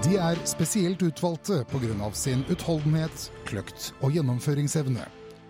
De 0.00 0.14
er 0.16 0.38
spesielt 0.48 1.02
utvalgte 1.02 1.58
pga. 1.68 2.12
sin 2.12 2.44
utholdenhet, 2.48 3.30
kløkt 3.44 3.92
og 4.00 4.14
gjennomføringsevne. 4.14 5.04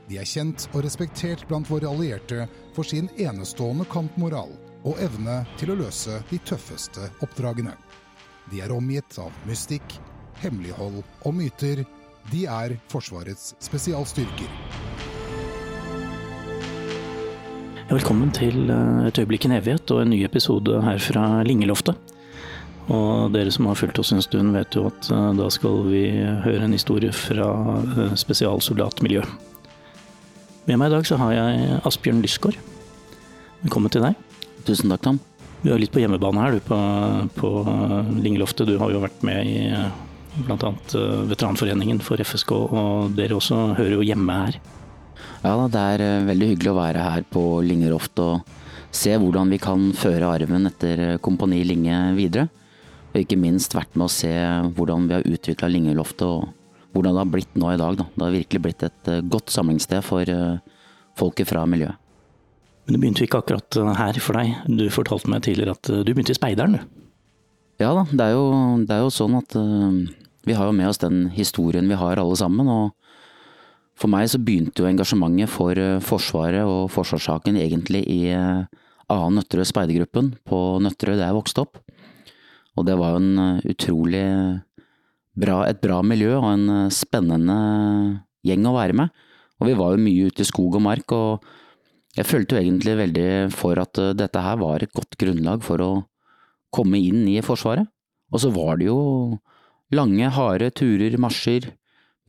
De 0.08 0.18
er 0.18 0.26
kjent 0.26 0.66
og 0.74 0.82
respektert 0.82 1.44
blant 1.46 1.70
våre 1.70 1.86
allierte 1.86 2.48
for 2.74 2.82
sin 2.82 3.06
enestående 3.14 3.86
kampmoral 3.86 4.50
og 4.82 4.98
evne 4.98 5.44
til 5.56 5.70
å 5.70 5.78
løse 5.78 6.18
de 6.32 6.42
tøffeste 6.42 7.12
oppdragene. 7.22 7.76
De 8.50 8.58
er 8.58 8.74
omgitt 8.74 9.20
av 9.22 9.30
mystikk, 9.46 10.00
hemmelighold 10.42 11.04
og 11.22 11.34
myter. 11.38 11.86
De 12.34 12.46
er 12.50 12.74
Forsvarets 12.90 13.54
spesialstyrker. 13.62 14.50
Velkommen 17.90 18.34
til 18.34 18.66
eh, 18.66 19.06
Et 19.06 19.18
øyeblikk 19.22 19.46
i 19.46 19.52
en 19.52 19.60
evighet 19.62 19.90
og 19.94 20.02
en 20.02 20.10
ny 20.10 20.24
episode 20.26 20.82
her 20.82 20.98
fra 20.98 21.44
Lingeloftet. 21.46 22.18
Og 22.90 23.30
dere 23.34 23.52
som 23.54 23.68
har 23.70 23.78
fulgt 23.78 24.00
oss 24.02 24.10
en 24.14 24.24
stund 24.24 24.54
vet 24.56 24.74
jo 24.74 24.88
at 24.90 25.10
eh, 25.14 25.30
da 25.38 25.46
skal 25.52 25.84
vi 25.86 26.04
høre 26.44 26.66
en 26.66 26.74
historie 26.74 27.14
fra 27.14 27.46
spesialsoldatmiljøet. 28.18 28.18
spesialsoldatmiljø. 28.24 29.24
Med 30.66 30.78
meg 30.78 30.90
i 30.90 30.94
dag 30.96 31.06
så 31.08 31.16
har 31.18 31.32
jeg 31.34 31.80
Asbjørn 31.88 32.20
Lysgård. 32.24 32.58
Velkommen 33.62 33.92
til 33.92 34.04
deg. 34.04 34.18
Tusen 34.68 34.92
takk, 34.92 35.02
Tom. 35.06 35.20
Du 35.60 35.70
er 35.72 35.80
litt 35.80 35.92
på 35.92 36.00
hjemmebane 36.00 36.40
her, 36.40 36.56
du 36.56 36.60
på, 36.64 36.76
på 37.36 37.48
Lingeloftet. 38.24 38.68
Du 38.68 38.78
har 38.80 38.92
jo 38.92 39.02
vært 39.02 39.24
med 39.26 39.48
i 39.48 39.64
bl.a. 40.46 40.70
Veteranforeningen 41.28 42.00
for 42.04 42.20
FSK, 42.22 42.52
og 42.54 43.16
dere 43.16 43.36
også 43.36 43.74
hører 43.78 43.96
jo 43.98 44.06
hjemme 44.06 44.36
her. 44.44 44.60
Ja 45.40 45.56
da, 45.56 45.66
det 45.72 45.82
er 45.94 46.04
eh, 46.04 46.28
veldig 46.28 46.48
hyggelig 46.52 46.72
å 46.72 46.78
være 46.78 47.04
her 47.04 47.26
på 47.32 47.42
Lingeroft 47.64 48.20
og 48.20 48.56
se 48.92 49.14
hvordan 49.16 49.52
vi 49.52 49.58
kan 49.62 49.90
føre 49.96 50.28
arven 50.28 50.68
etter 50.68 51.04
eh, 51.06 51.18
Kompani 51.24 51.62
Linge 51.64 51.98
videre. 52.18 52.48
Og 53.10 53.18
ikke 53.22 53.38
minst 53.40 53.74
vært 53.74 53.96
med 53.96 54.06
å 54.06 54.12
se 54.12 54.32
hvordan 54.76 55.08
vi 55.08 55.16
har 55.16 55.26
utvikla 55.26 55.70
Lingeloftet 55.70 56.26
og 56.26 56.50
hvordan 56.94 57.16
det 57.16 57.22
har 57.22 57.32
blitt 57.32 57.58
nå 57.58 57.72
i 57.72 57.80
dag. 57.80 57.98
Da. 57.98 58.06
Det 58.14 58.26
har 58.26 58.36
virkelig 58.36 58.62
blitt 58.66 58.86
et 58.86 59.10
eh, 59.10 59.24
godt 59.32 59.50
samlingssted 59.54 60.06
for 60.06 60.36
folket 61.18 61.50
fra 61.50 61.66
miljøet. 61.66 61.98
Men 62.86 62.96
det 62.96 63.02
begynte 63.02 63.26
ikke 63.26 63.42
akkurat 63.42 63.76
her 63.98 64.16
for 64.22 64.38
deg. 64.38 64.54
Du 64.66 64.86
fortalte 64.90 65.30
meg 65.30 65.44
tidligere 65.46 65.76
at 65.76 65.90
du 65.90 66.08
begynte 66.10 66.34
i 66.34 66.38
Speideren, 66.38 66.78
du. 66.78 66.96
Ja 67.80 67.92
da, 67.96 68.02
det 68.08 68.24
er, 68.24 68.34
jo, 68.36 68.46
det 68.84 68.92
er 68.92 69.04
jo 69.06 69.12
sånn 69.14 69.38
at 69.38 69.54
uh, 69.56 69.94
vi 70.44 70.56
har 70.56 70.68
jo 70.68 70.74
med 70.76 70.90
oss 70.90 71.00
den 71.00 71.30
historien 71.32 71.86
vi 71.88 71.96
har 71.96 72.20
alle 72.20 72.36
sammen. 72.36 72.68
og 72.68 72.90
for 74.00 74.08
meg 74.08 74.30
så 74.32 74.40
begynte 74.40 74.80
jo 74.80 74.88
engasjementet 74.88 75.50
for 75.52 75.76
eh, 75.76 76.00
Forsvaret 76.00 76.64
og 76.64 76.88
forsvarssaken 76.92 77.58
egentlig 77.60 78.00
i 78.08 78.30
eh, 78.32 78.62
A. 79.10 79.18
Nøtterøy 79.28 79.66
speidergruppen 79.68 80.32
på 80.48 80.60
Nøtterøy 80.80 81.18
der 81.18 81.26
jeg 81.26 81.36
vokste 81.36 81.66
opp. 81.66 81.80
Og 82.78 82.86
det 82.86 82.96
var 83.00 83.14
jo 83.14 83.22
en 83.22 83.44
eh, 83.44 83.70
utrolig 83.72 84.26
bra, 85.40 85.62
et 85.68 85.80
bra 85.82 86.00
miljø 86.06 86.36
og 86.38 86.50
en 86.52 86.92
spennende 86.94 87.58
gjeng 88.46 88.68
å 88.68 88.76
være 88.76 88.98
med. 89.02 89.24
Og 89.60 89.68
vi 89.68 89.76
var 89.76 89.94
jo 89.94 90.04
mye 90.04 90.30
ute 90.30 90.44
i 90.44 90.48
skog 90.48 90.78
og 90.78 90.84
mark, 90.86 91.12
og 91.12 91.44
jeg 92.16 92.26
følte 92.26 92.56
jo 92.56 92.62
egentlig 92.62 92.96
veldig 92.98 93.28
for 93.54 93.78
at 93.80 93.98
dette 94.16 94.42
her 94.42 94.56
var 94.60 94.82
et 94.82 94.94
godt 94.96 95.18
grunnlag 95.20 95.62
for 95.62 95.84
å 95.84 95.90
komme 96.74 96.98
inn 96.98 97.26
i 97.28 97.38
Forsvaret. 97.44 97.86
Og 98.30 98.42
så 98.42 98.50
var 98.54 98.80
det 98.80 98.88
jo 98.88 99.00
lange, 99.94 100.30
harde 100.32 100.70
turer, 100.78 101.18
marsjer, 101.20 101.68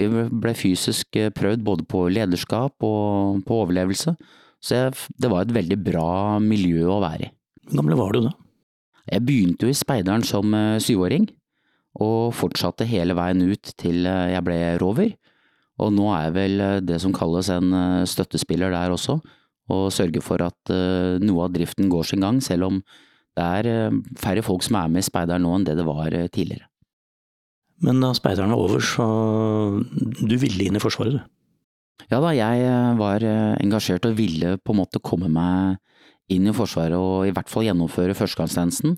vi 0.02 0.28
ble 0.44 0.54
fysisk 0.58 1.18
eh, 1.20 1.32
prøvd 1.34 1.66
både 1.66 1.86
på 1.90 2.06
lederskap 2.14 2.86
og 2.86 3.42
på 3.48 3.60
overlevelse, 3.64 4.16
så 4.62 4.78
jeg, 4.78 4.96
det 5.22 5.30
var 5.32 5.46
et 5.46 5.56
veldig 5.56 5.78
bra 5.82 6.10
miljø 6.42 6.88
å 6.90 7.02
være 7.04 7.28
i. 7.28 7.34
Hvor 7.68 7.82
gammel 7.82 8.00
var 8.00 8.16
du 8.16 8.24
da? 8.26 8.34
Jeg 9.12 9.26
begynte 9.28 9.68
jo 9.68 9.74
i 9.74 9.78
speideren 9.78 10.24
som 10.26 10.54
eh, 10.56 10.80
syvåring, 10.84 11.28
og 12.02 12.32
fortsatte 12.38 12.88
hele 12.88 13.16
veien 13.18 13.44
ut 13.44 13.74
til 13.82 14.08
eh, 14.08 14.32
jeg 14.36 14.46
ble 14.48 14.60
rover. 14.82 15.12
Og 15.82 15.92
nå 15.96 16.08
er 16.14 16.28
jeg 16.28 16.36
vel 16.38 16.66
det 16.86 17.00
som 17.02 17.14
kalles 17.16 17.50
en 17.50 17.72
støttespiller 18.06 18.70
der 18.70 18.94
også, 18.94 19.18
og 19.72 19.88
sørger 19.96 20.22
for 20.22 20.44
at 20.46 20.74
noe 21.24 21.48
av 21.48 21.56
driften 21.56 21.88
går 21.90 22.06
sin 22.06 22.22
gang, 22.22 22.38
selv 22.44 22.68
om 22.68 22.82
det 23.40 23.48
er 23.48 23.96
færre 24.20 24.44
folk 24.46 24.62
som 24.62 24.78
er 24.78 24.92
med 24.94 25.02
i 25.02 25.08
speideren 25.08 25.42
nå 25.42 25.56
enn 25.56 25.66
det 25.66 25.80
det 25.80 25.88
var 25.88 26.14
tidligere. 26.36 26.68
Men 27.82 28.04
da 28.04 28.12
speideren 28.14 28.54
var 28.54 28.62
over, 28.62 28.84
så 28.86 29.08
du 30.22 30.36
ville 30.38 30.68
inn 30.68 30.78
i 30.78 30.84
Forsvaret, 30.84 31.18
du? 31.18 31.42
Ja 32.12 32.20
da, 32.20 32.32
jeg 32.36 32.66
eh, 32.66 32.98
var 33.00 33.24
eh, 33.26 33.56
engasjert 33.62 34.06
og 34.10 34.18
ville 34.18 34.58
på 34.60 34.74
en 34.74 34.82
måte 34.82 35.02
komme 35.04 35.30
meg 35.32 35.80
inn 36.32 36.50
i 36.50 36.56
Forsvaret 36.56 36.98
og 36.98 37.28
i 37.28 37.34
hvert 37.36 37.52
fall 37.52 37.66
gjennomføre 37.68 38.16
førstegangstjenesten. 38.18 38.98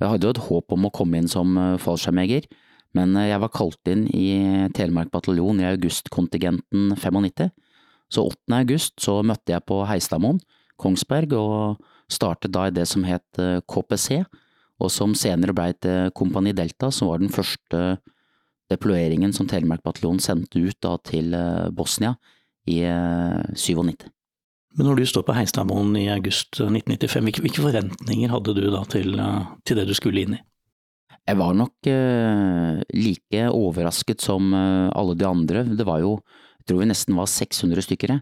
Jeg 0.00 0.10
hadde 0.10 0.28
jo 0.28 0.34
et 0.34 0.44
håp 0.48 0.74
om 0.76 0.86
å 0.88 0.92
komme 0.94 1.20
inn 1.20 1.30
som 1.30 1.56
eh, 1.58 1.80
fallskjermjeger, 1.82 2.48
men 2.96 3.16
jeg 3.16 3.40
var 3.40 3.52
kalt 3.54 3.88
inn 3.88 4.04
i 4.12 4.68
Telemark 4.76 5.08
bataljon 5.12 5.62
i 5.62 5.68
augustkontingenten 5.70 6.92
95. 7.00 7.48
Så 8.12 8.26
8. 8.28 8.58
august 8.58 9.00
så 9.00 9.22
møtte 9.24 9.54
jeg 9.54 9.64
på 9.64 9.78
Heistadmoen, 9.88 10.42
Kongsberg, 10.76 11.32
og 11.32 12.12
startet 12.12 12.52
da 12.52 12.66
i 12.68 12.74
det 12.74 12.84
som 12.90 13.06
het 13.08 13.40
KPC, 13.64 14.26
og 14.82 14.92
som 14.92 15.14
senere 15.16 15.54
blei 15.56 15.70
til 15.80 16.12
Kompani 16.12 16.52
Delta, 16.52 16.90
som 16.92 17.08
var 17.08 17.22
den 17.22 17.32
første 17.32 17.96
deployeringen 18.72 19.32
som 19.36 19.48
Telemark 19.50 19.82
bataljon 19.84 20.20
sendte 20.22 20.60
ut 20.60 20.78
da, 20.84 20.96
til 21.04 21.34
eh, 21.36 21.68
Bosnia 21.74 22.14
i 22.68 22.80
97. 22.84 24.08
Men 24.72 24.88
når 24.88 25.02
du 25.02 25.08
står 25.08 25.24
på 25.28 25.34
Heistadmoen 25.36 25.92
i 26.00 26.06
august 26.12 26.56
1995, 26.56 27.26
hvilke, 27.26 27.44
hvilke 27.44 27.64
forventninger 27.64 28.32
hadde 28.32 28.54
du 28.56 28.64
da 28.72 28.80
til, 28.88 29.18
eh, 29.20 29.50
til, 29.68 29.78
det 29.78 29.88
du 29.90 29.94
skulle 29.96 30.24
inn 30.24 30.36
i? 30.38 30.40
Jeg 31.22 31.38
var 31.38 31.52
nok 31.54 31.86
uh, 31.86 32.80
like 32.96 33.42
overrasket 33.54 34.24
som 34.24 34.48
uh, 34.56 34.88
alle 34.98 35.14
de 35.14 35.26
andre. 35.28 35.62
Det 35.78 35.84
var 35.86 36.00
jo, 36.02 36.16
jeg 36.58 36.66
tror 36.66 36.80
vi 36.80 36.88
nesten 36.90 37.14
var 37.14 37.28
600 37.30 37.84
stykker, 37.86 38.16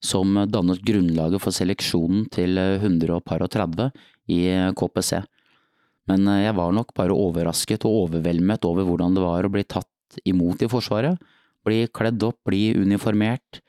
som 0.00 0.38
dannet 0.48 0.80
grunnlaget 0.86 1.42
for 1.42 1.52
seleksjonen 1.52 2.30
til 2.32 2.56
130 2.56 3.90
i 4.32 4.40
KPC. 4.78 5.20
Men 6.08 6.30
jeg 6.38 6.54
var 6.56 6.72
nok 6.72 6.94
bare 6.96 7.16
overrasket 7.16 7.84
og 7.88 8.06
overveldet 8.06 8.64
over 8.68 8.86
hvordan 8.88 9.16
det 9.16 9.24
var 9.26 9.44
å 9.44 9.52
bli 9.52 9.64
tatt 9.66 10.20
imot 10.24 10.62
i 10.64 10.70
Forsvaret. 10.70 11.20
Bli 11.66 11.82
kledd 11.92 12.24
opp, 12.24 12.38
bli 12.46 12.70
uniformert, 12.78 13.60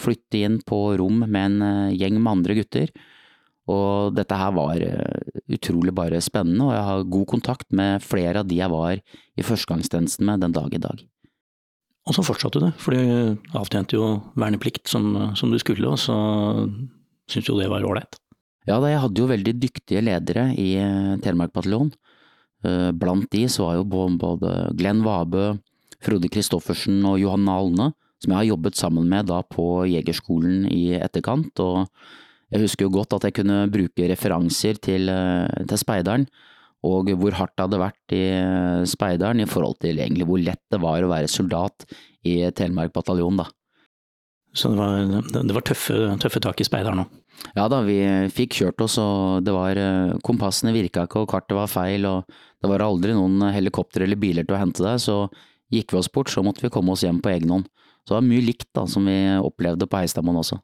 flytte 0.00 0.42
inn 0.44 0.58
på 0.66 0.78
rom 1.00 1.22
med 1.24 1.38
en 1.40 1.62
eh, 1.64 1.96
gjeng 1.98 2.18
med 2.18 2.32
andre 2.38 2.58
gutter. 2.60 2.92
Og 3.68 4.14
dette 4.16 4.36
her 4.40 4.54
var 4.56 4.80
eh, 4.80 5.42
utrolig 5.52 5.92
bare 5.96 6.22
spennende, 6.24 6.64
og 6.64 6.74
jeg 6.74 6.86
har 6.88 7.10
god 7.16 7.28
kontakt 7.34 7.68
med 7.76 8.04
flere 8.04 8.42
av 8.42 8.48
de 8.48 8.60
jeg 8.62 8.72
var 8.72 8.96
i 8.96 9.44
førstegangstjenesten 9.44 10.28
med 10.28 10.44
den 10.44 10.56
dag 10.56 10.72
i 10.72 10.82
dag. 10.82 11.04
Og 12.08 12.16
så 12.16 12.24
fortsatte 12.24 12.62
du, 12.62 12.70
for 12.80 12.96
du 12.96 13.36
avtjente 13.58 13.98
jo 13.98 14.14
verneplikt 14.40 14.88
som, 14.88 15.34
som 15.36 15.52
du 15.52 15.58
skulle, 15.60 15.90
og 15.92 16.00
så 16.00 16.16
syntes 17.28 17.50
jo 17.50 17.58
det 17.58 17.68
var 17.68 17.84
ålreit. 17.84 18.16
Ja, 18.68 18.80
jeg 18.84 19.00
hadde 19.00 19.20
jo 19.20 19.28
veldig 19.28 19.54
dyktige 19.60 20.00
ledere 20.04 20.48
i 20.56 20.70
Telemark 21.24 21.52
bataljon. 21.56 21.92
Eh, 22.66 22.90
blant 22.96 23.28
de 23.30 23.44
så 23.52 23.68
var 23.68 23.78
jo 23.78 23.86
både 24.18 24.54
Glenn 24.78 25.04
Vabø, 25.04 25.52
Frode 26.02 26.30
Christoffersen 26.32 27.02
og 27.06 27.18
Johanne 27.20 27.54
Alne, 27.54 27.88
som 28.22 28.32
jeg 28.32 28.40
har 28.40 28.50
jobbet 28.50 28.78
sammen 28.78 29.08
med 29.10 29.28
da 29.30 29.42
på 29.46 29.86
Jegerskolen 29.88 30.66
i 30.70 30.98
etterkant. 30.98 31.52
og 31.62 31.86
Jeg 32.52 32.64
husker 32.64 32.86
jo 32.86 32.94
godt 32.98 33.14
at 33.18 33.28
jeg 33.28 33.38
kunne 33.40 33.66
bruke 33.70 34.08
referanser 34.10 34.80
til, 34.82 35.08
eh, 35.08 35.66
til 35.68 35.78
speideren, 35.78 36.26
og 36.86 37.10
hvor 37.10 37.34
hardt 37.34 37.54
det 37.56 37.66
hadde 37.66 37.82
vært 37.82 38.14
i 38.14 38.24
eh, 38.38 38.86
speideren 38.86 39.40
i 39.42 39.50
forhold 39.50 39.78
til 39.82 39.98
egentlig 39.98 40.26
hvor 40.26 40.42
lett 40.42 40.62
det 40.70 40.80
var 40.82 41.02
å 41.02 41.12
være 41.12 41.30
soldat 41.30 41.86
i 42.24 42.50
Telemark 42.50 42.92
bataljon, 42.92 43.38
da. 43.38 43.48
Så 44.56 44.72
det 44.72 44.78
var, 44.80 45.22
det 45.44 45.54
var 45.54 45.62
tøffe, 45.62 45.94
tøffe, 46.18 46.40
tak 46.40 46.60
i 46.60 46.66
speideren 46.66 47.04
òg? 47.04 47.16
Ja 47.54 47.68
da, 47.70 47.84
vi 47.86 48.00
fikk 48.34 48.56
kjørt 48.56 48.80
oss 48.82 48.96
og 48.98 49.44
det 49.46 49.52
var 49.54 49.78
Kompassene 50.26 50.72
virka 50.74 51.04
ikke 51.06 51.20
og 51.22 51.28
kartet 51.30 51.54
var 51.54 51.68
feil 51.70 52.08
og 52.08 52.32
det 52.58 52.70
var 52.72 52.82
aldri 52.82 53.14
noen 53.14 53.52
helikopter 53.54 54.02
eller 54.02 54.18
biler 54.18 54.48
til 54.48 54.56
å 54.56 54.58
hente 54.58 54.82
deg, 54.82 54.98
så 54.98 55.28
gikk 55.70 55.92
vi 55.92 56.00
oss 56.00 56.10
bort, 56.10 56.32
så 56.32 56.42
måtte 56.42 56.64
vi 56.64 56.72
komme 56.72 56.96
oss 56.96 57.04
hjem 57.06 57.20
på 57.22 57.30
egen 57.36 57.52
hånd. 57.54 57.68
Så 58.08 58.14
det 58.14 58.22
var 58.22 58.28
mye 58.30 58.46
likt 58.46 58.70
da, 58.72 58.86
som 58.88 59.04
vi 59.04 59.18
opplevde 59.36 59.84
på 59.84 60.00
Heistadmoen 60.00 60.40
også. 60.40 60.56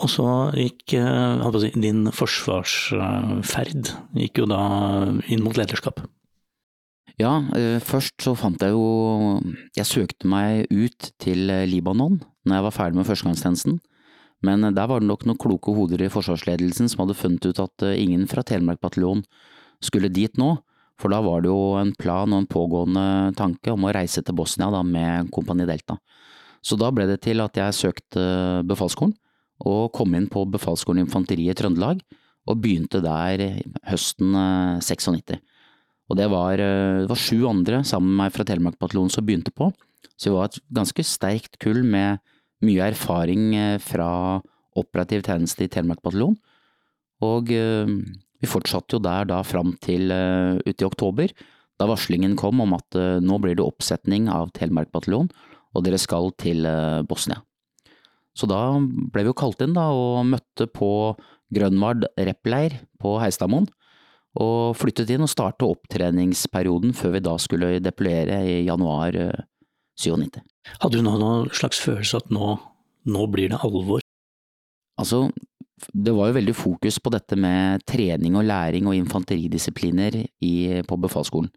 Og 0.00 0.08
så 0.08 0.26
gikk 0.56 0.94
si, 0.96 1.68
din 1.76 2.06
forsvarsferd 2.16 3.90
gikk 4.16 4.40
jo 4.40 4.46
da 4.48 4.62
inn 5.28 5.44
mot 5.44 5.58
lederskap? 5.60 6.00
Ja, 7.20 7.34
eh, 7.52 7.76
først 7.84 8.24
så 8.24 8.32
fant 8.32 8.62
jeg 8.64 8.72
jo 8.72 9.36
Jeg 9.76 9.84
søkte 9.84 10.26
meg 10.32 10.64
ut 10.72 11.12
til 11.20 11.44
Libanon 11.68 12.22
når 12.48 12.56
jeg 12.56 12.64
var 12.64 12.74
ferdig 12.74 12.98
med 12.98 13.06
førstegangstjenesten. 13.06 13.76
Men 14.42 14.64
der 14.74 14.88
var 14.88 15.04
det 15.04 15.10
nok 15.12 15.26
noen 15.28 15.38
kloke 15.38 15.76
hoder 15.76 16.00
i 16.02 16.10
forsvarsledelsen 16.10 16.88
som 16.90 17.04
hadde 17.04 17.20
funnet 17.20 17.44
ut 17.52 17.60
at 17.62 17.84
eh, 17.86 18.00
ingen 18.00 18.24
fra 18.32 18.42
Telemark 18.42 18.80
bataljon 18.80 19.20
skulle 19.84 20.08
dit 20.08 20.40
nå. 20.40 20.56
For 20.96 21.12
da 21.12 21.20
var 21.20 21.44
det 21.44 21.52
jo 21.52 21.76
en 21.76 21.92
plan 21.98 22.32
og 22.32 22.40
en 22.40 22.50
pågående 22.50 23.04
tanke 23.38 23.74
om 23.74 23.84
å 23.84 23.92
reise 23.94 24.24
til 24.24 24.36
Bosnia 24.38 24.70
da 24.72 24.80
med 24.86 25.28
Kompani 25.34 25.66
Delta. 25.68 25.98
Så 26.62 26.78
da 26.78 26.92
ble 26.94 27.08
det 27.10 27.20
til 27.24 27.42
at 27.42 27.58
jeg 27.58 27.74
søkte 27.74 28.24
befalsskolen, 28.70 29.16
og 29.66 29.92
kom 29.94 30.14
inn 30.18 30.28
på 30.30 30.44
Befalsskolen 30.50 31.04
infanteri 31.04 31.48
i 31.50 31.54
Trøndelag, 31.58 32.00
og 32.50 32.58
begynte 32.58 33.02
der 33.02 33.42
høsten 33.86 34.34
96. 34.82 35.34
Eh, 35.36 35.42
Og 36.10 36.18
det 36.18 36.26
var, 36.28 36.58
det 36.58 37.08
var 37.08 37.18
sju 37.18 37.46
andre 37.48 37.82
sammen 37.86 38.10
med 38.10 38.18
meg 38.24 38.32
fra 38.34 38.44
Telemark 38.44 38.78
bataljon 38.78 39.10
som 39.10 39.24
begynte 39.24 39.52
på, 39.54 39.70
så 40.18 40.28
vi 40.28 40.34
var 40.34 40.50
et 40.50 40.58
ganske 40.74 41.04
sterkt 41.06 41.58
kull 41.62 41.82
med 41.86 42.18
mye 42.62 42.90
erfaring 42.90 43.54
fra 43.80 44.42
operativ 44.78 45.22
tjeneste 45.24 45.64
i 45.64 45.70
Telemark 45.72 46.02
bataljon. 46.02 46.36
Og 47.22 47.48
vi 47.48 48.50
fortsatte 48.50 48.98
jo 48.98 49.02
der 49.02 49.30
da 49.30 49.40
fram 49.46 49.72
til 49.80 50.10
ute 50.10 50.82
i 50.82 50.88
oktober, 50.88 51.32
da 51.78 51.88
varslingen 51.88 52.34
kom 52.36 52.60
om 52.60 52.74
at 52.76 52.98
nå 53.22 53.38
blir 53.40 53.56
det 53.56 53.64
oppsetning 53.64 54.28
av 54.28 54.50
Telemark 54.58 54.92
bataljon, 54.92 55.30
og 55.72 55.84
dere 55.86 56.00
skal 56.00 56.30
til 56.40 56.66
Bosnia. 57.08 57.40
Så 58.36 58.48
da 58.48 58.78
ble 58.80 59.24
vi 59.24 59.30
jo 59.30 59.36
kalt 59.36 59.60
inn 59.64 59.76
da, 59.76 59.90
og 59.92 60.24
møtte 60.28 60.66
på 60.72 60.90
Grønvard 61.52 62.06
reppleir 62.16 62.78
på 63.02 63.18
Heistadmoen. 63.20 63.68
Og 64.40 64.72
flyttet 64.80 65.10
inn 65.12 65.24
og 65.24 65.28
startet 65.28 65.68
opptreningsperioden 65.68 66.94
før 66.96 67.18
vi 67.18 67.24
da 67.24 67.34
skulle 67.40 67.74
deployere 67.84 68.38
i 68.48 68.54
januar 68.64 69.18
97. 70.00 70.38
Eh, 70.40 70.76
Hadde 70.80 71.00
du 71.00 71.04
nå 71.04 71.18
noen 71.20 71.50
slags 71.52 71.82
følelse 71.84 72.22
at 72.22 72.32
nå, 72.32 72.54
nå 73.12 73.26
blir 73.28 73.52
det 73.52 73.60
alvor? 73.60 74.00
Altså, 75.00 75.26
det 75.92 76.14
var 76.16 76.30
jo 76.30 76.38
veldig 76.38 76.54
fokus 76.56 76.96
på 77.02 77.12
dette 77.12 77.36
med 77.36 77.84
trening 77.88 78.38
og 78.38 78.46
læring 78.48 78.88
og 78.88 78.96
infanteridisipliner 78.96 80.22
i, 80.22 80.54
på 80.88 80.98
befalsskolen. 81.04 81.52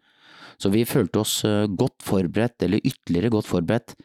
Så 0.62 0.70
vi 0.72 0.86
følte 0.88 1.20
oss 1.20 1.38
eh, 1.44 1.66
godt 1.68 2.00
forberedt, 2.04 2.62
eller 2.64 2.84
ytterligere 2.84 3.34
godt 3.36 3.50
forberedt, 3.50 3.96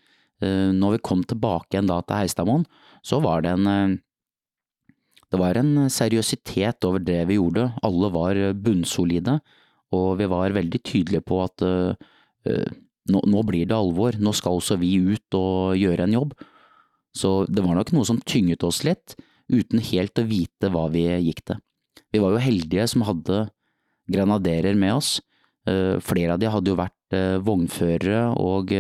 Eh, 0.42 0.72
når 0.74 0.96
vi 0.96 1.06
kom 1.06 1.22
tilbake 1.28 1.76
igjen 1.76 1.90
da 1.90 2.00
til 2.02 2.18
Heistadmoen, 2.18 2.66
så 3.06 3.22
var 3.22 3.44
det 3.46 3.54
en 3.54 3.68
eh, 3.70 4.00
det 5.32 5.40
var 5.40 5.56
en 5.56 5.86
seriøsitet 5.88 6.84
over 6.84 7.00
det 7.00 7.22
vi 7.30 7.38
gjorde. 7.38 7.70
Alle 7.88 8.10
var 8.12 8.40
bunnsolide, 8.66 9.38
og 9.96 10.18
vi 10.20 10.28
var 10.28 10.52
veldig 10.58 10.82
tydelige 10.84 11.24
på 11.24 11.38
at 11.40 11.64
nå, 11.64 13.22
nå, 13.32 13.44
blir 13.48 13.70
det 13.70 13.78
alvor, 13.78 14.18
nå 14.20 14.34
skal 14.36 14.60
også 14.60 14.76
vi 14.82 14.90
ut 15.00 15.38
og 15.40 15.80
gjøre 15.80 16.04
en 16.04 16.18
jobb. 16.18 16.34
Så 17.16 17.32
det 17.48 17.64
var 17.64 17.80
nok 17.80 17.94
noe 17.96 18.10
som 18.10 18.20
tynget 18.20 18.66
oss 18.68 18.82
litt, 18.84 19.16
uten 19.48 19.80
helt 19.80 20.20
å 20.20 20.28
vite 20.28 20.74
hva 20.74 20.90
vi 20.92 21.06
gikk 21.30 21.46
til. 21.48 21.64
Vi 22.12 22.20
var 22.20 22.36
jo 22.36 22.44
heldige 22.44 22.90
som 22.92 23.08
hadde 23.08 23.46
grenaderer 24.12 24.76
med 24.76 24.98
oss. 24.98 25.14
Uh, 25.70 25.98
flere 26.02 26.36
av 26.36 26.42
de 26.42 26.50
hadde 26.50 26.72
jo 26.72 26.80
vært 26.80 27.16
uh, 27.16 27.38
vognførere 27.46 28.24
og 28.42 28.72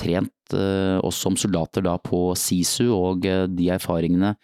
trent 0.00 0.34
Eh, 0.52 1.04
oss 1.04 1.16
som 1.16 1.36
soldater 1.36 1.82
da 1.82 1.96
på 1.98 2.34
SISU 2.36 2.90
og 2.92 3.24
eh, 3.24 3.46
de 3.48 3.70
erfaringene 3.72 4.34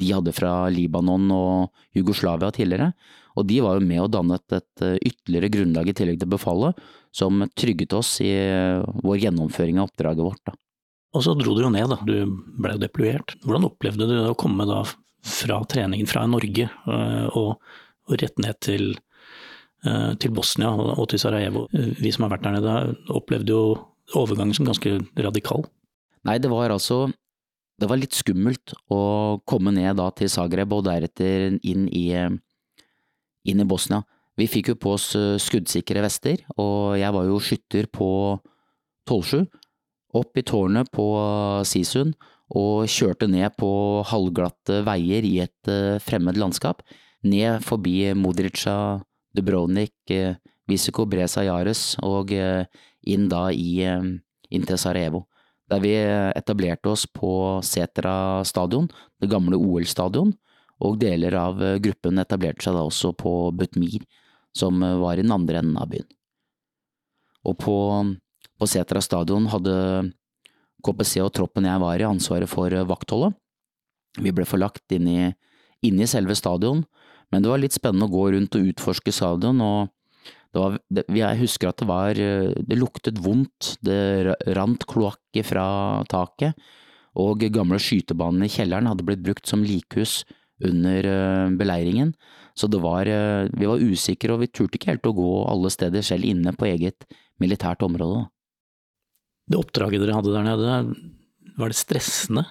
de 0.00 0.12
hadde 0.14 0.32
fra 0.32 0.70
Libanon 0.72 1.26
og 1.34 1.82
Jugoslavia 1.96 2.48
tidligere. 2.54 2.94
Og 3.36 3.44
de 3.46 3.58
var 3.60 3.76
jo 3.76 3.84
med 3.84 4.00
og 4.06 4.08
dannet 4.14 4.56
et 4.56 4.84
eh, 4.86 4.96
ytterligere 5.10 5.50
grunnlag 5.52 5.90
i 5.90 5.94
tillegg 5.98 6.22
til 6.22 6.32
befalet, 6.32 6.80
som 7.12 7.44
trygget 7.58 7.92
oss 7.98 8.16
i 8.24 8.32
vår 9.04 9.20
gjennomføring 9.26 9.82
av 9.82 9.90
oppdraget 9.90 10.24
vårt. 10.24 10.42
Da. 10.48 10.56
Og 11.18 11.26
så 11.26 11.36
dro 11.36 11.52
du 11.58 11.64
jo 11.66 11.74
ned, 11.74 11.92
da. 11.92 12.00
Du 12.06 12.40
ble 12.62 12.78
jo 12.78 12.82
deployert. 12.86 13.36
Hvordan 13.44 13.68
opplevde 13.68 14.08
du 14.08 14.16
å 14.30 14.38
komme 14.38 14.64
da 14.70 14.80
fra 15.26 15.60
treningen 15.68 16.08
fra 16.08 16.22
Norge 16.30 16.70
og, 16.86 17.58
og 17.60 18.14
rett 18.22 18.38
ned 18.40 18.56
til, 18.64 18.94
til 19.80 20.32
Bosnia 20.36 20.68
og 20.70 21.06
til 21.08 21.20
Sarajevo? 21.22 21.62
Vi 21.72 22.10
som 22.12 22.26
har 22.26 22.34
vært 22.34 22.44
der 22.44 22.56
nede, 22.58 22.74
opplevde 23.08 23.54
jo 23.54 23.62
overgangen 24.18 24.52
som 24.56 24.66
ganske 24.68 24.98
radikal? 25.16 25.64
Nei, 26.28 26.36
det 26.36 26.50
var 26.52 26.74
altså 26.74 27.08
Det 27.80 27.88
var 27.88 27.96
litt 27.96 28.12
skummelt 28.12 28.74
å 28.92 29.40
komme 29.48 29.72
ned 29.72 29.96
da 29.96 30.10
til 30.12 30.28
Zagreb 30.28 30.74
og 30.76 30.84
deretter 30.84 31.56
inn 31.64 31.86
i, 31.88 32.10
inn 32.12 33.62
i 33.64 33.64
Bosnia. 33.64 34.02
Vi 34.40 34.48
fikk 34.48 34.72
jo 34.72 34.78
på 34.80 34.94
oss 34.96 35.10
eh, 35.18 35.38
skuddsikre 35.40 36.02
vester, 36.04 36.42
og 36.60 36.96
jeg 37.00 37.12
var 37.16 37.26
jo 37.28 37.40
skytter 37.40 37.88
på 37.92 38.10
12-7. 39.08 39.46
Opp 40.20 40.40
i 40.40 40.44
tårnet 40.46 40.90
på 40.94 41.06
Sisun 41.68 42.14
og 42.50 42.88
kjørte 42.90 43.28
ned 43.30 43.54
på 43.60 43.70
halvglatte 44.10 44.80
veier 44.86 45.26
i 45.26 45.36
et 45.44 45.70
eh, 45.70 46.00
fremmed 46.02 46.40
landskap. 46.40 46.82
Ned 47.26 47.64
forbi 47.66 48.12
Modrica, 48.16 49.00
Dubrovnik, 49.36 49.94
Visiko, 50.08 50.36
Visico 50.70 51.04
Bresa 51.10 51.42
Jares 51.46 51.96
og 52.06 52.30
inn 53.06 53.28
da 53.28 53.48
i, 53.52 53.82
eh, 53.84 54.02
inn 54.50 54.66
til 54.66 54.78
Sarajevo. 54.78 55.26
Der 55.70 55.80
vi 55.80 55.94
etablerte 55.94 56.90
oss 56.90 57.06
på 57.06 57.62
Setra 57.62 58.44
stadion, 58.44 58.88
det 59.20 59.30
gamle 59.30 59.56
OL-stadion, 59.56 60.34
og 60.80 60.98
deler 60.98 61.36
av 61.38 61.62
eh, 61.62 61.78
gruppen 61.78 62.18
etablerte 62.18 62.64
seg 62.64 62.74
da 62.74 62.86
også 62.86 63.14
på 63.16 63.52
Butmir, 63.54 64.02
som 64.56 64.82
eh, 64.82 64.98
var 64.98 65.18
i 65.18 65.22
den 65.22 65.32
andre 65.32 65.62
enden 65.62 65.78
av 65.78 65.90
byen. 65.92 66.08
Og 67.46 67.56
på, 67.56 67.76
på 68.58 68.68
Setra 68.68 69.00
stadion 69.00 69.46
hadde 69.48 70.10
KPC 70.84 71.20
og 71.22 71.32
troppen 71.36 71.68
jeg 71.68 71.80
var 71.80 72.00
i 72.00 72.08
ansvaret 72.08 72.50
for 72.50 72.72
vaktholdet. 72.88 73.36
Vi 74.20 74.32
ble 74.34 74.44
forlagt 74.48 74.90
inn 74.92 75.06
i, 75.08 75.20
inn 75.86 76.00
i 76.00 76.08
selve 76.10 76.34
stadion, 76.34 76.82
men 77.30 77.42
det 77.42 77.50
var 77.50 77.62
litt 77.62 77.76
spennende 77.76 78.08
å 78.08 78.12
gå 78.12 78.26
rundt 78.34 78.58
og 78.58 78.68
utforske 78.72 79.14
stadion, 79.14 79.62
og 79.62 79.90
var, 80.56 80.80
jeg 80.90 81.38
husker 81.38 81.70
at 81.70 81.78
det 81.78 81.86
var 81.86 82.18
eh, 82.18 82.50
Det 82.66 82.78
luktet 82.78 83.20
vondt, 83.22 83.76
det 83.86 84.34
rant 84.58 84.82
kloakk 84.90 85.38
fra 85.46 86.02
taket, 86.10 86.58
og 87.14 87.44
gamle 87.54 87.78
skytebanen 87.82 88.46
i 88.46 88.50
kjelleren 88.50 88.88
hadde 88.90 89.06
blitt 89.06 89.22
brukt 89.22 89.46
som 89.46 89.62
likhus 89.66 90.24
under 90.66 91.06
eh, 91.06 91.54
beleiringen. 91.58 92.14
Så 92.58 92.66
det 92.66 92.82
var 92.82 93.06
eh, 93.06 93.46
Vi 93.54 93.70
var 93.70 93.82
usikre, 93.82 94.34
og 94.34 94.42
vi 94.42 94.50
turte 94.50 94.78
ikke 94.78 94.92
helt 94.92 95.06
å 95.06 95.14
gå 95.16 95.30
alle 95.46 95.70
steder, 95.70 96.02
selv 96.02 96.26
inne 96.26 96.54
på 96.56 96.66
eget 96.66 97.06
militært 97.40 97.86
område. 97.86 98.26
Det 99.50 99.58
oppdraget 99.58 100.02
dere 100.02 100.18
hadde 100.18 100.34
der 100.34 100.46
nede, 100.46 100.80
var 101.58 101.70
det 101.70 101.78
stressende? 101.78 102.44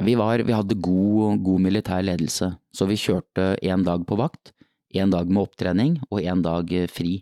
Vi, 0.00 0.14
var, 0.18 0.40
vi 0.42 0.54
hadde 0.54 0.80
god, 0.80 1.40
god 1.44 1.64
militær 1.64 2.04
ledelse, 2.04 2.54
så 2.74 2.86
vi 2.88 2.98
kjørte 2.98 3.54
én 3.62 3.84
dag 3.86 4.06
på 4.08 4.18
vakt 4.18 4.54
én 4.94 5.10
dag 5.10 5.28
med 5.30 5.44
opptrening 5.44 5.98
og 6.10 6.22
én 6.22 6.42
dag 6.44 6.70
eh, 6.72 6.88
fri. 6.90 7.18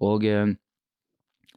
Og 0.00 0.24
eh, 0.28 0.52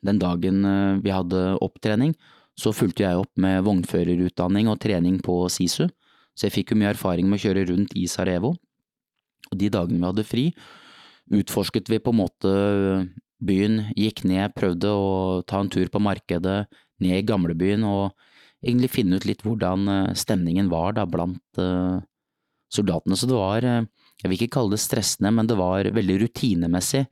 den 0.04 0.22
dagen 0.22 0.64
eh, 0.68 1.02
vi 1.04 1.14
hadde 1.14 1.44
opptrening, 1.64 2.14
så 2.60 2.74
fulgte 2.76 3.06
jeg 3.06 3.18
opp 3.18 3.32
med 3.40 3.64
vognførerutdanning 3.66 4.70
og 4.70 4.82
trening 4.84 5.18
på 5.24 5.40
SISU, 5.50 5.88
så 6.34 6.48
jeg 6.48 6.56
fikk 6.58 6.74
jo 6.74 6.80
mye 6.82 6.92
erfaring 6.94 7.30
med 7.30 7.40
å 7.40 7.44
kjøre 7.48 7.68
rundt 7.72 7.96
i 7.98 8.06
Sarajevo. 8.10 8.54
Og 9.52 9.60
de 9.60 9.70
dagene 9.74 10.00
vi 10.02 10.10
hadde 10.10 10.28
fri, 10.28 10.46
utforsket 11.34 11.90
vi 11.90 12.02
på 12.04 12.14
en 12.14 12.20
måte 12.20 12.54
byen, 13.44 13.80
gikk 13.98 14.24
ned, 14.28 14.54
prøvde 14.58 14.92
å 14.92 15.42
ta 15.50 15.62
en 15.62 15.72
tur 15.72 15.90
på 15.92 16.02
markedet, 16.02 16.64
ned 17.04 17.20
i 17.20 17.26
gamlebyen 17.28 17.84
og 17.88 18.14
egentlig 18.64 18.94
finne 18.94 19.20
ut 19.20 19.28
litt 19.28 19.44
hvordan 19.46 20.16
stemningen 20.18 20.72
var 20.72 20.96
da 20.98 21.04
blant 21.10 21.60
soldatene. 22.74 23.18
Så 23.20 23.28
det 23.30 23.36
var 23.38 23.68
jeg 24.24 24.32
vil 24.32 24.40
ikke 24.40 24.56
kalle 24.56 24.78
det 24.78 24.84
stressende, 24.84 25.34
men 25.36 25.50
det 25.50 25.58
var 25.60 25.90
veldig 25.92 26.22
rutinemessig. 26.24 27.04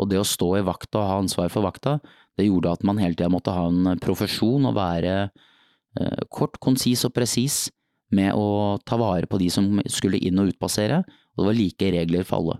Og 0.00 0.08
det 0.10 0.20
å 0.20 0.26
stå 0.26 0.52
i 0.60 0.64
vakta 0.64 1.00
og 1.00 1.08
ha 1.08 1.16
ansvar 1.20 1.50
for 1.52 1.66
vakta, 1.66 1.98
det 2.38 2.46
gjorde 2.46 2.76
at 2.76 2.84
man 2.86 3.00
hele 3.02 3.16
tida 3.16 3.30
måtte 3.32 3.52
ha 3.52 3.66
en 3.68 3.98
profesjon 4.00 4.68
og 4.70 4.76
være 4.78 5.14
eh, 5.26 6.22
kort, 6.32 6.56
konsis 6.62 7.02
og 7.08 7.12
presis 7.16 7.66
med 8.14 8.32
å 8.38 8.78
ta 8.86 8.96
vare 9.00 9.28
på 9.30 9.38
de 9.42 9.50
som 9.52 9.66
skulle 9.90 10.20
inn 10.22 10.38
og 10.40 10.54
utpassere, 10.54 11.02
og 11.34 11.42
det 11.42 11.48
var 11.50 11.58
like 11.58 11.90
regler 11.96 12.26
for 12.26 12.38
alle. 12.38 12.56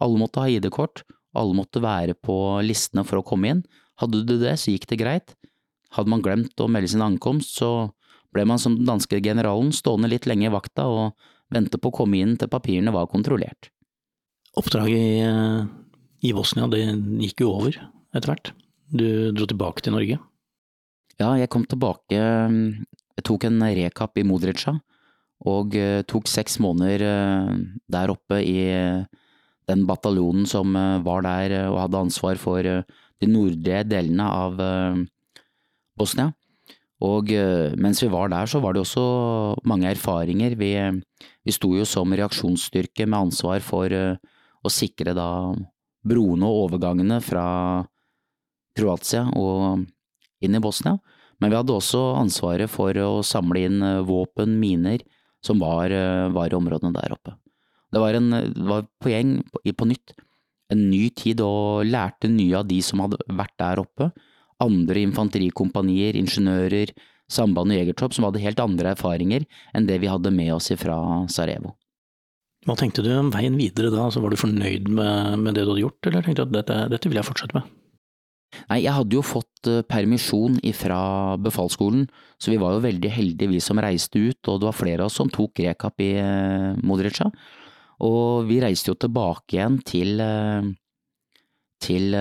Alle 0.00 0.20
måtte 0.20 0.42
ha 0.42 0.48
ID-kort, 0.50 1.04
alle 1.36 1.56
måtte 1.56 1.84
være 1.84 2.16
på 2.18 2.34
listene 2.64 3.04
for 3.06 3.20
å 3.20 3.26
komme 3.26 3.52
inn. 3.52 3.62
Hadde 4.00 4.24
du 4.24 4.34
det, 4.40 4.56
så 4.58 4.72
gikk 4.72 4.88
det 4.90 4.98
greit. 5.04 5.36
Hadde 5.96 6.12
man 6.12 6.22
glemt 6.22 6.62
å 6.62 6.68
melde 6.70 6.92
sin 6.92 7.02
ankomst, 7.02 7.56
så 7.58 7.90
ble 8.34 8.46
man 8.46 8.60
som 8.62 8.76
den 8.78 8.88
danske 8.88 9.18
generalen 9.22 9.72
stående 9.74 10.10
litt 10.12 10.28
lenge 10.30 10.46
i 10.46 10.54
vakta 10.54 10.86
og 10.86 11.28
vente 11.50 11.80
på 11.82 11.90
å 11.90 11.96
komme 12.02 12.20
inn 12.22 12.36
til 12.38 12.50
papirene 12.50 12.94
var 12.94 13.10
kontrollert. 13.10 13.72
Oppdraget 14.58 14.98
i, 14.98 15.20
eh, 15.22 15.66
i 16.26 16.32
Bosnia 16.34 16.68
det 16.70 16.82
gikk 17.22 17.44
jo 17.44 17.54
over 17.58 17.78
etter 18.14 18.30
hvert. 18.30 18.52
Du 18.90 19.30
dro 19.34 19.46
tilbake 19.46 19.82
til 19.82 19.94
Norge? 19.94 20.18
Ja, 21.20 21.34
jeg 21.38 21.50
kom 21.50 21.66
tilbake. 21.66 22.16
Jeg 22.16 23.24
tok 23.26 23.44
en 23.44 23.60
rekap 23.60 24.16
i 24.18 24.24
Modrica, 24.26 24.80
og 25.46 25.74
eh, 25.74 26.02
tok 26.02 26.26
seks 26.30 26.58
måneder 26.62 27.02
eh, 27.06 27.54
der 27.90 28.14
oppe 28.14 28.40
i 28.42 28.60
den 29.70 29.86
bataljonen 29.86 30.46
som 30.50 30.74
var 31.04 31.22
der 31.22 31.52
og 31.68 31.78
hadde 31.84 32.00
ansvar 32.02 32.38
for 32.42 32.62
de 32.62 33.26
nordlige 33.28 33.84
delene 33.86 34.26
av 34.26 34.56
Bosnia. 36.00 36.32
Og 37.00 37.30
mens 37.80 38.02
vi 38.02 38.10
var 38.12 38.28
der, 38.28 38.48
så 38.50 38.60
var 38.60 38.74
det 38.76 38.82
også 38.82 39.02
mange 39.64 39.88
erfaringer. 39.88 40.52
Vi, 40.60 40.74
vi 41.44 41.54
sto 41.54 41.72
jo 41.76 41.86
som 41.88 42.12
reaksjonsstyrke 42.12 43.06
med 43.08 43.26
ansvar 43.26 43.64
for 43.64 43.92
eh, 43.92 44.18
å 44.60 44.72
sikre 44.72 45.14
da 45.16 45.28
broene 46.06 46.48
og 46.48 46.66
overgangene 46.66 47.20
fra 47.24 47.46
Kroatia 48.76 49.26
og 49.36 49.86
inn 50.44 50.56
i 50.56 50.62
Bosnia. 50.62 50.98
Men 51.40 51.52
vi 51.52 51.58
hadde 51.58 51.76
også 51.76 52.00
ansvaret 52.20 52.70
for 52.70 52.96
å 53.00 53.24
samle 53.26 53.64
inn 53.68 53.80
eh, 53.84 54.02
våpen, 54.06 54.58
miner, 54.60 55.04
som 55.44 55.60
var, 55.62 55.92
eh, 55.92 56.28
var 56.32 56.52
i 56.52 56.58
områdene 56.58 56.92
der 56.96 57.16
oppe. 57.16 57.36
Det 57.90 58.02
var, 58.02 58.14
en, 58.14 58.30
det 58.30 58.66
var 58.68 58.86
poeng 59.02 59.40
på, 59.50 59.64
på 59.64 59.88
nytt 59.88 60.12
en 60.70 60.84
ny 60.86 61.08
tid 61.16 61.40
og 61.42 61.88
lærte 61.88 62.28
nye 62.30 62.60
av 62.60 62.68
de 62.68 62.76
som 62.86 63.00
hadde 63.02 63.18
vært 63.26 63.56
der 63.58 63.80
oppe. 63.82 64.12
Andre 64.60 65.04
infanterikompanier, 65.06 66.18
ingeniører, 66.20 66.92
samband 67.30 67.72
og 67.72 67.78
jegertropp 67.78 68.16
som 68.16 68.26
hadde 68.26 68.42
helt 68.42 68.60
andre 68.62 68.94
erfaringer 68.96 69.46
enn 69.76 69.86
det 69.88 70.00
vi 70.02 70.10
hadde 70.10 70.32
med 70.34 70.52
oss 70.56 70.72
fra 70.80 70.98
Sarajevo. 71.30 71.76
Hva 72.68 72.76
tenkte 72.76 73.02
du 73.04 73.08
om 73.14 73.30
veien 73.32 73.56
videre 73.56 73.88
da? 73.92 74.04
Altså, 74.04 74.20
var 74.20 74.32
du 74.32 74.40
fornøyd 74.40 74.90
med, 74.92 75.38
med, 75.40 75.54
det 75.56 75.64
du 75.64 75.70
hadde 75.72 75.84
gjort, 75.86 76.08
eller 76.10 76.26
tenkte 76.26 76.44
du 76.44 76.50
at 76.50 76.56
dette, 76.58 76.80
dette 76.92 77.08
vil 77.08 77.20
jeg 77.20 77.28
fortsette 77.28 77.56
med? 77.56 77.70
Nei, 78.68 78.80
jeg 78.82 78.92
hadde 78.92 79.16
jo 79.16 79.22
fått 79.24 79.70
eh, 79.70 79.84
permisjon 79.86 80.58
fra 80.76 81.00
befalsskolen, 81.40 82.04
så 82.40 82.50
vi 82.52 82.58
var 82.60 82.74
jo 82.74 82.84
veldig 82.84 83.12
heldige 83.14 83.52
vi 83.52 83.62
som 83.62 83.80
reiste 83.80 84.20
ut, 84.20 84.40
og 84.50 84.60
det 84.60 84.68
var 84.68 84.76
flere 84.76 85.04
av 85.04 85.08
oss 85.08 85.16
som 85.22 85.30
tok 85.32 85.62
rekap 85.64 86.02
i 86.02 86.12
eh, 86.20 86.76
Modrica. 86.84 87.30
Og 88.04 88.48
vi 88.48 88.58
reiste 88.60 88.92
jo 88.92 88.98
tilbake 88.98 89.56
igjen 89.56 89.78
til, 89.86 90.20
eh, 90.24 90.68
til 91.80 92.14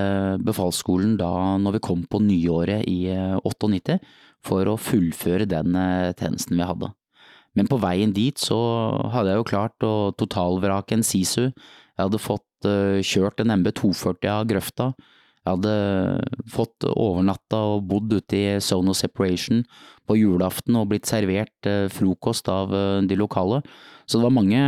befalsskolen 0.46 1.18
da 1.20 1.32
når 1.60 1.78
vi 1.78 1.84
kom 1.84 2.06
på 2.08 2.22
nyåret 2.24 2.88
i 2.88 3.12
98, 3.44 4.00
for 4.46 4.72
å 4.72 4.80
fullføre 4.80 5.50
den 5.50 5.76
tjenesten 6.16 6.56
vi 6.56 6.68
hadde. 6.68 6.92
Men 7.58 7.68
på 7.68 7.80
veien 7.82 8.14
dit 8.16 8.40
så 8.40 8.58
hadde 9.12 9.34
jeg 9.34 9.42
jo 9.42 9.50
klart 9.52 9.84
å 9.84 9.94
totalvrake 10.16 10.96
en 10.96 11.04
Sisu, 11.04 11.50
jeg 11.50 12.00
hadde 12.00 12.22
fått 12.24 12.70
kjørt 13.04 13.44
en 13.44 13.56
MB 13.60 13.74
240 13.82 14.32
av 14.32 14.48
grøfta, 14.48 14.94
jeg 15.50 15.56
hadde 15.56 15.76
fått 16.52 16.86
overnatta 16.92 17.62
og 17.74 17.88
bodd 17.90 18.12
ute 18.20 18.38
i 18.38 18.58
Sono 18.62 18.94
Separation 18.94 19.64
på 20.10 20.18
julaften 20.20 20.76
og 20.78 20.90
blitt 20.92 21.10
servert 21.10 21.70
eh, 21.70 21.88
frokost 21.94 22.50
av 22.52 22.74
eh, 22.76 23.00
de 23.08 23.18
lokale. 23.18 23.62
Så 24.06 24.20
det 24.20 24.26
var, 24.26 24.36
mange, 24.36 24.62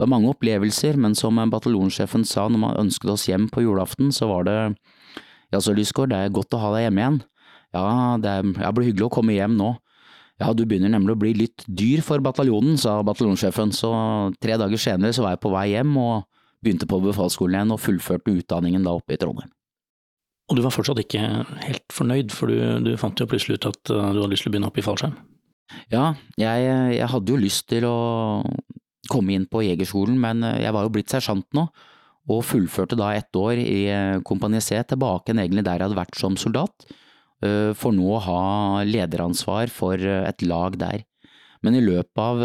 det 0.00 0.06
var 0.06 0.14
mange 0.14 0.30
opplevelser, 0.32 0.96
men 0.96 1.12
som 1.12 1.36
bataljonssjefen 1.52 2.22
sa 2.24 2.46
når 2.48 2.60
man 2.62 2.78
ønsket 2.86 3.10
oss 3.12 3.26
hjem 3.28 3.50
på 3.52 3.66
julaften, 3.66 4.08
så 4.16 4.30
var 4.30 4.46
det 4.48 4.56
ja 5.52 5.60
så 5.60 5.74
Lysgård, 5.76 6.14
det 6.14 6.16
er 6.16 6.32
godt 6.32 6.56
å 6.56 6.60
ha 6.62 6.70
deg 6.72 6.86
hjemme 6.86 7.02
igjen. 7.02 7.18
Ja, 7.76 7.84
det, 8.22 8.32
er, 8.32 8.48
ja, 8.64 8.70
blir 8.72 8.88
hyggelig 8.88 9.10
å 9.10 9.14
komme 9.18 9.36
hjem 9.36 9.58
nå. 9.58 9.74
Ja, 10.40 10.54
du 10.56 10.64
begynner 10.64 10.88
nemlig 10.94 11.12
å 11.12 11.20
bli 11.20 11.34
litt 11.36 11.66
dyr 11.68 12.00
for 12.06 12.24
bataljonen, 12.24 12.78
sa 12.80 12.96
bataljonssjefen, 13.04 13.74
så 13.76 13.90
tre 14.40 14.56
dager 14.62 14.80
senere 14.80 15.12
så 15.12 15.26
var 15.26 15.36
jeg 15.36 15.42
på 15.44 15.52
vei 15.52 15.66
hjem 15.74 15.92
og 16.00 16.24
begynte 16.64 16.88
på 16.88 17.02
befalsskolen 17.04 17.58
igjen 17.58 17.74
og 17.76 17.82
fullførte 17.84 18.32
utdanningen 18.40 18.86
da 18.88 18.96
oppe 18.96 19.18
i 19.18 19.20
Trondheim. 19.20 19.52
Og 20.48 20.56
du 20.56 20.64
var 20.64 20.72
fortsatt 20.72 21.02
ikke 21.04 21.20
helt 21.66 21.92
fornøyd, 21.92 22.32
for 22.32 22.48
du, 22.48 22.56
du 22.88 22.94
fant 22.98 23.20
jo 23.20 23.28
plutselig 23.28 23.60
ut 23.60 23.68
at 23.68 23.92
uh, 23.92 24.08
du 24.16 24.22
hadde 24.22 24.32
lyst 24.32 24.48
til 24.48 24.50
å 24.50 24.54
begynne 24.56 24.72
opp 24.72 24.80
i 24.80 24.86
fallskjerm? 24.86 25.20
Ja, 25.92 26.14
jeg, 26.40 26.64
jeg, 26.96 27.06
hadde 27.12 27.30
jo 27.30 27.38
lyst 27.38 27.68
til 27.70 27.86
å 27.86 27.96
komme 29.10 29.34
inn 29.36 29.46
på 29.50 29.64
jegerskolen, 29.66 30.18
men 30.20 30.44
uh, 30.46 30.56
jeg 30.60 30.74
var 30.76 30.86
jo 30.86 30.94
blitt 30.94 31.12
sersjant 31.12 31.46
nå, 31.56 31.66
og 32.30 32.44
fullførte 32.46 32.98
da 32.98 33.12
ett 33.16 33.36
år 33.36 33.60
i 33.62 33.80
uh, 33.90 34.22
Kompani 34.26 34.62
C, 34.64 34.78
tilbake 34.86 35.32
enn 35.32 35.42
egentlig 35.42 35.66
der 35.66 35.80
jeg 35.80 35.88
hadde 35.88 36.00
vært 36.00 36.20
som 36.20 36.38
soldat, 36.40 36.90
for 37.40 37.96
nå 37.96 38.04
å 38.04 38.18
ha 38.20 38.40
lederansvar 38.84 39.70
for 39.72 39.96
et 39.96 40.42
lag 40.44 40.74
der. 40.76 41.06
Men 41.64 41.78
i 41.78 41.80
løpet 41.80 42.20
av 42.20 42.42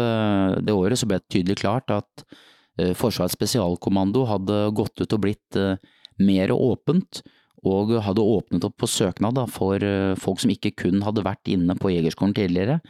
det 0.64 0.72
året 0.72 0.96
så 0.96 1.04
ble 1.04 1.18
det 1.20 1.28
tydelig 1.34 1.58
klart 1.60 1.92
at 1.92 2.24
Forsvarets 2.96 3.36
spesialkommando 3.36 4.22
hadde 4.24 4.56
gått 4.72 5.02
ut 5.02 5.12
og 5.18 5.20
blitt 5.26 5.58
mer 6.16 6.54
åpent, 6.54 7.20
og 7.66 7.94
hadde 8.04 8.22
åpnet 8.22 8.66
opp 8.66 8.76
på 8.82 8.88
søknad 8.90 9.36
da, 9.38 9.46
for 9.50 9.82
eh, 9.82 10.14
folk 10.20 10.42
som 10.42 10.52
ikke 10.52 10.74
kun 10.84 11.02
hadde 11.06 11.24
vært 11.26 11.50
inne 11.50 11.76
på 11.78 11.92
Jegerskolen 11.94 12.34
tidligere, 12.36 12.80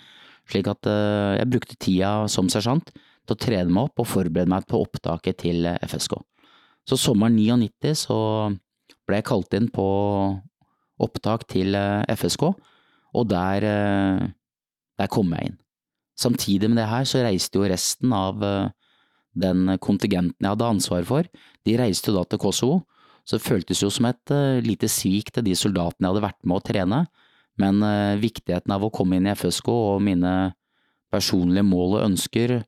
slik 0.51 0.69
at 0.71 0.89
eh, 0.91 1.37
jeg 1.41 1.51
brukte 1.53 1.79
tida 1.81 2.13
som 2.33 2.51
sersjant 2.53 2.93
til 3.27 3.37
å 3.37 3.43
trene 3.43 3.73
meg 3.73 3.89
opp 3.89 4.03
og 4.03 4.09
forberede 4.11 4.51
meg 4.53 4.67
på 4.71 4.81
opptaket 4.85 5.41
til 5.45 5.67
eh, 5.69 5.79
FSK. 5.87 6.17
Så 6.87 6.99
sommeren 7.01 7.37
99 7.37 7.95
så 8.07 8.19
ble 9.07 9.21
jeg 9.21 9.27
kalt 9.27 9.55
inn 9.59 9.69
på 9.75 9.87
opptak 11.03 11.45
til 11.51 11.77
FSK, 12.09 12.45
og 13.17 13.25
der, 13.29 13.65
der 14.97 15.11
kom 15.13 15.33
jeg 15.35 15.51
inn. 15.51 15.57
Samtidig 16.17 16.71
med 16.71 16.79
det 16.81 16.87
her 16.89 17.05
så 17.09 17.25
reiste 17.27 17.59
jo 17.59 17.67
resten 17.69 18.15
av 18.17 18.39
den 19.37 19.75
kontingenten 19.83 20.39
jeg 20.39 20.55
hadde 20.55 20.71
ansvar 20.77 21.07
for, 21.09 21.27
de 21.67 21.77
reiste 21.79 22.15
da 22.15 22.23
til 22.25 22.41
Kosovo, 22.41 22.79
så 23.27 23.37
det 23.37 23.47
føltes 23.49 23.83
jo 23.83 23.91
som 23.93 24.07
et 24.09 24.35
lite 24.65 24.89
svik 24.91 25.35
til 25.35 25.45
de 25.49 25.59
soldatene 25.59 26.07
jeg 26.07 26.15
hadde 26.15 26.25
vært 26.29 26.41
med 26.47 26.61
å 26.61 26.67
trene, 26.71 27.03
men 27.61 27.83
viktigheten 28.23 28.73
av 28.73 28.87
å 28.87 28.93
komme 28.95 29.19
inn 29.19 29.27
i 29.27 29.35
FSK 29.35 29.75
og 29.75 30.07
mine 30.07 30.37
personlige 31.13 31.67
mål 31.67 31.99
og 31.99 32.07
ønsker 32.11 32.61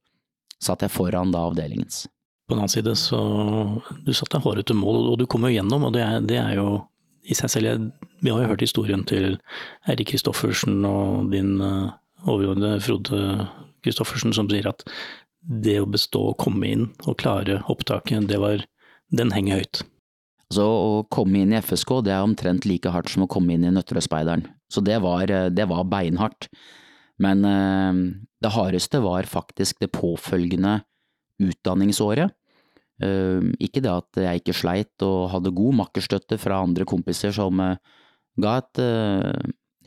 satte 0.63 0.87
jeg 0.87 0.95
foran 0.95 1.33
da 1.35 1.47
avdelingens. 1.49 2.07
På 2.49 2.55
den 2.55 2.63
annen 2.63 2.73
side 2.73 2.95
så 2.97 3.21
du 4.07 4.13
satte 4.17 4.41
hårete 4.41 4.77
mål, 4.77 5.13
og 5.13 5.19
du 5.21 5.27
kom 5.29 5.45
jo 5.45 5.53
gjennom, 5.53 5.85
og 5.89 5.95
det 5.97 6.05
er, 6.05 6.21
det 6.25 6.39
er 6.41 6.55
jo 6.59 6.69
i 7.29 7.37
seg 7.37 7.53
selv 7.53 7.91
Vi 8.25 8.33
har 8.33 8.41
jo 8.43 8.51
hørt 8.55 8.65
historien 8.65 9.05
til 9.07 9.37
Eirik 9.87 10.09
Kristoffersen 10.15 10.81
og 10.89 11.29
din 11.35 11.61
uh, 11.61 11.93
overordnede 12.25 12.81
Frode 12.83 13.49
Kristoffersen 13.85 14.33
som 14.35 14.49
sier 14.51 14.71
at 14.71 14.83
det 15.49 15.77
å 15.81 15.89
bestå 15.89 16.31
å 16.31 16.39
komme 16.41 16.67
inn 16.67 16.89
og 17.07 17.19
klare 17.21 17.63
opptaket, 17.71 18.27
det 18.29 18.41
var 18.43 18.65
Den 19.09 19.31
henger 19.33 19.63
høyt. 19.63 19.79
Så 20.53 20.65
å 20.65 21.05
komme 21.09 21.41
inn 21.41 21.53
i 21.55 21.61
FSK 21.61 22.03
det 22.05 22.13
er 22.13 22.25
omtrent 22.25 22.67
like 22.69 22.91
hardt 22.93 23.09
som 23.13 23.25
å 23.25 23.29
komme 23.31 23.55
inn 23.55 23.65
i 23.65 23.73
Nøtterøyspeideren. 23.73 24.45
Så 24.69 24.83
det 24.85 24.99
var, 25.01 25.31
eh, 25.31 25.49
det 25.49 25.65
var 25.69 25.87
beinhardt. 25.89 26.49
Men 27.23 27.45
eh, 27.45 28.01
det 28.43 28.55
hardeste 28.55 29.03
var 29.05 29.29
faktisk 29.29 29.81
det 29.83 29.93
påfølgende 29.95 30.81
utdanningsåret. 31.43 32.35
Eh, 33.03 33.53
ikke 33.63 33.83
det 33.85 33.95
at 33.95 34.23
jeg 34.25 34.43
ikke 34.43 34.57
sleit 34.57 35.07
og 35.07 35.31
hadde 35.35 35.55
god 35.55 35.81
makkerstøtte 35.85 36.41
fra 36.41 36.63
andre 36.65 36.87
kompiser 36.89 37.35
som 37.35 37.63
ga 38.39 38.59
et 38.61 38.79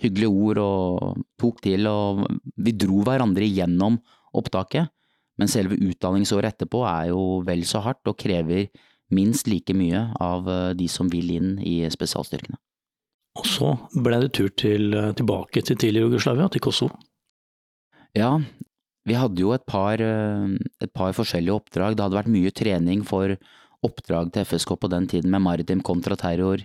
hyggelig 0.02 0.28
ord 0.28 0.60
og 0.60 1.22
tok 1.40 1.62
til, 1.64 1.88
og 1.88 2.26
vi 2.58 2.74
dro 2.76 3.04
hverandre 3.06 3.48
gjennom 3.48 4.00
opptaket. 4.38 4.92
Men 5.40 5.50
selve 5.50 5.78
utdanningsåret 5.80 6.54
etterpå 6.54 6.84
er 6.86 7.12
jo 7.12 7.42
vel 7.48 7.64
så 7.68 7.82
hardt 7.86 8.10
og 8.10 8.20
krever 8.20 8.68
minst 9.12 9.50
like 9.52 9.74
mye 9.76 10.06
av 10.24 10.50
eh, 10.50 10.74
de 10.78 10.88
som 10.92 11.10
vil 11.12 11.32
inn 11.36 11.56
i 11.66 11.82
spesialstyrkene. 11.92 12.60
Og 13.40 13.48
så 13.48 13.72
ble 14.04 14.20
det 14.24 14.34
tur 14.38 14.52
til, 14.60 14.92
eh, 14.96 15.14
tilbake 15.18 15.64
til 15.64 15.80
tidligere 15.80 16.10
Jugoslavia, 16.10 16.50
til 16.52 16.64
Kosovo? 16.64 17.00
Ja, 18.18 18.41
vi 19.08 19.15
hadde 19.15 19.39
jo 19.39 19.53
et 19.56 19.65
par, 19.65 20.01
eh, 20.01 20.58
et 20.82 20.94
par, 20.94 21.13
forskjellige 21.13 21.56
oppdrag. 21.56 21.96
Det 21.96 22.03
hadde 22.03 22.20
vært 22.20 22.34
mye 22.34 22.51
trening 22.51 23.06
for 23.06 23.38
oppdrag 23.84 24.32
til 24.34 24.44
FSK 24.46 24.75
på 24.77 24.89
den 24.89 25.08
tiden 25.08 25.32
med 25.32 25.41
maritim 25.41 25.82
kontraterror, 25.82 26.60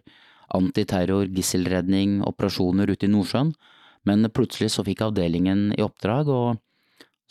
antiterror, 0.55 1.27
gisselredning, 1.27 2.23
operasjoner 2.27 2.91
ute 2.91 3.07
i 3.07 3.13
Nordsjøen. 3.13 3.55
Men 4.05 4.29
plutselig 4.31 4.71
så 4.71 4.85
fikk 4.85 5.03
avdelingen 5.03 5.73
i 5.79 5.83
oppdrag 5.83 6.29
å 6.29 6.59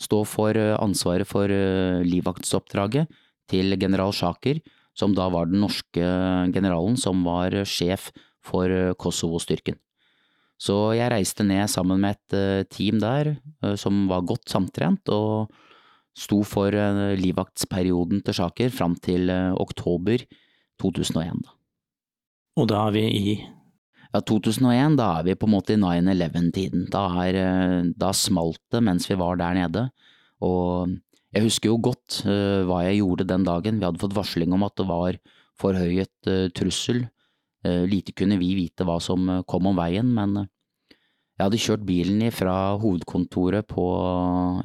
stå 0.00 0.24
for 0.26 0.52
ansvaret 0.52 1.26
for 1.26 1.48
livvaktsoppdraget 1.48 3.08
til 3.48 3.76
general 3.80 4.12
Sjaker, 4.12 4.60
som 4.96 5.14
da 5.14 5.28
var 5.28 5.46
den 5.46 5.60
norske 5.60 6.04
generalen 6.52 6.96
som 6.96 7.24
var 7.24 7.52
sjef 7.64 8.10
for 8.46 8.70
eh, 8.70 8.94
Kosovo-styrken. 8.94 9.76
Så 10.56 10.74
jeg 10.96 11.12
reiste 11.12 11.44
ned 11.44 11.68
sammen 11.68 12.00
med 12.00 12.16
et 12.16 12.36
eh, 12.36 12.66
team 12.72 13.00
der 13.02 13.34
eh, 13.36 13.76
som 13.76 14.06
var 14.10 14.24
godt 14.28 14.48
samtrent, 14.48 15.08
og 15.12 15.52
sto 16.16 16.40
for 16.48 16.72
livvaktsperioden 16.72 18.22
til 18.24 18.36
Sjaker 18.38 18.70
fram 18.72 18.94
til 19.04 19.28
oktober 19.60 20.22
2001. 20.80 21.42
Og 22.56 22.70
da 22.70 22.86
er 22.86 22.94
vi 22.96 23.04
i 23.04 23.34
Ja, 24.14 24.22
2001, 24.24 24.94
da 24.96 25.10
er 25.18 25.26
vi 25.26 25.34
på 25.36 25.44
en 25.44 25.52
måte 25.52 25.74
i 25.74 25.76
9-11-tiden. 25.76 26.86
Da, 26.88 27.02
da 28.00 28.12
smalt 28.16 28.62
det 28.72 28.80
mens 28.86 29.10
vi 29.10 29.18
var 29.20 29.36
der 29.36 29.58
nede, 29.58 29.82
og 30.40 30.94
jeg 31.36 31.44
husker 31.44 31.68
jo 31.68 31.76
godt 31.84 32.22
hva 32.24 32.78
jeg 32.86 33.02
gjorde 33.02 33.28
den 33.28 33.44
dagen. 33.44 33.76
Vi 33.76 33.84
hadde 33.84 34.00
fått 34.00 34.16
varsling 34.16 34.56
om 34.56 34.64
at 34.64 34.78
det 34.80 34.86
var 34.88 35.18
forhøyet 35.60 36.30
uh, 36.30 36.48
trussel. 36.56 37.06
Uh, 37.66 37.82
lite 37.90 38.14
kunne 38.14 38.38
vi 38.38 38.52
vite 38.54 38.86
hva 38.86 39.00
som 39.02 39.26
kom 39.50 39.66
om 39.66 39.78
veien, 39.78 40.06
men 40.14 40.44
jeg 41.36 41.42
hadde 41.42 41.60
kjørt 41.60 41.86
bilen 41.88 42.22
fra 42.32 42.76
hovedkontoret 42.80 43.66
på, 43.68 43.86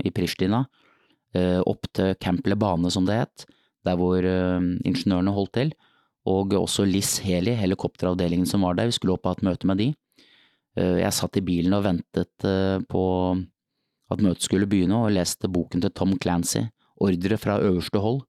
i 0.05 0.13
Pristina 0.15 0.61
opp 1.67 1.87
til 1.95 2.13
Camp 2.19 2.47
Lebane, 2.47 2.89
som 2.91 3.05
det 3.07 3.17
het, 3.17 3.43
der 3.87 3.95
hvor 3.99 4.23
ingeniørene 4.23 5.31
holdt 5.35 5.51
til, 5.55 5.69
og 6.27 6.55
også 6.55 6.83
Liss 6.87 7.21
Heli, 7.23 7.53
helikopteravdelingen 7.55 8.47
som 8.47 8.63
var 8.67 8.75
der. 8.75 8.87
Vi 8.87 8.95
skulle 8.95 9.15
opp 9.15 9.27
og 9.27 9.33
ha 9.33 9.39
et 9.39 9.45
møte 9.47 9.67
med 9.67 9.79
de. 9.79 9.87
Jeg 10.75 11.15
satt 11.15 11.39
i 11.39 11.43
bilen 11.43 11.75
og 11.75 11.85
ventet 11.87 12.47
på 12.91 13.03
at 14.11 14.23
møtet 14.23 14.47
skulle 14.47 14.67
begynne, 14.69 14.99
og 14.99 15.15
leste 15.15 15.51
boken 15.51 15.83
til 15.83 15.93
Tom 15.95 16.15
Clancy, 16.19 16.65
Ordre 17.01 17.37
fra 17.39 17.57
øverste 17.63 18.01
hold, 18.01 18.21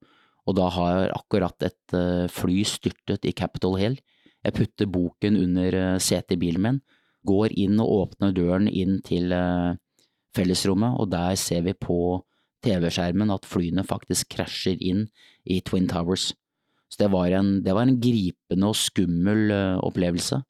og 0.48 0.56
da 0.58 0.68
har 0.72 1.10
akkurat 1.14 1.66
et 1.66 1.94
eh, 1.96 2.26
fly 2.32 2.62
styrtet 2.66 3.26
i 3.28 3.34
Capitol 3.36 3.76
Hill. 3.78 3.98
Jeg 4.42 4.56
putter 4.56 4.90
boken 4.90 5.38
under 5.38 5.78
eh, 5.78 6.00
setet 6.02 6.36
i 6.36 6.40
bilen 6.40 6.64
min, 6.64 6.82
går 7.28 7.54
inn 7.54 7.78
og 7.82 7.94
åpner 8.00 8.34
døren 8.34 8.68
inn 8.68 8.98
til 9.06 9.32
eh, 9.34 9.74
fellesrommet, 10.36 10.98
og 10.98 11.10
der 11.12 11.36
ser 11.38 11.62
vi 11.66 11.74
på 11.78 11.98
TV-skjermen 12.62 13.30
at 13.34 13.46
flyene 13.46 13.84
faktisk 13.86 14.32
krasjer 14.36 14.78
inn 14.82 15.06
i 15.44 15.60
Twin 15.66 15.88
Towers. 15.90 16.30
Så 16.90 17.00
det 17.00 17.10
var 17.14 17.32
en, 17.34 17.60
det 17.64 17.74
var 17.74 17.86
en 17.86 17.98
gripende 18.02 18.68
og 18.68 18.76
skummel 18.76 19.48
uh, 19.48 19.78
opplevelse. 19.80 20.42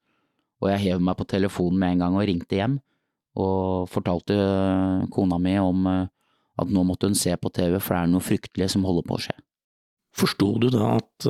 Og 0.61 0.69
jeg 0.73 0.83
hev 0.83 1.05
meg 1.05 1.15
på 1.19 1.27
telefonen 1.31 1.79
med 1.79 1.95
en 1.95 2.03
gang 2.03 2.17
og 2.19 2.27
ringte 2.29 2.59
hjem, 2.59 2.75
og 3.39 3.89
fortalte 3.91 4.37
kona 5.15 5.39
mi 5.41 5.55
om 5.63 5.87
at 5.89 6.69
nå 6.69 6.83
måtte 6.85 7.09
hun 7.09 7.17
se 7.17 7.33
på 7.39 7.51
TV, 7.55 7.79
for 7.79 7.95
det 7.95 8.03
er 8.03 8.13
noe 8.13 8.27
fryktelig 8.27 8.69
som 8.75 8.85
holder 8.87 9.07
på 9.07 9.17
å 9.17 9.23
skje. 9.25 9.37
Forsto 10.13 10.55
du 10.61 10.69
da 10.73 10.99
at 10.99 11.27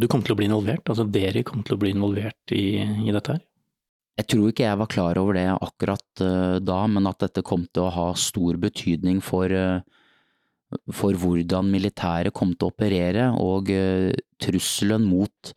du 0.00 0.08
kom 0.10 0.22
til 0.24 0.34
å 0.34 0.38
bli 0.38 0.48
involvert, 0.48 0.88
altså 0.90 1.04
dere 1.06 1.44
kom 1.46 1.62
til 1.62 1.76
å 1.76 1.80
bli 1.80 1.92
involvert 1.94 2.54
i, 2.56 2.82
i 2.82 3.12
dette 3.14 3.36
her? 3.36 3.42
Jeg 4.14 4.28
tror 4.30 4.50
ikke 4.50 4.62
jeg 4.62 4.78
var 4.78 4.90
klar 4.90 5.18
over 5.18 5.34
det 5.34 5.48
akkurat 5.50 6.22
uh, 6.22 6.60
da, 6.62 6.78
men 6.86 7.10
at 7.10 7.18
dette 7.24 7.42
kom 7.46 7.64
til 7.66 7.88
å 7.88 7.94
ha 7.96 8.06
stor 8.18 8.58
betydning 8.62 9.18
for, 9.24 9.50
uh, 9.50 9.82
for 10.94 11.18
hvordan 11.18 11.66
militæret 11.72 12.34
kom 12.36 12.52
til 12.54 12.68
å 12.68 12.74
operere, 12.74 13.32
og 13.42 13.72
uh, 13.74 14.12
trusselen 14.38 15.08
mot 15.10 15.54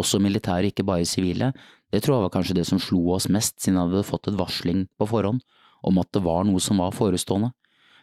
også 0.00 0.22
militære, 0.24 0.70
ikke 0.70 0.86
bare 0.88 1.08
sivile, 1.08 1.52
det 1.92 2.00
tror 2.04 2.16
jeg 2.16 2.26
var 2.28 2.34
kanskje 2.38 2.56
det 2.56 2.66
som 2.68 2.80
slo 2.80 3.02
oss 3.12 3.28
mest, 3.32 3.58
siden 3.60 3.76
jeg 3.76 3.90
hadde 3.90 4.08
fått 4.08 4.30
et 4.30 4.40
varsling 4.40 4.86
på 4.96 5.08
forhånd 5.10 5.44
om 5.88 6.00
at 6.00 6.08
det 6.14 6.24
var 6.24 6.48
noe 6.48 6.60
som 6.62 6.80
var 6.80 6.96
forestående. 6.96 7.52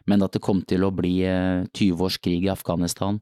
Men 0.05 0.21
at 0.21 0.35
det 0.35 0.43
kom 0.45 0.61
til 0.67 0.85
å 0.85 0.93
bli 0.93 1.17
20 1.25 2.01
års 2.05 2.17
krig 2.21 2.45
i 2.45 2.51
Afghanistan 2.53 3.17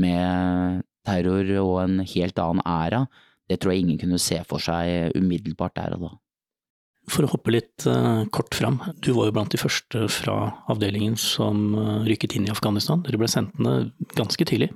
med 0.00 0.84
terror 1.06 1.50
og 1.62 1.74
en 1.84 1.98
helt 2.02 2.38
annen 2.42 2.62
æra, 2.66 3.06
det 3.46 3.60
tror 3.62 3.72
jeg 3.72 3.84
ingen 3.84 4.00
kunne 4.00 4.20
se 4.22 4.40
for 4.48 4.62
seg 4.62 5.14
umiddelbart 5.16 5.76
der 5.78 5.96
og 5.96 6.06
da. 6.06 6.14
For 7.06 7.22
å 7.22 7.30
hoppe 7.30 7.52
litt 7.54 7.84
uh, 7.86 8.24
kort 8.34 8.56
fram, 8.58 8.80
du 8.98 9.12
var 9.14 9.28
jo 9.28 9.34
blant 9.36 9.52
de 9.54 9.60
første 9.60 10.08
fra 10.10 10.36
avdelingen 10.72 11.14
som 11.20 11.68
uh, 11.78 12.00
rykket 12.06 12.34
inn 12.34 12.48
i 12.48 12.54
Afghanistan. 12.54 13.04
Dere 13.06 13.20
ble 13.20 13.28
sendt 13.30 13.54
ned 13.62 13.92
ganske 14.18 14.42
tidlig? 14.48 14.72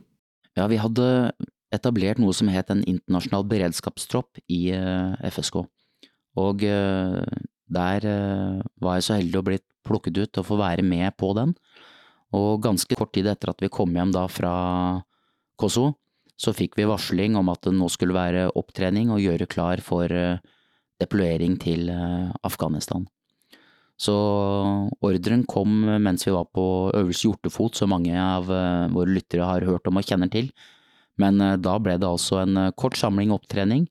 Ja, 0.54 0.68
vi 0.70 0.78
hadde 0.78 1.32
etablert 1.74 2.22
noe 2.22 2.34
som 2.34 2.50
het 2.50 2.70
en 2.70 2.84
internasjonal 2.86 3.46
beredskapstropp 3.50 4.38
i 4.46 4.62
uh, 4.78 5.18
FSK. 5.26 5.64
Og 6.38 6.62
der 6.62 8.04
var 8.06 8.96
jeg 8.96 9.04
så 9.04 9.16
heldig 9.18 9.38
å 9.40 9.44
bli 9.48 9.56
plukket 9.86 10.20
ut 10.22 10.38
og 10.38 10.46
få 10.46 10.58
være 10.60 10.84
med 10.86 11.10
på 11.18 11.32
den. 11.34 11.56
Og 12.38 12.62
ganske 12.62 12.94
kort 12.94 13.10
tid 13.16 13.26
etter 13.28 13.50
at 13.50 13.62
vi 13.62 13.70
kom 13.72 13.90
hjem 13.98 14.12
da 14.14 14.22
fra 14.30 14.52
Kosovo, 15.60 15.94
så 16.40 16.54
fikk 16.56 16.78
vi 16.78 16.88
varsling 16.88 17.36
om 17.36 17.50
at 17.52 17.66
det 17.66 17.74
nå 17.76 17.88
skulle 17.92 18.16
være 18.16 18.48
opptrening 18.56 19.12
og 19.12 19.20
gjøre 19.20 19.48
klar 19.50 19.82
for 19.84 20.08
eh, 20.08 20.40
deployering 21.00 21.58
til 21.60 21.90
eh, 21.92 22.30
Afghanistan. 22.46 23.04
Så 24.00 24.14
ordren 25.04 25.44
kom 25.44 25.82
mens 26.00 26.24
vi 26.24 26.32
var 26.32 26.48
på 26.56 26.64
øvelse 26.96 27.26
hjortefot, 27.26 27.76
som 27.76 27.92
mange 27.92 28.16
av 28.16 28.48
eh, 28.48 28.88
våre 28.94 29.12
lyttere 29.18 29.48
har 29.48 29.68
hørt 29.68 29.90
om 29.90 30.00
og 30.00 30.08
kjenner 30.08 30.32
til. 30.32 30.48
Men 31.20 31.36
da 31.60 31.74
ble 31.76 31.98
det 32.00 32.08
altså 32.08 32.38
en 32.40 32.70
kort 32.80 32.96
samling 32.96 33.34
opptrening, 33.34 33.84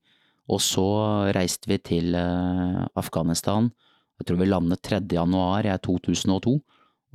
og 0.49 0.63
så 0.65 0.85
reiste 1.35 1.69
vi 1.69 1.77
til 1.77 2.15
Afghanistan. 2.17 3.67
Jeg 4.17 4.25
tror 4.25 4.39
vi 4.39 4.47
landet 4.49 4.81
3. 4.81 5.03
januar 5.13 5.69
2002, 5.85 6.55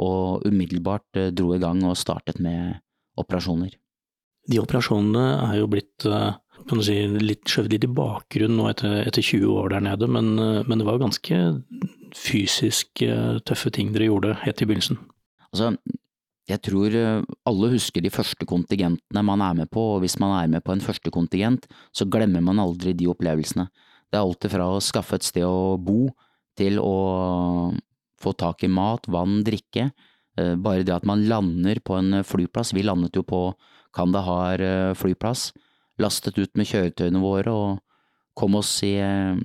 og 0.06 0.46
umiddelbart 0.46 1.25
dro 1.34 1.56
i 1.56 1.58
gang 1.58 1.82
og 1.88 1.99
startet 1.99 2.38
med 2.38 2.76
operasjoner. 3.18 3.75
De 4.50 4.60
operasjonene 4.60 5.24
er 5.46 5.58
jo 5.60 5.68
blitt 5.72 6.04
eh, 6.08 6.36
kan 6.68 6.80
du 6.80 6.84
si, 6.86 6.96
litt 7.20 7.48
skjøvet 7.50 7.74
litt 7.74 7.86
i 7.86 7.92
bakgrunnen 7.96 8.58
nå 8.60 8.68
etter, 8.70 9.02
etter 9.04 9.24
20 9.24 9.52
år 9.52 9.74
der 9.74 9.84
nede, 9.84 10.08
men, 10.10 10.32
eh, 10.40 10.62
men, 10.68 10.80
det 10.80 10.88
var 10.88 11.00
ganske 11.02 11.40
fysisk 12.16 13.02
eh, 13.04 13.40
tøffe 13.48 13.72
ting 13.74 13.92
dere 13.94 14.10
gjorde 14.10 14.36
helt 14.44 14.62
i 14.62 14.68
begynnelsen. 14.68 15.00
Altså, 15.50 15.74
jeg 16.50 16.60
tror 16.66 16.94
alle 17.48 17.70
husker 17.72 18.04
de 18.04 18.12
første 18.12 18.44
kontingentene 18.44 19.22
man 19.24 19.40
er 19.40 19.54
med 19.62 19.70
på, 19.72 19.80
og 19.94 20.02
hvis 20.04 20.18
man 20.20 20.34
er 20.36 20.50
med 20.52 20.64
på 20.64 20.74
en 20.74 20.84
første 20.84 21.08
kontingent, 21.14 21.64
så 21.96 22.04
glemmer 22.04 22.44
man 22.44 22.60
aldri 22.60 22.92
de 22.92 23.08
opplevelsene. 23.08 23.70
Det 24.12 24.18
er 24.18 24.26
alltid 24.26 24.52
fra 24.52 24.66
å 24.74 24.82
skaffe 24.84 25.16
et 25.16 25.24
sted 25.24 25.46
å 25.48 25.78
bo, 25.80 26.10
til 26.58 26.76
å 26.82 27.72
få 28.20 28.35
tak 28.38 28.66
i 28.66 28.70
mat, 28.70 29.09
vann, 29.11 29.40
drikke. 29.46 29.88
Bare 30.37 30.85
det 30.85 30.92
at 30.94 31.09
man 31.09 31.24
lander 31.30 31.80
på 31.83 31.96
en 31.96 32.20
flyplass. 32.26 32.74
Vi 32.76 32.85
landet 32.85 33.16
jo 33.16 33.24
på 33.26 33.40
Kandahar 33.94 34.61
eh, 34.61 34.92
flyplass, 34.98 35.52
lastet 36.02 36.38
ut 36.40 36.52
med 36.59 36.68
kjøretøyene 36.68 37.22
våre 37.22 37.54
og 37.54 37.80
kom 38.38 38.59
oss 38.59 38.72
i, 38.87 38.96
eh, 38.98 39.38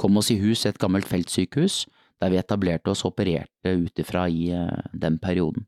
kom 0.00 0.20
oss 0.20 0.30
i 0.30 0.38
hus 0.38 0.64
i 0.64 0.70
et 0.70 0.80
gammelt 0.80 1.08
feltsykehus, 1.10 1.84
der 2.22 2.30
vi 2.30 2.38
etablerte 2.38 2.92
oss 2.92 3.02
og 3.04 3.12
opererte 3.12 3.74
ut 3.74 3.98
ifra 4.00 4.28
i 4.30 4.50
eh, 4.54 4.90
den 4.94 5.18
perioden. 5.22 5.66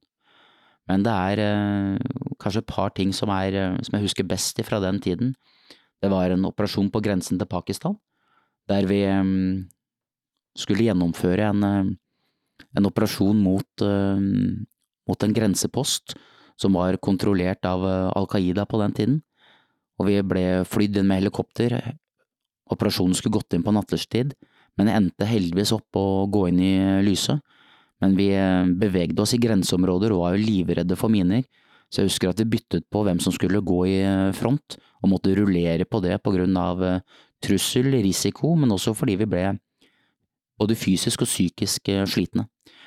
Men 0.87 1.03
det 1.03 1.11
er 1.11 1.99
kanskje 2.39 2.61
et 2.63 2.69
par 2.71 2.93
ting 2.95 3.11
som, 3.11 3.27
er, 3.35 3.75
som 3.83 3.97
jeg 3.97 4.05
husker 4.05 4.23
best 4.23 4.61
fra 4.63 4.79
den 4.79 5.01
tiden. 5.03 5.33
Det 5.99 6.07
var 6.13 6.31
en 6.31 6.47
operasjon 6.47 6.93
på 6.95 7.01
grensen 7.03 7.41
til 7.41 7.49
Pakistan, 7.51 7.97
der 8.71 8.87
vi 8.87 9.01
skulle 10.55 10.87
gjennomføre 10.87 11.49
en, 11.51 11.67
en 12.55 12.87
operasjon 12.87 13.43
mot, 13.43 13.85
mot 15.11 15.27
en 15.27 15.35
grensepost 15.35 16.15
som 16.61 16.77
var 16.77 16.97
kontrollert 17.03 17.65
av 17.69 17.85
eh, 17.87 18.11
Al 18.17 18.29
Qaida 18.31 18.67
på 18.69 18.81
den 18.81 18.97
tiden. 18.97 19.17
Og 20.01 20.09
vi 20.11 20.19
ble 20.27 20.47
flydd 20.69 20.99
inn 21.01 21.09
med 21.09 21.23
helikopter. 21.23 21.77
Operasjonen 22.73 23.17
skulle 23.17 23.37
gått 23.39 23.57
inn 23.57 23.65
på 23.65 23.73
nattetid, 23.73 24.35
men 24.77 24.93
endte 24.93 25.29
heldigvis 25.29 25.73
opp 25.77 25.97
å 25.97 26.27
gå 26.33 26.49
inn 26.51 26.61
i 26.61 26.75
lyset. 27.07 27.41
Men 28.05 28.17
vi 28.19 28.31
eh, 28.37 28.73
bevegde 28.81 29.23
oss 29.25 29.37
i 29.37 29.41
grenseområder 29.41 30.13
og 30.13 30.25
var 30.25 30.37
jo 30.37 30.45
livredde 30.45 30.99
for 31.01 31.13
miner, 31.13 31.45
så 31.87 32.03
jeg 32.03 32.11
husker 32.11 32.33
at 32.33 32.41
vi 32.43 32.49
byttet 32.57 32.89
på 32.93 33.05
hvem 33.07 33.21
som 33.23 33.33
skulle 33.33 33.63
gå 33.65 33.79
i 33.89 34.01
eh, 34.03 34.33
front, 34.37 34.81
og 35.05 35.13
måtte 35.13 35.37
rullere 35.37 35.87
på 35.89 36.01
det 36.03 36.17
på 36.25 36.33
grunn 36.35 36.57
av 36.59 36.81
trussel, 37.45 37.93
risiko, 38.03 38.55
men 38.59 38.73
også 38.73 38.95
fordi 38.97 39.15
vi 39.21 39.29
ble 39.29 39.43
både 40.59 40.75
fysisk 40.75 41.23
og 41.23 41.29
psykisk 41.29 41.91
slitne. 42.09 42.47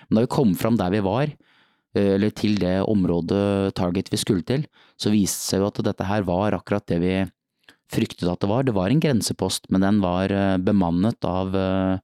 Men 0.09 0.17
da 0.17 0.23
vi 0.25 0.31
kom 0.33 0.55
fram 0.57 0.75
der 0.75 0.91
vi 0.91 1.03
var, 1.05 1.29
eller 1.97 2.29
til 2.37 2.59
det 2.61 2.75
området 2.85 3.73
target 3.77 4.11
vi 4.13 4.19
skulle 4.21 4.45
til, 4.45 4.65
så 4.99 5.09
viste 5.13 5.41
det 5.41 5.47
seg 5.47 5.63
jo 5.63 5.69
at 5.71 5.81
dette 5.87 6.05
her 6.05 6.25
var 6.27 6.53
akkurat 6.57 6.85
det 6.89 6.99
vi 7.01 7.13
fryktet 7.89 8.29
at 8.29 8.41
det 8.41 8.49
var. 8.49 8.65
Det 8.65 8.75
var 8.75 8.93
en 8.93 9.01
grensepost, 9.01 9.69
men 9.73 9.81
den 9.81 10.01
var 10.03 10.29
eh, 10.29 10.57
bemannet 10.61 11.25
av 11.25 11.55
eh, 11.57 12.01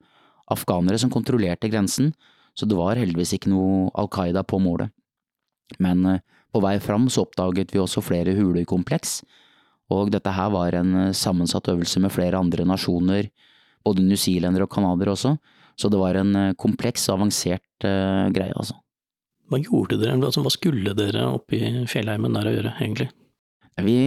afghanere 0.51 0.97
som 1.01 1.13
kontrollerte 1.13 1.69
grensen, 1.69 2.13
så 2.57 2.67
det 2.69 2.77
var 2.77 2.97
heldigvis 2.97 3.35
ikke 3.37 3.51
noe 3.51 3.89
Al 3.99 4.09
Qaida 4.09 4.45
på 4.47 4.59
målet. 4.63 4.93
Men 5.81 6.05
på 6.53 6.61
vei 6.61 6.77
fram 6.79 7.09
så 7.11 7.25
oppdaget 7.25 7.73
vi 7.73 7.81
også 7.81 8.03
flere 8.05 8.35
hulekompleks, 8.37 9.19
og 9.91 10.13
dette 10.13 10.31
her 10.31 10.53
var 10.53 10.77
en 10.77 11.11
sammensatt 11.13 11.67
øvelse 11.73 11.99
med 12.01 12.13
flere 12.13 12.39
andre 12.39 12.63
nasjoner, 12.69 13.27
både 13.85 14.05
newzealendere 14.05 14.69
og 14.69 14.71
canadiere 14.77 15.17
også, 15.17 15.33
så 15.75 15.91
det 15.91 15.99
var 15.99 16.21
en 16.21 16.53
kompleks, 16.55 17.09
avansert 17.11 17.65
greie, 17.81 18.53
altså. 18.55 18.77
Hva 19.51 19.59
gjorde 19.61 19.99
dere, 20.01 20.17
altså, 20.17 20.41
hva 20.41 20.51
skulle 20.53 20.95
dere 20.97 21.27
oppe 21.35 21.59
i 21.59 21.71
fjellheimen 21.89 22.33
der 22.33 22.49
å 22.49 22.53
gjøre, 22.55 22.73
egentlig? 22.79 23.09
Vi 23.85 23.97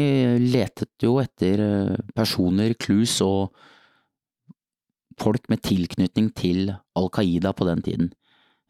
letet 0.48 1.04
jo 1.04 1.18
etter 1.20 1.60
eh, 1.60 1.98
personer, 2.16 2.72
clues 2.80 3.18
og 3.24 3.52
folk 5.18 5.48
med 5.52 5.62
tilknytning 5.66 6.30
til 6.36 6.72
Al 6.96 7.10
Qaida 7.12 7.52
på 7.54 7.66
den 7.68 7.82
tiden. 7.84 8.08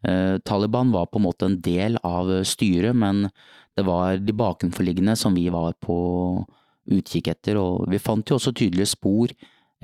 Eh, 0.05 0.37
Taliban 0.43 0.91
var 0.91 1.07
på 1.07 1.21
en 1.21 1.25
måte 1.25 1.47
en 1.47 1.59
del 1.63 1.95
av 2.03 2.31
styret, 2.47 2.95
men 2.95 3.29
det 3.77 3.85
var 3.87 4.19
de 4.19 4.35
bakenforliggende 4.35 5.15
som 5.17 5.37
vi 5.37 5.47
var 5.53 5.77
på 5.79 5.97
utkikk 6.89 7.31
etter, 7.31 7.57
og 7.61 7.87
vi 7.89 8.01
fant 8.01 8.27
jo 8.27 8.37
også 8.37 8.53
tydelige 8.53 8.91
spor 8.91 9.31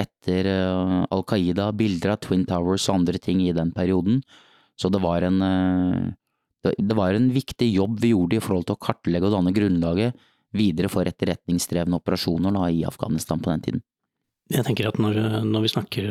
etter 0.02 0.52
eh, 0.52 1.00
Al 1.16 1.26
Qaida, 1.26 1.72
bilder 1.72 2.14
av 2.18 2.22
Twin 2.28 2.44
Towers 2.50 2.90
og 2.90 3.00
andre 3.00 3.24
ting 3.24 3.42
i 3.46 3.56
den 3.56 3.72
perioden, 3.74 4.20
så 4.76 4.92
det 4.92 5.00
var 5.00 5.24
en 5.24 5.40
det 6.74 6.98
var 6.98 7.14
en 7.14 7.28
viktig 7.34 7.68
jobb 7.74 8.00
vi 8.02 8.14
gjorde 8.14 8.40
i 8.40 8.44
forhold 8.44 8.68
til 8.70 8.78
å 8.78 8.84
kartlegge 8.88 9.30
og 9.30 9.36
danne 9.38 9.54
grunnlaget 9.56 10.24
videre 10.56 10.90
for 10.92 11.08
etterretningsdrevne 11.10 12.00
operasjoner 12.00 12.56
da, 12.56 12.70
i 12.72 12.86
Afghanistan 12.88 13.42
på 13.42 13.52
den 13.52 13.66
tiden. 13.66 13.84
Jeg 14.54 14.62
tenker 14.68 14.92
at 14.92 15.00
når, 15.02 15.18
når 15.48 15.64
vi 15.64 15.72
snakker, 15.74 16.10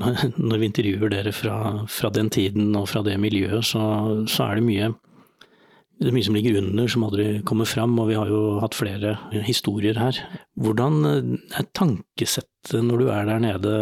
når 0.50 0.62
vi 0.62 0.70
intervjuer 0.70 1.12
dere 1.12 1.32
fra, 1.34 1.58
fra, 1.86 2.10
den 2.14 2.30
tiden 2.34 2.74
og 2.78 2.88
fra 2.90 3.04
det 3.06 3.14
miljøet, 3.22 3.62
så, 3.66 3.82
så 4.30 4.48
er 4.48 4.58
det 4.58 4.66
mye 4.66 4.90
det 5.96 6.10
er 6.10 6.12
mye 6.12 6.26
som 6.26 6.36
ligger 6.36 6.58
under 6.60 6.90
som 6.92 7.04
aldri 7.06 7.26
kommer 7.48 7.68
fram, 7.68 7.94
og 8.02 8.10
vi 8.10 8.16
har 8.18 8.28
jo 8.28 8.40
hatt 8.60 8.76
flere 8.76 9.14
historier 9.46 9.96
her. 9.96 10.18
Hvordan 10.60 10.98
er 11.08 11.68
tankesettet 11.76 12.82
når 12.84 13.00
du 13.00 13.06
er 13.14 13.28
der 13.30 13.40
nede, 13.40 13.72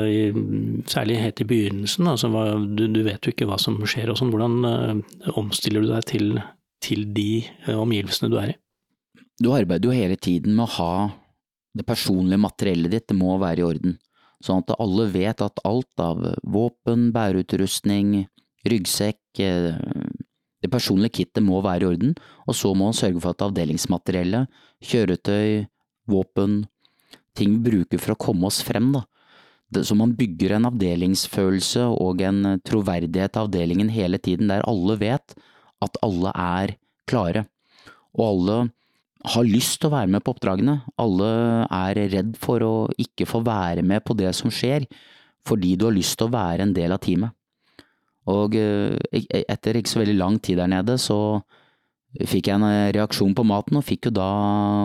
særlig 0.90 1.18
helt 1.18 1.42
i 1.42 1.48
begynnelsen? 1.50 2.06
Altså, 2.12 2.30
du, 2.70 2.86
du, 2.86 3.00
vet 3.06 3.18
jo 3.26 3.34
ikke 3.34 3.48
hva 3.50 3.58
som 3.58 3.80
skjer 3.82 4.12
og 4.12 4.20
sånn. 4.20 4.30
Hvordan 4.30 4.54
uh, 4.62 5.32
omstiller 5.40 5.82
du 5.82 5.90
deg 5.90 6.06
til, 6.06 6.38
til 6.84 7.02
de 7.16 7.42
uh, 7.66 7.80
omgivelsene 7.80 8.30
du 8.30 8.38
er 8.38 8.54
i? 8.54 8.56
Du 9.42 9.50
arbeider 9.50 9.90
jo 9.90 9.98
hele 9.98 10.18
tiden 10.20 10.54
med 10.54 10.68
å 10.68 10.74
ha 10.76 10.94
det 11.74 11.82
personlige 11.88 12.38
materiellet 12.38 12.94
ditt, 12.94 13.08
det 13.10 13.18
må 13.18 13.34
være 13.42 13.64
i 13.64 13.66
orden. 13.66 13.98
Sånn 14.44 14.62
at 14.62 14.76
alle 14.78 15.08
vet 15.10 15.42
at 15.42 15.58
alt 15.66 16.02
av 16.04 16.22
våpen, 16.46 17.08
bæreutrustning, 17.10 18.28
ryggsekk, 18.70 19.18
det 20.64 20.72
personlige 20.72 21.20
kittet 21.20 21.44
må 21.44 21.60
være 21.64 21.84
i 21.84 21.90
orden, 21.92 22.14
og 22.48 22.56
så 22.56 22.72
må 22.74 22.88
han 22.88 22.96
sørge 22.96 23.20
for 23.20 23.34
at 23.34 23.44
avdelingsmateriellet, 23.44 24.48
kjøretøy, 24.84 25.66
våpen, 26.10 26.62
ting 27.36 27.58
vi 27.58 27.74
bruker 27.74 28.00
for 28.00 28.14
å 28.14 28.22
komme 28.26 28.48
oss 28.48 28.62
frem, 28.64 28.94
da. 28.96 29.04
Så 29.74 29.96
man 29.98 30.12
bygger 30.14 30.54
en 30.54 30.68
avdelingsfølelse 30.68 31.88
og 31.98 32.20
en 32.22 32.60
troverdighet 32.62 33.36
av 33.40 33.48
avdelingen 33.48 33.90
hele 33.90 34.20
tiden, 34.22 34.52
der 34.52 34.64
alle 34.70 34.96
vet 35.00 35.34
at 35.82 35.98
alle 36.04 36.30
er 36.38 36.76
klare. 37.10 37.46
Og 38.14 38.24
alle 38.28 38.58
har 39.34 39.48
lyst 39.48 39.80
til 39.80 39.90
å 39.90 39.96
være 39.96 40.12
med 40.14 40.22
på 40.22 40.34
oppdragene. 40.34 40.76
Alle 41.00 41.30
er 41.66 42.02
redd 42.12 42.36
for 42.40 42.62
å 42.62 42.74
ikke 43.00 43.26
få 43.26 43.42
være 43.46 43.82
med 43.82 44.04
på 44.06 44.16
det 44.18 44.30
som 44.36 44.52
skjer, 44.52 44.86
fordi 45.48 45.74
du 45.76 45.88
har 45.88 45.96
lyst 45.96 46.18
til 46.20 46.28
å 46.28 46.36
være 46.36 46.68
en 46.68 46.76
del 46.76 46.94
av 46.94 47.02
teamet. 47.02 47.34
Og 48.30 48.56
eh, 48.56 48.96
etter 49.44 49.78
ikke 49.78 49.92
så 49.92 50.00
veldig 50.00 50.16
lang 50.16 50.40
tid 50.42 50.60
der 50.62 50.70
nede, 50.70 50.96
så 51.00 51.42
fikk 52.14 52.48
jeg 52.48 52.60
en 52.60 52.94
reaksjon 52.94 53.34
på 53.34 53.44
maten, 53.46 53.78
og 53.80 53.86
fikk 53.86 54.08
jo 54.08 54.16
da 54.20 54.28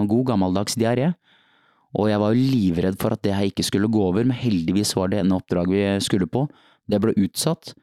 god 0.10 0.32
gammeldags 0.32 0.78
diaré. 0.80 1.12
Og 1.98 2.10
jeg 2.12 2.22
var 2.22 2.34
jo 2.34 2.50
livredd 2.54 2.98
for 3.02 3.16
at 3.16 3.22
det 3.26 3.34
her 3.34 3.50
ikke 3.50 3.66
skulle 3.66 3.90
gå 3.90 4.02
over, 4.12 4.26
men 4.26 4.38
heldigvis 4.38 4.94
var 4.98 5.10
det 5.10 5.24
ene 5.24 5.38
oppdrag 5.38 5.72
vi 5.72 5.86
skulle 6.06 6.30
på. 6.30 6.46
Det 6.90 7.00
ble 7.02 7.16
utsatt, 7.18 7.74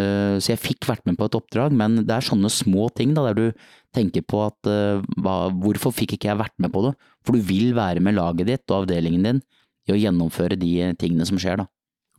eh, 0.00 0.36
så 0.40 0.52
jeg 0.52 0.62
fikk 0.62 0.88
vært 0.88 1.06
med 1.08 1.16
på 1.20 1.28
et 1.28 1.38
oppdrag, 1.38 1.76
men 1.76 2.02
det 2.02 2.12
er 2.16 2.26
sånne 2.26 2.52
små 2.52 2.90
ting 2.96 3.14
da, 3.16 3.28
der 3.30 3.38
du 3.38 3.68
tenker 3.96 4.24
på 4.28 4.42
at 4.44 4.68
eh, 4.68 5.00
hvorfor 5.16 5.94
fikk 5.94 6.16
ikke 6.16 6.32
jeg 6.32 6.42
vært 6.42 6.56
med 6.60 6.72
på 6.74 6.84
det? 6.88 6.96
For 7.24 7.36
du 7.36 7.48
vil 7.48 7.72
være 7.76 8.02
med 8.04 8.18
laget 8.18 8.50
ditt 8.50 8.66
og 8.68 8.84
avdelingen 8.84 9.24
din 9.30 9.42
i 9.86 9.94
å 9.94 10.00
gjennomføre 10.00 10.58
de 10.60 10.92
tingene 11.00 11.28
som 11.28 11.40
skjer, 11.40 11.62
da. 11.62 11.70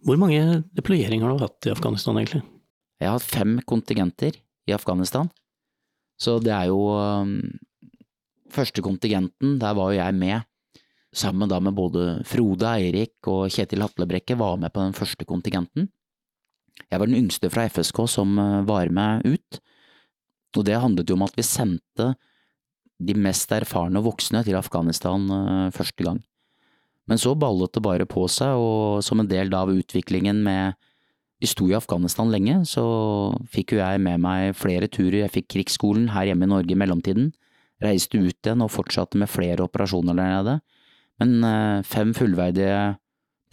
Hvor 0.06 0.18
mange 0.22 0.62
deployeringer 0.78 1.26
har 1.28 1.38
du 1.38 1.44
hatt 1.46 1.68
i 1.68 1.74
Afghanistan, 1.74 2.18
egentlig? 2.18 2.46
Jeg 2.98 3.10
har 3.10 3.18
hatt 3.20 3.30
fem 3.30 3.58
kontingenter 3.70 4.38
i 4.68 4.74
Afghanistan. 4.76 5.30
Så 6.18 6.40
det 6.42 6.54
er 6.54 6.72
jo 6.72 6.82
um, 6.98 7.40
Første 8.48 8.80
kontingenten, 8.80 9.58
der 9.60 9.74
var 9.76 9.92
jo 9.92 10.00
jeg 10.00 10.16
med 10.16 10.46
sammen 11.18 11.50
da 11.50 11.60
med 11.64 11.76
både 11.76 12.22
Frode 12.28 12.70
Eirik 12.78 13.28
og 13.28 13.50
Kjetil 13.52 13.84
Hatlebrekke 13.84 14.38
var 14.40 14.56
med 14.62 14.72
på 14.74 14.84
den 14.86 14.96
første 14.96 15.26
kontingenten. 15.28 15.90
Jeg 16.88 17.02
var 17.02 17.10
den 17.10 17.18
yngste 17.18 17.50
fra 17.52 17.66
FSK 17.68 18.04
som 18.12 18.38
uh, 18.40 18.64
var 18.68 18.92
med 18.94 19.26
ut, 19.26 19.60
og 20.56 20.66
det 20.66 20.80
handlet 20.80 21.10
jo 21.10 21.18
om 21.18 21.26
at 21.26 21.36
vi 21.38 21.46
sendte 21.46 22.14
de 22.98 23.14
mest 23.18 23.52
erfarne 23.54 24.00
og 24.00 24.08
voksne 24.14 24.44
til 24.46 24.58
Afghanistan 24.58 25.28
uh, 25.28 25.68
første 25.76 26.06
gang. 26.06 26.22
Men 27.08 27.20
så 27.22 27.34
ballet 27.40 27.74
det 27.74 27.84
bare 27.84 28.08
på 28.10 28.26
seg, 28.32 28.60
og 28.60 29.04
som 29.06 29.22
en 29.22 29.30
del 29.30 29.54
av 29.56 29.72
utviklingen 29.72 30.42
med 30.44 30.78
sto 31.46 31.68
i 31.70 31.76
Afghanistan 31.78 32.32
lenge, 32.34 32.64
så 32.66 32.84
fikk 33.54 33.76
jo 33.76 33.82
jeg 33.82 34.02
med 34.02 34.24
meg 34.24 34.56
flere 34.58 34.90
turer. 34.90 35.22
Jeg 35.26 35.34
fikk 35.36 35.52
krigsskolen 35.54 36.10
her 36.16 36.32
hjemme 36.32 36.48
i 36.48 36.50
Norge 36.50 36.74
i 36.74 36.80
mellomtiden, 36.80 37.30
reiste 37.84 38.18
ut 38.18 38.34
igjen 38.34 38.64
og 38.66 38.74
fortsatte 38.74 39.20
med 39.22 39.30
flere 39.30 39.68
operasjoner 39.68 40.18
der 40.18 40.34
nede. 40.34 40.56
Men 41.22 41.36
uh, 41.46 41.86
fem 41.86 42.16
fullverdige 42.18 42.98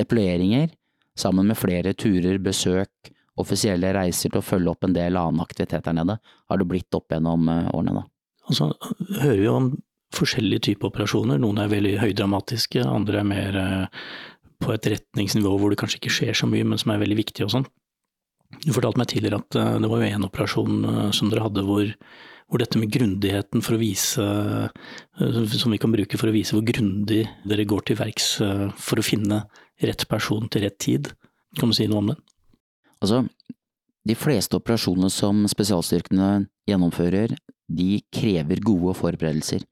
deployeringer, 0.01 0.73
sammen 1.19 1.51
med 1.51 1.61
flere 1.61 1.93
turer, 1.93 2.41
besøk, 2.43 3.13
offisielle 3.41 3.93
reiser 3.93 4.33
til 4.33 4.41
å 4.41 4.47
følge 4.47 4.73
opp 4.73 4.87
en 4.87 4.97
del 4.97 5.19
annen 5.21 5.43
aktivitet 5.45 5.85
der 5.85 5.97
nede, 5.99 6.17
har 6.23 6.61
det 6.61 6.69
blitt 6.71 6.97
opp 6.97 7.13
gjennom 7.13 7.51
uh, 7.53 7.69
årene, 7.77 8.01
da. 8.01 8.09
Altså, 8.45 8.73
hører 9.21 9.41
vi 9.41 9.49
om 9.49 9.75
forskjellige 10.15 10.69
typer 10.69 10.91
operasjoner. 10.91 11.41
Noen 11.43 11.61
er 11.63 11.73
veldig 11.73 11.97
høydramatiske, 12.03 12.85
andre 12.87 13.21
er 13.23 13.29
mer 13.29 13.59
eh, 13.59 14.03
på 14.65 14.75
et 14.75 14.91
retningsnivå 14.95 15.55
hvor 15.61 15.73
det 15.73 15.81
kanskje 15.81 16.01
ikke 16.01 16.15
skjer 16.19 16.39
så 16.39 16.49
mye, 16.51 16.67
men 16.67 16.81
som 16.81 16.95
er 16.95 17.03
veldig 17.03 17.19
viktig 17.21 17.47
og 17.47 17.53
sånn. 17.55 17.67
Du 18.63 18.71
fortalte 18.75 19.01
meg 19.01 19.11
tidligere 19.11 19.41
at 19.43 19.59
eh, 19.59 19.75
det 19.83 19.91
var 19.91 20.03
jo 20.03 20.13
en 20.13 20.29
operasjon 20.29 20.87
eh, 20.91 21.11
som 21.17 21.33
dere 21.33 21.45
hadde 21.47 21.65
hvor, 21.67 21.91
hvor 22.49 22.63
dette 22.63 22.81
med 22.81 22.93
grundigheten 22.95 23.65
for 23.65 23.77
å 23.77 23.81
vise, 23.81 24.29
som 25.59 25.75
vi 25.75 25.81
kan 25.83 25.95
bruke 25.95 26.21
for 26.21 26.31
å 26.31 26.35
vise 26.35 26.57
hvor 26.57 26.65
grundig 26.67 27.25
dere 27.49 27.67
går 27.69 27.89
til 27.89 27.99
verks 27.99 28.29
for 28.77 29.01
å 29.01 29.07
finne 29.07 29.43
rett 29.83 30.07
person 30.11 30.47
til 30.53 30.67
rett 30.67 30.79
tid. 30.83 31.11
Kan 31.59 31.73
du 31.73 31.77
si 31.77 31.89
noe 31.91 32.03
om 32.03 32.13
det? 32.13 32.19
Altså, 33.03 33.25
de 34.05 34.17
fleste 34.19 34.59
operasjonene 34.61 35.11
som 35.13 35.45
spesialstyrkene 35.49 36.47
gjennomfører, 36.69 37.35
de 37.69 38.03
krever 38.13 38.61
gode 38.65 38.93
forberedelser. 38.99 39.65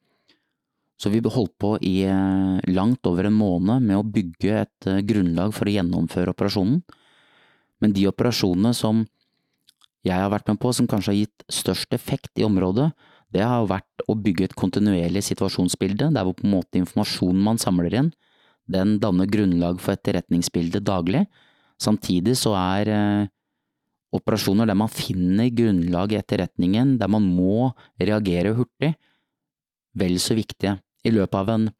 Så 1.02 1.10
vi 1.10 1.18
holdt 1.18 1.56
på 1.58 1.74
i 1.82 2.04
eh, 2.06 2.58
langt 2.70 3.06
over 3.10 3.26
en 3.26 3.34
måned 3.34 3.82
med 3.82 3.98
å 3.98 4.06
bygge 4.06 4.60
et 4.60 4.86
eh, 4.86 5.00
grunnlag 5.02 5.50
for 5.56 5.66
å 5.66 5.74
gjennomføre 5.74 6.30
operasjonen. 6.30 6.78
Men 7.82 7.94
de 7.96 8.06
operasjonene 8.06 8.70
som 8.78 9.00
jeg 10.06 10.14
har 10.14 10.30
vært 10.30 10.52
med 10.52 10.60
på 10.62 10.70
som 10.74 10.86
kanskje 10.90 11.10
har 11.10 11.18
gitt 11.24 11.44
størst 11.50 11.94
effekt 11.96 12.38
i 12.38 12.46
området, 12.46 12.92
det 13.34 13.42
har 13.42 13.66
vært 13.66 14.04
å 14.06 14.14
bygge 14.14 14.46
et 14.46 14.54
kontinuerlig 14.58 15.24
situasjonsbilde, 15.26 16.12
der 16.14 16.26
hvor 16.26 16.36
på 16.38 16.46
en 16.46 16.54
måte 16.54 16.78
informasjonen 16.78 17.42
man 17.50 17.58
samler 17.58 17.98
inn, 17.98 18.12
den 18.70 18.98
danner 19.02 19.26
grunnlag 19.26 19.80
for 19.82 19.96
etterretningsbildet 19.96 20.86
daglig. 20.86 21.24
Samtidig 21.82 22.36
så 22.38 22.54
er 22.58 22.92
eh, 22.94 23.30
operasjoner 24.14 24.70
der 24.70 24.78
man 24.78 24.92
finner 24.92 25.50
grunnlag 25.50 26.14
i 26.14 26.20
etterretningen, 26.20 26.94
der 27.02 27.10
man 27.10 27.26
må 27.26 27.72
reagere 27.98 28.54
hurtig, 28.54 28.94
vel 29.98 30.18
så 30.22 30.38
viktige. 30.38 30.78
I 31.02 31.12
løpet 31.14 31.38
av 31.38 31.50
en 31.50 31.70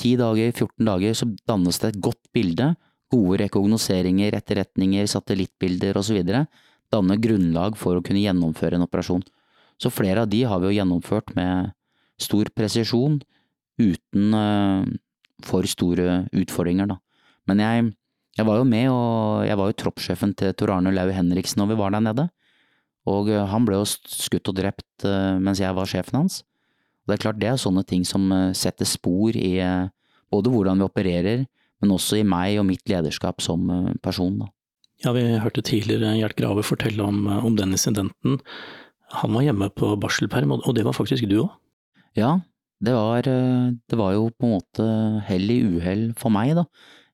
10 0.00 0.18
dager, 0.18 0.50
14 0.52 0.88
dager, 0.88 1.14
så 1.14 1.28
dannes 1.46 1.78
det 1.80 1.92
et 1.92 2.02
godt 2.02 2.32
bilde. 2.34 2.72
Gode 3.12 3.38
rekognoseringer, 3.44 4.34
etterretninger, 4.34 5.06
satellittbilder 5.10 6.00
osv. 6.00 6.20
danner 6.90 7.18
grunnlag 7.22 7.78
for 7.78 7.98
å 7.98 8.02
kunne 8.04 8.22
gjennomføre 8.24 8.78
en 8.78 8.86
operasjon. 8.86 9.22
Så 9.78 9.90
flere 9.90 10.24
av 10.24 10.30
de 10.30 10.44
har 10.46 10.60
vi 10.62 10.70
jo 10.70 10.76
gjennomført 10.78 11.34
med 11.38 11.72
stor 12.22 12.50
presisjon, 12.54 13.18
uten 13.80 14.34
uh, 14.38 14.86
for 15.42 15.66
store 15.66 16.24
utfordringer, 16.30 16.86
da. 16.92 17.00
Men 17.50 17.60
jeg, 17.60 17.88
jeg, 18.38 18.46
var 18.46 18.60
jo 18.60 18.66
med, 18.68 18.86
og 18.92 19.44
jeg 19.48 19.58
var 19.58 19.70
jo 19.70 19.78
troppssjefen 19.82 20.32
til 20.38 20.54
Tor 20.56 20.76
Arne 20.76 20.94
Lau 20.94 21.08
Henriksen 21.12 21.60
når 21.60 21.72
vi 21.72 21.78
var 21.80 21.94
der 21.94 22.04
nede. 22.06 22.28
Og 23.10 23.28
uh, 23.34 23.42
han 23.50 23.66
ble 23.66 23.80
jo 23.80 23.88
skutt 23.90 24.50
og 24.50 24.58
drept 24.58 25.06
uh, 25.06 25.36
mens 25.42 25.62
jeg 25.62 25.74
var 25.76 25.90
sjefen 25.90 26.22
hans. 26.22 26.42
Det 27.04 27.16
er 27.16 27.24
klart 27.26 27.40
det 27.40 27.50
er 27.50 27.60
sånne 27.60 27.84
ting 27.86 28.04
som 28.08 28.30
eh, 28.32 28.52
setter 28.56 28.88
spor 28.88 29.36
i 29.36 29.58
eh, 29.60 29.90
både 30.32 30.52
hvordan 30.52 30.80
vi 30.80 30.86
opererer, 30.86 31.44
men 31.82 31.92
også 31.92 32.20
i 32.20 32.26
meg 32.26 32.56
og 32.60 32.68
mitt 32.70 32.84
lederskap 32.88 33.44
som 33.44 33.68
eh, 33.70 33.92
person. 34.04 34.38
Da. 34.40 34.48
Ja, 35.04 35.12
vi 35.16 35.26
hørte 35.42 35.64
tidligere 35.66 36.14
Gjert 36.16 36.38
Grave 36.38 36.64
fortelle 36.64 37.04
om, 37.04 37.26
om, 37.28 37.52
den 37.58 37.76
incidenten. 37.76 38.38
Han 39.20 39.36
var 39.36 39.44
hjemme 39.44 39.68
på 39.76 39.92
barselperm, 40.00 40.56
og 40.56 40.72
det 40.76 40.86
var 40.86 40.96
faktisk 40.96 41.28
du 41.28 41.42
òg? 41.42 41.52
Ja, 42.16 42.38
det 42.84 42.94
var, 42.94 43.26
det 43.26 43.96
var, 43.98 44.12
jo 44.14 44.28
på 44.32 44.46
en 44.46 44.54
måte 44.56 44.84
hell 45.28 45.50
i 45.50 45.60
uhell 45.76 46.08
for 46.18 46.32
meg, 46.34 46.54
da. 46.56 46.64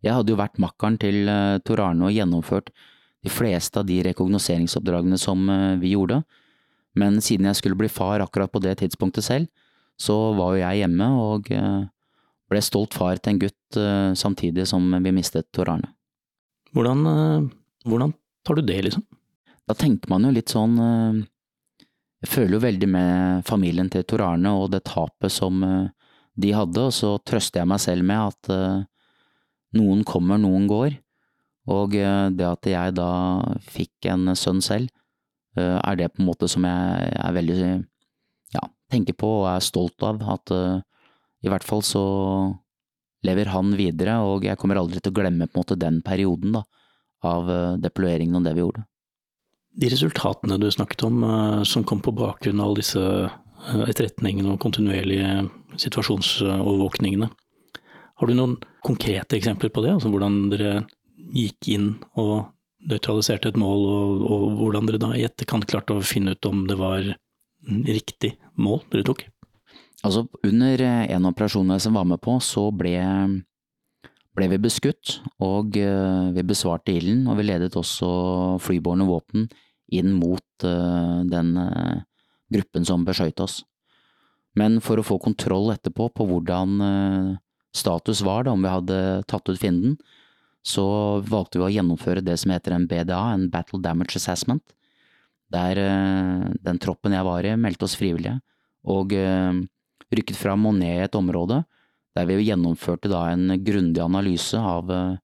Jeg 0.05 0.17
hadde 0.17 0.33
jo 0.33 0.39
vært 0.39 0.61
makkeren 0.61 0.97
til 1.01 1.29
Tor 1.67 1.83
Arne 1.85 2.09
og 2.09 2.15
gjennomført 2.15 2.71
de 3.25 3.33
fleste 3.33 3.81
av 3.81 3.89
de 3.89 3.99
rekognoseringsoppdragene 4.07 5.19
som 5.21 5.45
vi 5.81 5.93
gjorde, 5.93 6.23
men 6.97 7.21
siden 7.25 7.49
jeg 7.51 7.59
skulle 7.59 7.79
bli 7.81 7.91
far 7.93 8.25
akkurat 8.25 8.53
på 8.53 8.63
det 8.65 8.79
tidspunktet 8.81 9.27
selv, 9.27 9.51
så 10.01 10.17
var 10.37 10.55
jo 10.55 10.63
jeg 10.63 10.83
hjemme 10.83 11.09
og 11.21 11.51
eh, 11.53 11.83
ble 12.51 12.63
stolt 12.65 12.97
far 12.97 13.21
til 13.21 13.35
en 13.35 13.41
gutt 13.43 13.79
eh, 13.79 14.13
samtidig 14.17 14.67
som 14.71 14.87
vi 15.05 15.13
mistet 15.15 15.51
Tor 15.55 15.69
Arne. 15.75 15.93
Hvordan, 16.75 17.03
eh, 17.11 17.51
hvordan 17.85 18.15
tar 18.47 18.59
du 18.59 18.65
det, 18.65 18.79
liksom? 18.87 19.05
Da 19.69 19.77
tenker 19.77 20.11
man 20.11 20.25
jo 20.27 20.33
litt 20.35 20.51
sånn 20.51 20.73
Jeg 20.81 22.29
føler 22.29 22.57
jo 22.57 22.63
veldig 22.65 22.89
med 22.91 23.45
familien 23.47 23.91
til 23.93 24.03
Tor 24.09 24.25
Arne 24.25 24.51
og 24.57 24.73
det 24.73 24.83
tapet 24.89 25.31
som 25.33 25.61
de 25.61 26.51
hadde, 26.53 26.81
og 26.81 26.93
så 26.93 27.13
trøster 27.23 27.61
jeg 27.61 27.71
meg 27.71 27.81
selv 27.81 28.05
med 28.09 28.33
at 28.33 28.51
noen 29.79 30.03
kommer, 30.05 30.41
noen 30.41 30.67
går. 30.69 30.97
Og 31.71 31.95
det 31.95 32.49
at 32.49 32.67
jeg 32.67 32.97
da 32.99 33.13
fikk 33.63 34.11
en 34.11 34.35
sønn 34.37 34.61
selv, 34.65 34.91
er 35.57 35.97
det 36.01 36.11
på 36.13 36.21
en 36.21 36.29
måte 36.29 36.51
som 36.51 36.67
jeg 36.67 37.15
er 37.15 37.37
veldig 37.39 37.61
tenker 38.91 39.17
på 39.19 39.31
og 39.41 39.49
er 39.53 39.65
stolt 39.65 40.03
av 40.07 40.23
at 40.35 40.53
uh, 40.55 40.83
i 41.41 41.51
hvert 41.51 41.65
fall 41.65 41.83
så 41.87 42.05
lever 43.27 43.51
han 43.53 43.75
videre, 43.77 44.19
og 44.25 44.47
jeg 44.49 44.59
kommer 44.61 44.81
aldri 44.81 45.01
til 45.01 45.13
å 45.13 45.19
glemme 45.19 45.49
på 45.49 45.59
en 45.59 45.63
måte 45.63 45.81
den 45.81 46.01
perioden 46.05 46.57
da, 46.57 46.65
av 47.27 47.51
uh, 47.51 47.77
deployeringen 47.81 48.41
og 48.41 48.47
det 48.47 48.57
vi 48.57 48.65
gjorde. 48.65 48.87
De 49.81 49.91
resultatene 49.93 50.59
du 50.61 50.67
snakket 50.73 51.05
om, 51.09 51.23
uh, 51.25 51.63
som 51.69 51.85
kom 51.87 52.03
på 52.05 52.17
bakgrunn 52.17 52.61
av 52.61 52.71
alle 52.71 52.83
disse 52.83 53.05
etterretningene 53.61 54.55
og 54.55 54.63
kontinuerlige 54.63 55.45
situasjonsovervåkningene, 55.81 57.29
har 58.21 58.29
du 58.29 58.37
noen 58.37 58.57
konkrete 58.85 59.39
eksempler 59.39 59.73
på 59.73 59.85
det? 59.85 59.95
Altså 59.97 60.11
hvordan 60.13 60.43
dere 60.53 60.73
gikk 61.33 61.71
inn 61.73 61.87
og 62.21 62.51
nøytraliserte 62.91 63.53
et 63.53 63.61
mål, 63.61 63.85
og, 63.89 64.25
og 64.25 64.45
hvordan 64.59 64.89
dere 64.89 65.01
da 65.01 65.11
i 65.17 65.25
etterkant 65.25 65.69
klarte 65.69 65.97
å 65.97 66.05
finne 66.05 66.35
ut 66.37 66.49
om 66.49 66.67
det 66.69 66.77
var 66.81 67.09
riktig 67.69 68.35
mål 68.61 68.83
dere 68.93 69.07
tok? 69.07 69.25
Altså, 70.01 70.25
under 70.47 70.83
en 70.87 71.27
av 71.27 71.35
operasjonene 71.35 71.81
som 71.83 71.97
var 71.99 72.07
med 72.09 72.21
på, 72.25 72.39
så 72.41 72.71
ble, 72.73 72.95
ble 74.37 74.47
vi 74.55 74.61
beskutt, 74.63 75.19
og 75.45 75.77
eh, 75.77 76.31
vi 76.37 76.47
besvarte 76.49 76.95
ilden, 76.95 77.27
og 77.29 77.37
vi 77.37 77.49
ledet 77.51 77.77
også 77.77 78.09
flybårne 78.65 79.05
våpen 79.09 79.51
inn 79.91 80.13
mot 80.15 80.63
uh, 80.63 81.27
den 81.27 81.49
gruppen 82.55 82.85
som 82.87 83.03
beskøyt 83.03 83.43
oss. 83.43 83.65
Men 84.55 84.79
for 84.79 85.01
å 85.01 85.07
få 85.07 85.17
kontroll 85.19 85.73
etterpå 85.75 86.07
på 86.15 86.27
hvordan 86.29 86.77
status 87.75 88.23
var, 88.23 88.45
da, 88.47 88.55
om 88.55 88.63
vi 88.63 88.71
hadde 88.71 88.99
tatt 89.31 89.51
ut 89.51 89.59
fienden, 89.59 89.97
så 90.67 90.85
valgte 91.25 91.61
vi 91.61 91.67
å 91.67 91.73
gjennomføre 91.73 92.23
det 92.25 92.37
som 92.41 92.53
heter 92.53 92.75
en 92.77 92.87
BDA, 92.91 93.21
en 93.33 93.49
Battle 93.53 93.81
Damage 93.83 94.19
Assessment. 94.19 94.63
Der 95.51 95.81
eh, 95.83 96.51
den 96.63 96.79
troppen 96.83 97.15
jeg 97.17 97.27
var 97.27 97.47
i, 97.47 97.57
meldte 97.59 97.87
oss 97.89 97.97
frivillige, 97.99 98.39
og 98.87 99.15
eh, 99.17 99.63
rykket 100.15 100.39
fram 100.39 100.69
og 100.71 100.77
ned 100.79 101.01
i 101.01 101.07
et 101.09 101.19
område 101.19 101.65
der 102.19 102.27
vi 102.27 102.41
gjennomførte 102.43 103.11
da 103.11 103.29
en 103.31 103.55
grundig 103.63 104.03
analyse 104.03 104.59
av, 104.59 104.91
eh, 104.91 105.17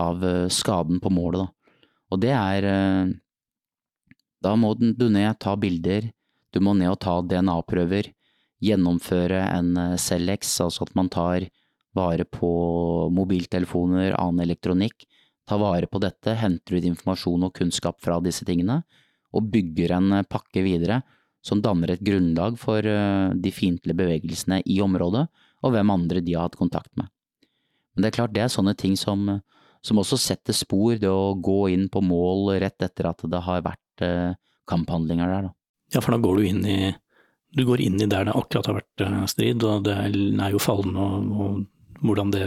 av 0.00 0.22
skaden 0.52 1.00
på 1.04 1.12
målet. 1.12 1.44
Da. 1.44 1.80
Og 2.12 2.22
det 2.24 2.34
er 2.36 3.16
Da 4.38 4.52
må 4.54 4.70
du 4.78 5.08
ned, 5.10 5.34
ta 5.40 5.56
bilder, 5.58 6.12
du 6.54 6.60
må 6.60 6.70
ned 6.78 6.92
og 6.92 7.00
ta 7.02 7.16
DNA-prøver, 7.26 8.12
gjennomføre 8.62 9.40
en 9.50 9.98
Celex, 9.98 10.60
altså 10.62 10.86
at 10.86 10.94
man 10.94 11.08
tar 11.10 11.48
vare 11.98 12.22
på 12.24 13.10
mobiltelefoner, 13.10 14.14
annen 14.14 14.44
elektronikk, 14.46 15.08
ta 15.42 15.58
vare 15.58 15.90
på 15.90 15.98
dette, 15.98 16.36
henter 16.38 16.78
ut 16.78 16.86
informasjon 16.86 17.48
og 17.48 17.54
kunnskap 17.58 17.98
fra 18.04 18.20
disse 18.22 18.46
tingene, 18.46 18.84
og 19.36 19.50
bygger 19.52 19.94
en 19.98 20.18
pakke 20.28 20.62
videre 20.64 21.02
som 21.44 21.62
danner 21.62 21.94
et 21.94 22.02
grunnlag 22.04 22.58
for 22.60 22.84
eh, 22.84 23.34
de 23.34 23.52
fiendtlige 23.54 23.96
bevegelsene 23.98 24.60
i 24.66 24.80
området, 24.84 25.26
og 25.64 25.74
hvem 25.74 25.94
andre 25.94 26.22
de 26.24 26.34
har 26.36 26.48
hatt 26.48 26.58
kontakt 26.58 26.90
med. 26.98 27.08
Men 27.94 28.04
det 28.04 28.10
er 28.10 28.18
klart, 28.18 28.34
det 28.34 28.44
er 28.44 28.52
sånne 28.52 28.74
ting 28.78 28.96
som, 28.98 29.24
som 29.82 30.00
også 30.00 30.18
setter 30.20 30.56
spor, 30.56 30.98
det 31.00 31.10
å 31.10 31.34
gå 31.34 31.60
inn 31.74 31.88
på 31.92 32.02
mål 32.04 32.58
rett 32.62 32.82
etter 32.84 33.10
at 33.10 33.24
det 33.26 33.42
har 33.46 33.64
vært 33.66 34.06
eh, 34.06 34.36
kamphandlinger 34.68 35.30
der, 35.32 35.48
da. 35.48 35.54
Ja, 35.94 36.02
for 36.04 36.12
da 36.12 36.20
går 36.20 36.38
du 36.38 36.48
inn 36.50 36.64
i 36.68 36.80
du 37.56 37.62
går 37.64 37.80
inn 37.80 37.96
i 37.96 38.06
der 38.06 38.26
det 38.28 38.34
akkurat 38.36 38.66
har 38.68 38.76
vært 38.82 39.02
eh, 39.04 39.20
strid, 39.30 39.64
og 39.64 39.86
det 39.86 39.96
er 39.96 40.52
jo 40.52 40.60
fallende 40.60 41.00
og, 41.00 41.30
og 41.32 42.02
hvordan 42.04 42.32
det 42.34 42.44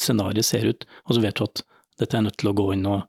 scenarioet 0.00 0.46
ser 0.46 0.68
ut. 0.70 0.86
Og 1.08 1.16
så 1.16 1.24
vet 1.24 1.36
du 1.36 1.44
at 1.44 1.64
dette 2.00 2.16
er 2.16 2.24
nødt 2.24 2.38
til 2.40 2.50
å 2.50 2.56
gå 2.56 2.70
inn 2.74 2.86
og, 2.88 3.04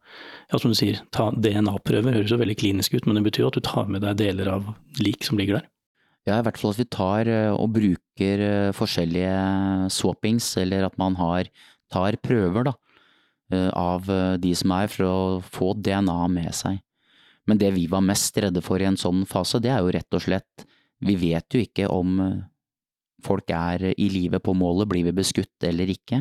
ja, 0.51 0.59
som 0.59 0.73
du 0.73 0.77
sier, 0.77 0.99
ta 1.15 1.29
DNA-prøver. 1.31 2.19
Høres 2.19 2.33
jo 2.33 2.39
veldig 2.41 2.57
klinisk 2.59 2.97
ut, 2.97 3.07
men 3.07 3.17
det 3.17 3.25
betyr 3.29 3.45
jo 3.45 3.51
at 3.51 3.59
du 3.59 3.65
tar 3.65 3.87
med 3.91 4.03
deg 4.03 4.19
deler 4.19 4.51
av 4.51 4.73
lik 4.99 5.25
som 5.27 5.39
ligger 5.39 5.59
der. 5.59 5.69
Ja, 6.29 6.37
i 6.37 6.45
hvert 6.45 6.59
fall 6.61 6.75
at 6.75 6.81
vi 6.81 6.89
tar 6.91 7.29
eh, 7.31 7.49
og 7.49 7.71
bruker 7.73 8.43
eh, 8.45 8.73
forskjellige 8.77 9.89
swappings, 9.93 10.51
eller 10.61 10.85
at 10.85 10.99
man 11.01 11.17
har, 11.17 11.49
tar 11.91 12.17
prøver 12.21 12.67
da, 12.69 12.75
eh, 13.53 13.69
av 13.73 14.05
de 14.41 14.53
som 14.57 14.75
er, 14.77 14.91
for 14.91 15.07
å 15.07 15.17
få 15.41 15.71
DNA 15.79 16.19
med 16.35 16.53
seg. 16.57 16.77
Men 17.49 17.57
det 17.57 17.71
vi 17.73 17.87
var 17.89 18.05
mest 18.05 18.37
redde 18.37 18.61
for 18.61 18.81
i 18.81 18.85
en 18.85 18.99
sånn 18.99 19.25
fase, 19.29 19.59
det 19.63 19.71
er 19.73 19.81
jo 19.81 19.95
rett 19.95 20.13
og 20.13 20.21
slett 20.21 20.67
Vi 21.01 21.15
vet 21.17 21.49
jo 21.49 21.57
ikke 21.63 21.87
om 21.89 22.19
folk 23.25 23.49
er 23.49 23.87
i 23.97 24.09
live 24.13 24.37
på 24.37 24.53
målet, 24.53 24.85
blir 24.85 25.07
vi 25.07 25.15
beskutt 25.17 25.65
eller 25.65 25.89
ikke. 25.89 26.19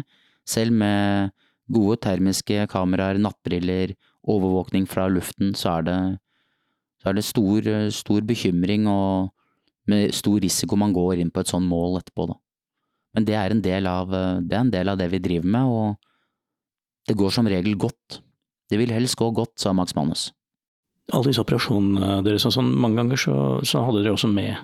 Selv 0.48 0.72
med 0.72 1.34
gode 1.70 1.98
termiske 2.04 2.66
kameraer, 2.72 3.20
nattbriller, 3.22 3.94
overvåkning 4.28 4.86
fra 4.90 5.06
luften, 5.08 5.54
så 5.56 5.78
er 5.78 5.86
det, 5.88 5.98
så 7.00 7.10
er 7.10 7.18
det 7.18 7.26
stor, 7.26 7.70
stor, 7.94 8.24
bekymring 8.26 8.88
og 8.90 9.30
med 9.90 10.14
stor 10.14 10.38
risiko 10.42 10.76
man 10.78 10.94
går 10.94 11.22
inn 11.22 11.32
på 11.32 11.42
et 11.42 11.50
sånt 11.50 11.66
mål 11.66 12.00
etterpå, 12.00 12.28
da. 12.30 12.38
Men 13.16 13.26
det 13.26 13.34
er 13.34 13.50
av 13.90 14.12
det, 14.12 14.56
en 14.56 14.70
del 14.70 14.92
av 14.92 14.98
det 15.00 15.08
vi 15.10 15.22
driver 15.22 15.48
med, 15.50 15.66
og 15.66 17.08
det 17.08 17.16
går 17.18 17.32
som 17.34 17.48
regel 17.50 17.74
godt. 17.80 18.20
Det 18.70 18.78
vil 18.78 18.92
helst 18.94 19.18
gå 19.18 19.30
godt, 19.34 19.56
sa 19.58 19.72
Max 19.74 19.96
Manus. 19.98 20.28
Alle 21.10 21.32
disse 21.32 21.42
operasjonene 21.42 22.20
deres, 22.22 22.46
sånn, 22.54 22.70
mange 22.78 23.00
ganger 23.00 23.18
så, 23.18 23.34
så 23.66 23.82
hadde 23.82 24.04
dere 24.04 24.14
også 24.14 24.30
med 24.30 24.54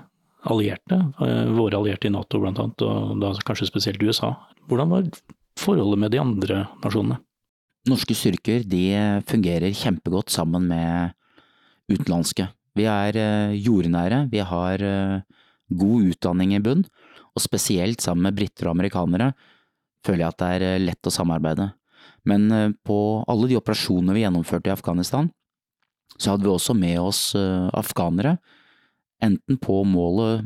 allierte, 0.47 1.01
eh, 1.27 1.49
våre 1.57 1.81
allierte 1.81 2.07
i 2.07 2.12
Nato 2.14 2.38
blant 2.38 2.61
annet, 2.62 2.85
og 2.87 3.16
da 3.23 3.33
kanskje 3.49 3.66
spesielt 3.66 4.03
USA. 4.07 4.31
Hvordan 4.71 4.92
var 4.92 5.09
forholdet 5.61 6.03
med 6.05 6.14
de 6.14 6.21
andre 6.23 6.64
nasjonene? 6.85 7.21
Norske 7.87 8.16
styrker 8.19 8.64
de 8.66 8.83
fungerer 9.29 9.75
kjempegodt 9.77 10.33
sammen 10.35 10.66
med 10.66 11.14
utenlandske. 11.92 12.49
Vi 12.77 12.87
er 12.90 13.16
eh, 13.16 13.57
jordnære, 13.62 14.27
vi 14.33 14.42
har 14.45 14.83
eh, 14.85 15.21
god 15.81 16.11
utdanning 16.12 16.57
i 16.57 16.62
bunn, 16.62 16.85
og 17.37 17.45
spesielt 17.45 18.05
sammen 18.05 18.29
med 18.29 18.37
briter 18.37 18.69
og 18.69 18.77
amerikanere 18.77 19.33
føler 20.07 20.25
jeg 20.25 20.35
at 20.35 20.42
det 20.42 20.51
er 20.57 20.66
eh, 20.66 20.83
lett 20.83 21.09
å 21.09 21.14
samarbeide. 21.14 21.71
Men 22.27 22.75
på 22.83 22.99
alle 23.31 23.47
de 23.47 23.55
operasjonene 23.55 24.16
vi 24.16 24.25
gjennomførte 24.25 24.66
i 24.66 24.75
Afghanistan, 24.75 25.29
så 26.19 26.33
hadde 26.33 26.42
vi 26.42 26.51
også 26.51 26.75
med 26.75 26.99
oss 26.99 27.21
afghanere, 27.38 28.33
enten 29.23 29.61
på 29.62 29.77
målet 29.87 30.42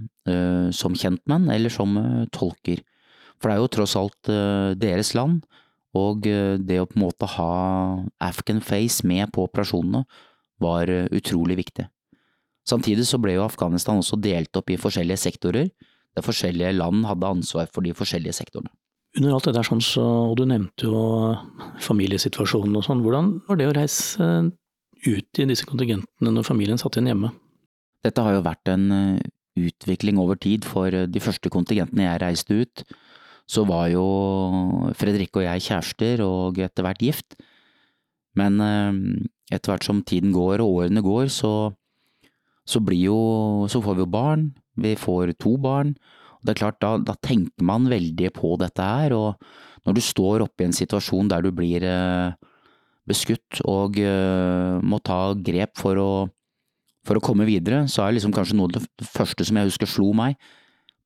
som 0.76 0.92
kjentmenn 0.92 1.48
eller 1.48 1.72
som 1.72 1.96
tolker. 2.36 2.82
For 3.40 3.48
det 3.48 3.56
er 3.56 3.62
jo 3.62 3.72
tross 3.72 3.96
alt 3.96 4.30
uh, 4.30 4.72
deres 4.78 5.14
land, 5.16 5.40
og 5.96 6.26
uh, 6.28 6.58
det 6.60 6.80
å 6.82 6.88
på 6.88 6.98
en 6.98 7.06
måte 7.06 7.28
ha 7.38 7.52
Afghan 8.22 8.60
Face 8.64 9.06
med 9.06 9.32
på 9.34 9.46
operasjonene 9.48 10.04
var 10.60 10.92
uh, 10.92 11.08
utrolig 11.16 11.56
viktig. 11.62 11.86
Samtidig 12.68 13.06
så 13.08 13.18
ble 13.18 13.38
jo 13.38 13.46
Afghanistan 13.46 14.02
også 14.02 14.20
delt 14.20 14.54
opp 14.60 14.68
i 14.70 14.78
forskjellige 14.78 15.24
sektorer, 15.24 15.70
der 16.14 16.26
forskjellige 16.26 16.76
land 16.76 17.06
hadde 17.08 17.32
ansvar 17.32 17.70
for 17.72 17.86
de 17.86 17.94
forskjellige 17.96 18.36
sektorene. 18.36 18.70
Under 19.16 19.34
alt 19.34 19.48
det 19.48 19.56
der 19.56 19.66
sånn, 19.66 19.80
så, 19.82 20.04
og 20.30 20.36
du 20.38 20.44
nevnte 20.46 20.86
jo 20.86 21.00
familiesituasjonen 21.82 22.76
og 22.78 22.84
sånn, 22.86 23.00
hvordan 23.02 23.32
var 23.48 23.58
det 23.58 23.66
å 23.66 23.74
reise 23.74 24.28
ut 25.00 25.40
i 25.40 25.46
disse 25.48 25.66
kontingentene 25.66 26.30
når 26.30 26.46
familien 26.46 26.78
satt 26.78 26.98
igjen 26.98 27.10
hjemme? 27.10 27.32
Dette 28.04 28.22
har 28.22 28.36
jo 28.36 28.44
vært 28.44 28.70
en 28.70 28.86
utvikling 29.58 30.20
over 30.22 30.38
tid 30.38 30.68
for 30.68 30.92
de 30.92 31.22
første 31.22 31.50
kontingentene 31.50 32.06
jeg 32.06 32.22
reiste 32.22 32.60
ut 32.60 32.84
så 33.50 33.64
var 33.66 33.88
jo 33.90 34.04
Fredrik 34.98 35.34
og 35.34 35.46
jeg 35.46 35.64
kjærester 35.66 36.22
og 36.22 36.60
etter 36.62 36.86
hvert 36.86 37.02
gift. 37.02 37.38
Men 38.38 38.60
eh, 38.62 39.00
etter 39.50 39.72
hvert 39.72 39.86
som 39.86 40.04
tiden 40.06 40.30
går 40.34 40.62
og 40.62 40.84
årene 40.84 41.02
går, 41.02 41.30
så, 41.34 41.72
så 42.62 42.82
blir 42.84 43.08
jo 43.10 43.20
Så 43.70 43.82
får 43.82 43.98
vi 43.98 44.06
jo 44.06 44.12
barn. 44.14 44.50
Vi 44.78 44.94
får 44.94 45.34
to 45.42 45.56
barn. 45.58 45.96
Og 46.38 46.46
det 46.46 46.54
er 46.54 46.62
klart, 46.62 46.78
da, 46.80 46.94
da 47.02 47.16
tenker 47.20 47.66
man 47.66 47.90
veldig 47.90 48.30
på 48.32 48.54
dette 48.60 48.80
her, 48.80 49.12
og 49.12 49.36
når 49.84 49.96
du 49.96 50.00
står 50.04 50.44
oppe 50.44 50.64
i 50.64 50.68
en 50.70 50.76
situasjon 50.76 51.28
der 51.28 51.44
du 51.44 51.50
blir 51.52 51.84
eh, 51.84 52.32
beskutt 53.08 53.60
og 53.68 53.98
eh, 54.00 54.78
må 54.80 55.00
ta 55.04 55.34
grep 55.36 55.76
for 55.80 56.00
å, 56.00 56.12
for 57.04 57.18
å 57.18 57.24
komme 57.24 57.44
videre, 57.48 57.84
så 57.92 58.06
er 58.06 58.16
liksom 58.16 58.32
kanskje 58.36 58.56
noe 58.56 58.70
av 58.70 58.78
det 58.78 59.08
første 59.08 59.44
som 59.44 59.60
jeg 59.60 59.68
husker 59.68 59.90
slo 59.90 60.14
meg, 60.16 60.38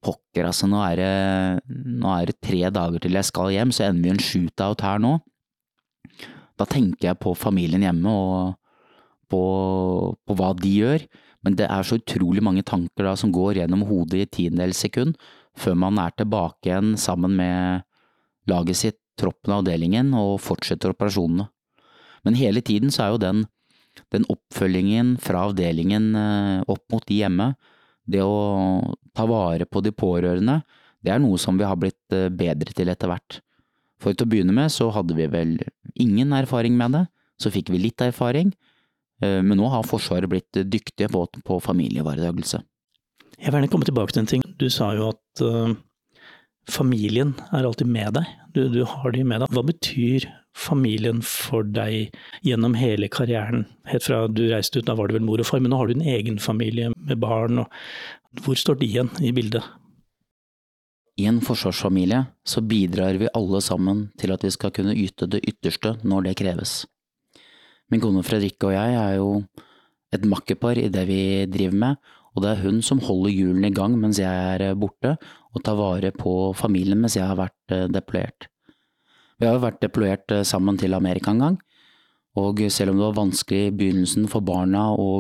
pokker, 0.05 0.47
altså, 0.49 0.69
nå 0.71 0.81
er, 0.85 1.01
det, 1.01 1.77
nå 2.03 2.11
er 2.13 2.31
det 2.31 2.41
tre 2.45 2.61
dager 2.75 3.03
til 3.03 3.17
jeg 3.17 3.29
skal 3.31 3.53
hjem, 3.55 3.73
så 3.75 3.89
ender 3.89 4.05
vi 4.05 4.13
en 4.13 4.23
shootout 4.23 4.85
her 4.85 5.01
nå. 5.03 5.17
Da 6.61 6.67
tenker 6.71 7.11
jeg 7.11 7.21
på 7.23 7.33
familien 7.39 7.83
hjemme 7.83 8.13
og 8.13 8.55
på, 9.33 9.41
på 10.15 10.37
hva 10.39 10.53
de 10.59 10.75
gjør, 10.79 11.07
men 11.45 11.57
det 11.59 11.67
er 11.69 11.87
så 11.87 11.99
utrolig 12.01 12.45
mange 12.45 12.65
tanker 12.67 13.09
da 13.09 13.15
som 13.21 13.33
går 13.35 13.61
gjennom 13.61 13.85
hodet 13.89 14.23
i 14.23 14.29
tiendedels 14.39 14.81
sekund, 14.87 15.17
før 15.59 15.77
man 15.79 15.99
er 16.03 16.15
tilbake 16.17 16.71
igjen 16.71 16.95
sammen 17.01 17.37
med 17.39 17.85
laget 18.51 18.81
sitt, 18.81 19.01
troppen 19.15 19.53
av 19.55 19.61
avdelingen, 19.63 20.09
og 20.19 20.41
fortsetter 20.43 20.91
operasjonene. 20.91 21.47
Men 22.27 22.35
hele 22.35 22.65
tiden 22.67 22.91
så 22.91 23.05
er 23.05 23.13
jo 23.13 23.21
den, 23.23 23.45
den 24.11 24.25
oppfølgingen 24.33 25.13
fra 25.23 25.45
avdelingen 25.51 26.09
eh, 26.19 26.65
opp 26.67 26.83
mot 26.91 27.05
de 27.07 27.21
hjemme, 27.21 27.53
det 28.11 28.23
å 28.25 28.95
ta 29.17 29.27
vare 29.29 29.67
på 29.67 29.83
de 29.85 29.93
pårørende, 29.95 30.61
det 31.05 31.13
er 31.13 31.21
noe 31.21 31.39
som 31.41 31.59
vi 31.61 31.67
har 31.69 31.79
blitt 31.81 32.17
eh, 32.17 32.31
bedre 32.33 32.75
til 32.77 32.91
etter 32.93 33.11
hvert. 33.11 33.41
For 34.01 34.13
til 34.13 34.27
å 34.27 34.33
begynne 34.33 34.55
med 34.57 34.73
så 34.73 34.91
hadde 34.93 35.17
vi 35.17 35.29
vel 35.31 35.57
ingen 36.01 36.35
erfaring 36.37 36.77
med 36.77 36.97
det, 36.97 37.05
så 37.41 37.53
fikk 37.53 37.73
vi 37.73 37.83
litt 37.83 38.05
erfaring, 38.05 38.53
eh, 39.23 39.41
men 39.45 39.59
nå 39.61 39.71
har 39.73 39.87
Forsvaret 39.89 40.31
blitt 40.31 40.63
dyktige 40.69 41.11
på, 41.13 41.27
på 41.45 41.59
familieivaretakelse. 41.65 42.63
Jeg 43.35 43.51
vil 43.51 43.59
gjerne 43.59 43.73
komme 43.73 43.89
tilbake 43.89 44.15
til 44.15 44.25
en 44.25 44.31
ting. 44.31 44.45
Du 44.61 44.69
sa 44.73 44.93
jo 44.97 45.11
at 45.11 45.43
uh, 45.43 45.75
familien 46.71 47.35
er 47.51 47.67
alltid 47.67 47.91
med 47.91 48.15
deg. 48.17 48.29
Du, 48.55 48.63
du 48.73 48.85
har 48.89 49.13
de 49.13 49.25
med 49.27 49.43
deg. 49.43 49.51
Hva 49.53 49.65
betyr 49.67 50.29
familien 50.55 51.21
for 51.27 51.67
deg 51.67 52.15
gjennom 52.47 52.77
hele 52.79 53.11
karrieren? 53.13 53.67
Helt 53.91 54.07
fra 54.07 54.25
du 54.29 54.47
reiste 54.51 54.81
ut, 54.81 54.89
da 54.89 54.97
var 54.99 55.11
det 55.11 55.19
vel 55.19 55.27
mor 55.27 55.43
og 55.43 55.49
far, 55.49 55.63
men 55.63 55.75
nå 55.75 55.81
har 55.81 55.91
du 55.91 55.97
en 55.99 56.09
egen 56.15 56.39
familie 56.39 56.93
med 56.95 57.19
barn. 57.19 57.65
hvor 58.43 58.55
står 58.55 58.81
de 58.81 58.87
igjen 58.87 59.11
i 59.21 59.33
bildet? 59.33 59.63
I 61.17 61.29
en 61.31 61.41
forsvarsfamilie 61.41 62.25
så 62.45 62.61
bidrar 62.61 63.15
vi 63.15 63.31
alle 63.35 63.61
sammen 63.63 64.09
til 64.19 64.33
at 64.35 64.43
vi 64.43 64.51
skal 64.51 64.73
kunne 64.75 64.97
yte 64.99 65.29
det 65.31 65.45
ytterste 65.47 65.99
når 66.03 66.27
det 66.27 66.39
kreves. 66.43 66.87
Min 67.91 68.03
kone 68.03 68.25
Fredrikke 68.27 68.67
og 68.67 68.75
jeg 68.75 68.97
er 68.99 69.15
jo 69.21 69.29
et 70.15 70.25
makkerpar 70.27 70.79
i 70.79 70.89
det 70.91 71.05
vi 71.07 71.23
driver 71.51 71.79
med, 71.85 72.01
og 72.35 72.43
det 72.43 72.51
er 72.51 72.65
hun 72.65 72.81
som 72.83 73.03
holder 73.03 73.31
hjulene 73.31 73.71
i 73.71 73.75
gang 73.75 73.95
mens 74.01 74.19
jeg 74.19 74.59
er 74.59 74.75
borte, 74.75 75.15
og 75.55 75.63
tar 75.63 75.79
vare 75.79 76.11
på 76.15 76.53
familien 76.59 76.99
mens 76.99 77.15
jeg 77.19 77.27
har 77.29 77.39
vært 77.39 77.75
eh, 77.75 77.87
deployert. 77.87 78.49
Vi 79.45 79.49
har 79.51 79.59
jo 79.59 79.67
vært 79.67 79.83
deployert 79.85 80.33
eh, 80.33 80.47
sammen 80.49 80.79
til 80.81 80.97
Amerika 80.97 81.29
en 81.35 81.43
gang, 81.43 81.57
og 82.41 82.63
selv 82.73 82.95
om 82.95 82.97
det 82.97 83.05
var 83.05 83.17
vanskelig 83.19 83.67
i 83.67 83.73
begynnelsen 83.77 84.25
for 84.33 84.41
barna 84.41 84.87
å 84.97 85.19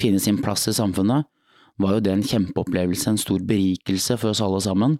finne 0.00 0.22
sin 0.24 0.38
plass 0.40 0.64
i 0.70 0.72
samfunnet, 0.72 1.26
var 1.76 1.92
jo 1.92 2.04
det 2.06 2.14
en 2.14 2.24
kjempeopplevelse, 2.24 3.10
en 3.12 3.20
stor 3.20 3.42
berikelse 3.44 4.16
for 4.16 4.32
oss 4.32 4.40
alle 4.40 4.62
sammen. 4.64 4.96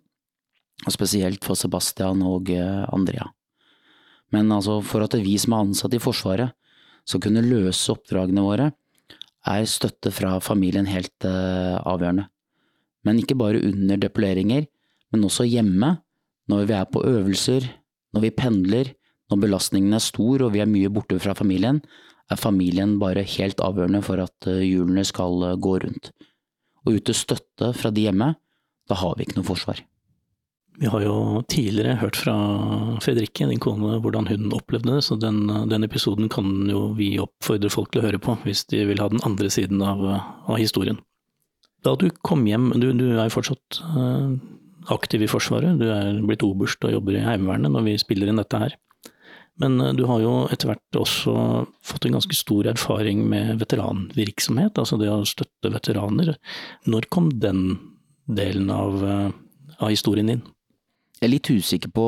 og 0.85 0.92
spesielt 0.92 1.40
for 1.49 1.57
Sebastian 1.57 2.20
og 2.20 2.51
eh, 2.53 2.85
Andrea. 2.92 3.31
Men 4.37 4.53
altså, 4.53 4.83
for 4.85 5.07
at 5.07 5.16
vi 5.16 5.38
som 5.40 5.55
er 5.57 5.64
ansatt 5.64 5.96
i 5.96 6.03
Forsvaret 6.03 6.53
skal 7.09 7.22
kunne 7.25 7.40
løse 7.40 7.88
oppdragene 7.94 8.44
våre, 8.44 8.68
er 9.49 9.64
støtte 9.64 10.12
fra 10.12 10.37
familien 10.44 10.85
helt 10.90 11.25
uh, 11.25 11.81
avgjørende. 11.87 12.27
Men 13.07 13.22
ikke 13.22 13.38
bare 13.40 13.64
under 13.64 13.96
deployeringer, 13.96 14.66
men 15.14 15.25
også 15.25 15.49
hjemme, 15.49 15.94
når 16.51 16.68
vi 16.68 16.77
er 16.77 16.88
på 16.92 17.01
øvelser, 17.07 17.70
når 18.14 18.27
vi 18.27 18.35
pendler, 18.35 18.92
når 19.31 19.42
belastningen 19.42 19.97
er 19.97 20.05
stor 20.05 20.45
og 20.47 20.53
vi 20.55 20.62
er 20.62 20.71
mye 20.71 20.92
borte 20.92 21.19
fra 21.23 21.35
familien, 21.38 21.81
er 22.31 22.40
familien 22.40 22.97
bare 23.03 23.27
helt 23.27 23.61
avgjørende 23.62 24.03
for 24.07 24.23
at 24.23 24.49
eh, 24.51 24.64
hjulene 24.66 25.05
skal 25.07 25.42
eh, 25.47 25.59
gå 25.62 25.77
rundt. 25.85 26.11
Og 26.87 26.99
ute 26.99 27.14
støtte 27.14 27.73
fra 27.77 27.92
de 27.95 28.07
hjemme, 28.07 28.33
da 28.87 28.99
har 28.99 29.16
vi 29.16 29.27
ikke 29.27 29.40
noe 29.40 29.49
forsvar. 29.49 29.83
Vi 30.77 30.90
har 30.92 31.03
jo 31.07 31.42
tidligere 31.49 31.97
hørt 32.03 32.19
fra 32.21 32.35
Fredrikke, 33.01 33.47
din 33.49 33.62
kone, 33.62 33.97
hvordan 34.05 34.29
hun 34.29 34.53
opplevde 34.53 34.99
det, 34.99 35.05
så 35.07 35.16
den, 35.16 35.47
den, 35.71 35.87
episoden 35.87 36.29
kan 36.33 36.51
jo 36.69 36.90
vi 36.99 37.14
oppfordre 37.23 37.71
folk 37.73 37.92
til 37.92 38.03
å 38.03 38.07
høre 38.11 38.21
på, 38.21 38.35
hvis 38.45 38.66
de 38.69 38.83
vil 38.90 39.01
ha 39.01 39.09
den 39.09 39.23
andre 39.25 39.49
siden 39.53 39.81
av, 39.81 40.03
av 40.05 40.59
historien. 40.61 41.01
Da 41.87 41.95
du 41.97 42.11
kom 42.27 42.45
hjem, 42.49 42.75
du, 42.83 42.90
du 42.99 43.07
er 43.16 43.33
fortsatt 43.33 43.81
uh, 43.95 44.37
aktiv 44.92 45.25
i 45.27 45.31
Forsvaret, 45.31 45.79
du 45.81 45.87
er 45.90 46.18
blitt 46.27 46.44
oberst 46.46 46.85
og 46.87 46.94
jobber 46.94 47.18
i 47.18 47.25
Heimevernet 47.25 47.72
når 47.72 47.87
vi 47.88 47.96
spiller 48.01 48.31
inn 48.31 48.40
dette 48.40 48.61
her. 48.61 48.77
Men 49.61 49.81
uh, 49.81 49.92
du 49.96 50.05
har 50.09 50.20
jo 50.22 50.35
etter 50.53 50.70
hvert 50.70 51.01
også 51.01 51.37
fått 51.87 52.07
en 52.07 52.18
ganske 52.18 52.37
stor 52.37 52.68
erfaring 52.72 53.25
med 53.29 53.57
veteranvirksomhet, 53.62 54.79
altså 54.79 54.99
det 55.01 55.11
å 55.12 55.22
støtte 55.29 55.72
veteraner. 55.72 56.35
Når 56.87 57.09
kom 57.12 57.31
den 57.40 57.79
delen 58.27 58.70
av, 58.75 59.01
uh, 59.01 59.31
av 59.79 59.92
historien 59.92 60.33
din? 60.33 60.44
Jeg 61.16 61.29
er 61.29 61.33
litt 61.33 61.49
usikker 61.49 61.92
på 61.96 62.07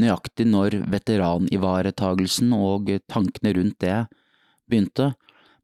nøyaktig 0.00 0.46
når 0.48 0.76
veteranivaretagelsen 0.92 2.52
og 2.56 2.92
tankene 3.10 3.54
rundt 3.56 3.80
det 3.82 3.96
begynte, 4.70 5.14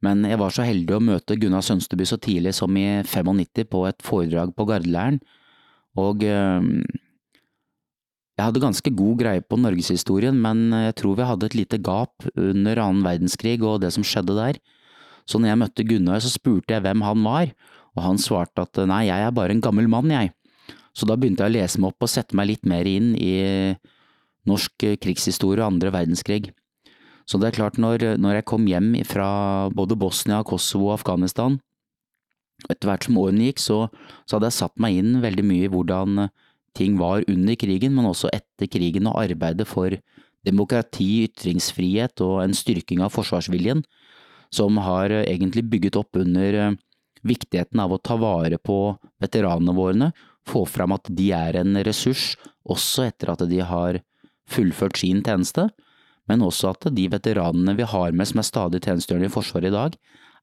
men 0.04 0.24
jeg 0.28 0.38
var 0.40 0.52
så 0.52 0.64
heldig 0.66 0.96
å 0.96 1.04
møte 1.04 1.36
Gunnar 1.40 1.64
Sønsteby 1.64 2.06
så 2.08 2.18
tidlig 2.20 2.54
som 2.56 2.74
i 2.76 3.02
95 3.06 3.68
på 3.72 3.84
et 3.88 4.02
foredrag 4.04 4.52
på 4.56 4.66
Gardeleiren, 4.68 5.20
og 6.00 6.24
ehm, 6.26 6.84
jeg 8.36 8.44
hadde 8.44 8.60
ganske 8.60 8.92
god 8.92 9.20
greie 9.22 9.40
på 9.40 9.56
norgeshistorien, 9.56 10.36
men 10.36 10.68
jeg 10.90 10.96
tror 11.00 11.16
vi 11.16 11.28
hadde 11.28 11.48
et 11.48 11.56
lite 11.56 11.78
gap 11.80 12.26
under 12.36 12.82
annen 12.82 13.04
verdenskrig 13.06 13.62
og 13.64 13.80
det 13.80 13.94
som 13.96 14.04
skjedde 14.04 14.36
der. 14.36 14.58
Så 15.24 15.40
når 15.40 15.50
jeg 15.50 15.60
møtte 15.62 15.86
Gunnar, 15.88 16.20
så 16.20 16.30
spurte 16.30 16.76
jeg 16.76 16.84
hvem 16.84 17.00
han 17.02 17.24
var, 17.24 17.54
og 17.96 18.04
han 18.04 18.20
svarte 18.20 18.66
at 18.66 18.82
nei, 18.86 19.06
jeg 19.08 19.24
er 19.24 19.32
bare 19.34 19.56
en 19.56 19.64
gammel 19.64 19.88
mann, 19.88 20.12
jeg. 20.12 20.34
Så 20.96 21.08
da 21.08 21.16
begynte 21.16 21.44
jeg 21.44 21.52
å 21.52 21.56
lese 21.56 21.80
meg 21.80 21.94
opp 21.94 22.04
og 22.04 22.12
sette 22.12 22.36
meg 22.36 22.50
litt 22.52 22.68
mer 22.68 22.88
inn 22.88 23.14
i 23.16 23.32
norsk 24.46 24.84
krigshistorie 25.00 25.64
og 25.64 25.74
andre 25.74 25.92
verdenskrig. 25.94 26.52
Så 27.26 27.40
det 27.42 27.48
er 27.48 27.56
klart, 27.56 27.80
når, 27.82 28.14
når 28.22 28.38
jeg 28.38 28.46
kom 28.52 28.68
hjem 28.70 28.92
fra 29.08 29.28
både 29.74 29.96
Bosnia, 29.98 30.44
Kosovo 30.46 30.92
og 30.92 31.00
Afghanistan, 31.00 31.58
etter 32.70 32.88
hvert 32.88 33.06
som 33.06 33.18
årene 33.20 33.50
gikk, 33.50 33.62
så, 33.62 33.78
så, 34.24 34.36
hadde 34.36 34.50
jeg 34.50 34.58
satt 34.60 34.76
meg 34.82 34.98
inn 35.00 35.20
veldig 35.24 35.44
mye 35.46 35.66
i 35.68 35.72
hvordan 35.72 36.28
ting 36.76 36.98
var 37.00 37.24
under 37.30 37.56
krigen, 37.58 37.94
men 37.96 38.08
også 38.08 38.30
etter 38.36 38.68
krigen, 38.68 39.08
og 39.08 39.20
arbeidet 39.22 39.68
for 39.68 39.96
demokrati, 40.46 41.26
ytringsfrihet 41.26 42.20
og 42.24 42.40
en 42.44 42.54
styrking 42.56 43.02
av 43.04 43.14
forsvarsviljen, 43.14 43.82
som 44.54 44.78
har 44.78 45.12
egentlig 45.24 45.64
bygget 45.72 45.98
opp 45.98 46.18
under 46.20 46.76
viktigheten 47.26 47.80
av 47.82 47.92
å 47.92 47.98
ta 47.98 48.14
vare 48.20 48.58
på 48.62 48.78
veteranene 49.22 49.74
våre 49.74 50.12
få 50.46 50.62
fram 50.70 50.94
at 50.94 51.08
de 51.10 51.32
er 51.34 51.58
en 51.58 51.78
ressurs 51.86 52.36
også 52.66 53.08
etter 53.08 53.32
at 53.32 53.42
de 53.50 53.58
har 53.66 53.98
fullført 54.50 55.00
sin 55.00 55.22
tjeneste, 55.26 55.68
men 56.30 56.42
også 56.42 56.72
at 56.74 56.88
de 56.94 57.08
veteranene 57.10 57.74
vi 57.78 57.86
har 57.86 58.14
med 58.14 58.30
som 58.30 58.42
er 58.42 58.46
stadig 58.46 58.82
tjenestegjørende 58.84 59.30
i 59.30 59.34
Forsvaret 59.34 59.70
i 59.70 59.74
dag, 59.74 59.96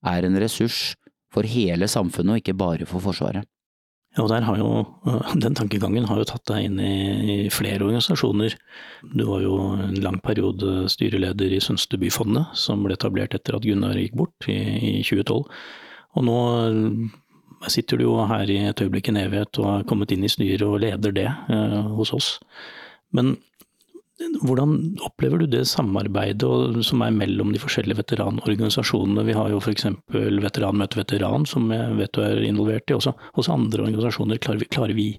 er 0.04 0.28
en 0.28 0.39
ressurs 0.39 0.95
for 1.34 1.50
hele 1.50 1.89
samfunnet 1.89 2.36
og 2.36 2.43
ikke 2.43 2.58
bare 2.58 2.88
for 2.89 3.04
Forsvaret. 3.04 3.48
Ja, 4.13 4.28
og 4.28 4.58
jo, 4.60 4.69
Den 5.41 5.56
tankegangen 5.58 6.06
har 6.06 6.19
jo 6.22 6.28
tatt 6.30 6.46
deg 6.52 6.67
inn 6.67 6.78
i, 6.78 7.50
flere 7.50 7.82
organisasjoner. 7.82 8.54
Du 9.10 9.26
var 9.32 9.41
jo 9.41 9.56
en 9.74 9.98
lang 10.06 10.19
periode 10.22 10.86
styreleder 10.93 11.56
i 11.56 11.62
Sønstebyfondet, 11.63 12.54
som 12.54 12.86
ble 12.86 12.93
etablert 12.93 13.34
etter 13.34 13.58
at 13.58 13.65
Gunnar 13.65 13.98
gikk 13.98 14.13
bort 14.19 14.50
i, 14.54 14.60
i 14.78 14.93
2012. 15.02 15.41
Og 16.13 16.28
nå 16.28 16.39
sitter 17.74 17.98
du 17.98 18.06
jo 18.06 18.19
her 18.30 18.50
i 18.52 18.60
et 18.67 18.86
øyeblikk 18.86 19.10
en 19.10 19.17
evighet 19.24 19.60
og 19.62 19.69
har 19.69 19.86
kommet 19.89 20.13
inn 20.13 20.26
i 20.28 20.32
styret 20.32 20.65
og 20.67 20.82
leder 20.84 21.15
det 21.15 21.30
eh, 21.32 21.80
hos 21.98 22.13
oss. 22.13 22.36
Men 23.15 23.38
hvordan 24.44 24.98
opplever 25.06 25.38
du 25.42 25.46
det 25.50 25.64
samarbeidet 25.70 26.84
som 26.88 27.02
er 27.06 27.12
mellom 27.16 27.50
de 27.54 27.60
forskjellige 27.62 28.00
veteranorganisasjonene? 28.02 29.26
Vi 29.28 29.36
har 29.38 29.48
jo 29.54 29.60
f.eks. 29.62 29.86
Veteranmøte 30.44 31.00
veteran, 31.00 31.44
som 31.50 31.64
jeg 31.74 31.98
vet 32.00 32.14
du 32.16 32.20
er 32.26 32.38
involvert 32.48 32.90
i. 32.90 32.98
Også 32.98 33.12
hos 33.38 33.48
andre 33.52 33.82
organisasjoner 33.88 34.38
klarer 34.44 34.60
vi, 34.64 34.68
klarer 34.74 34.96
vi 34.98 35.10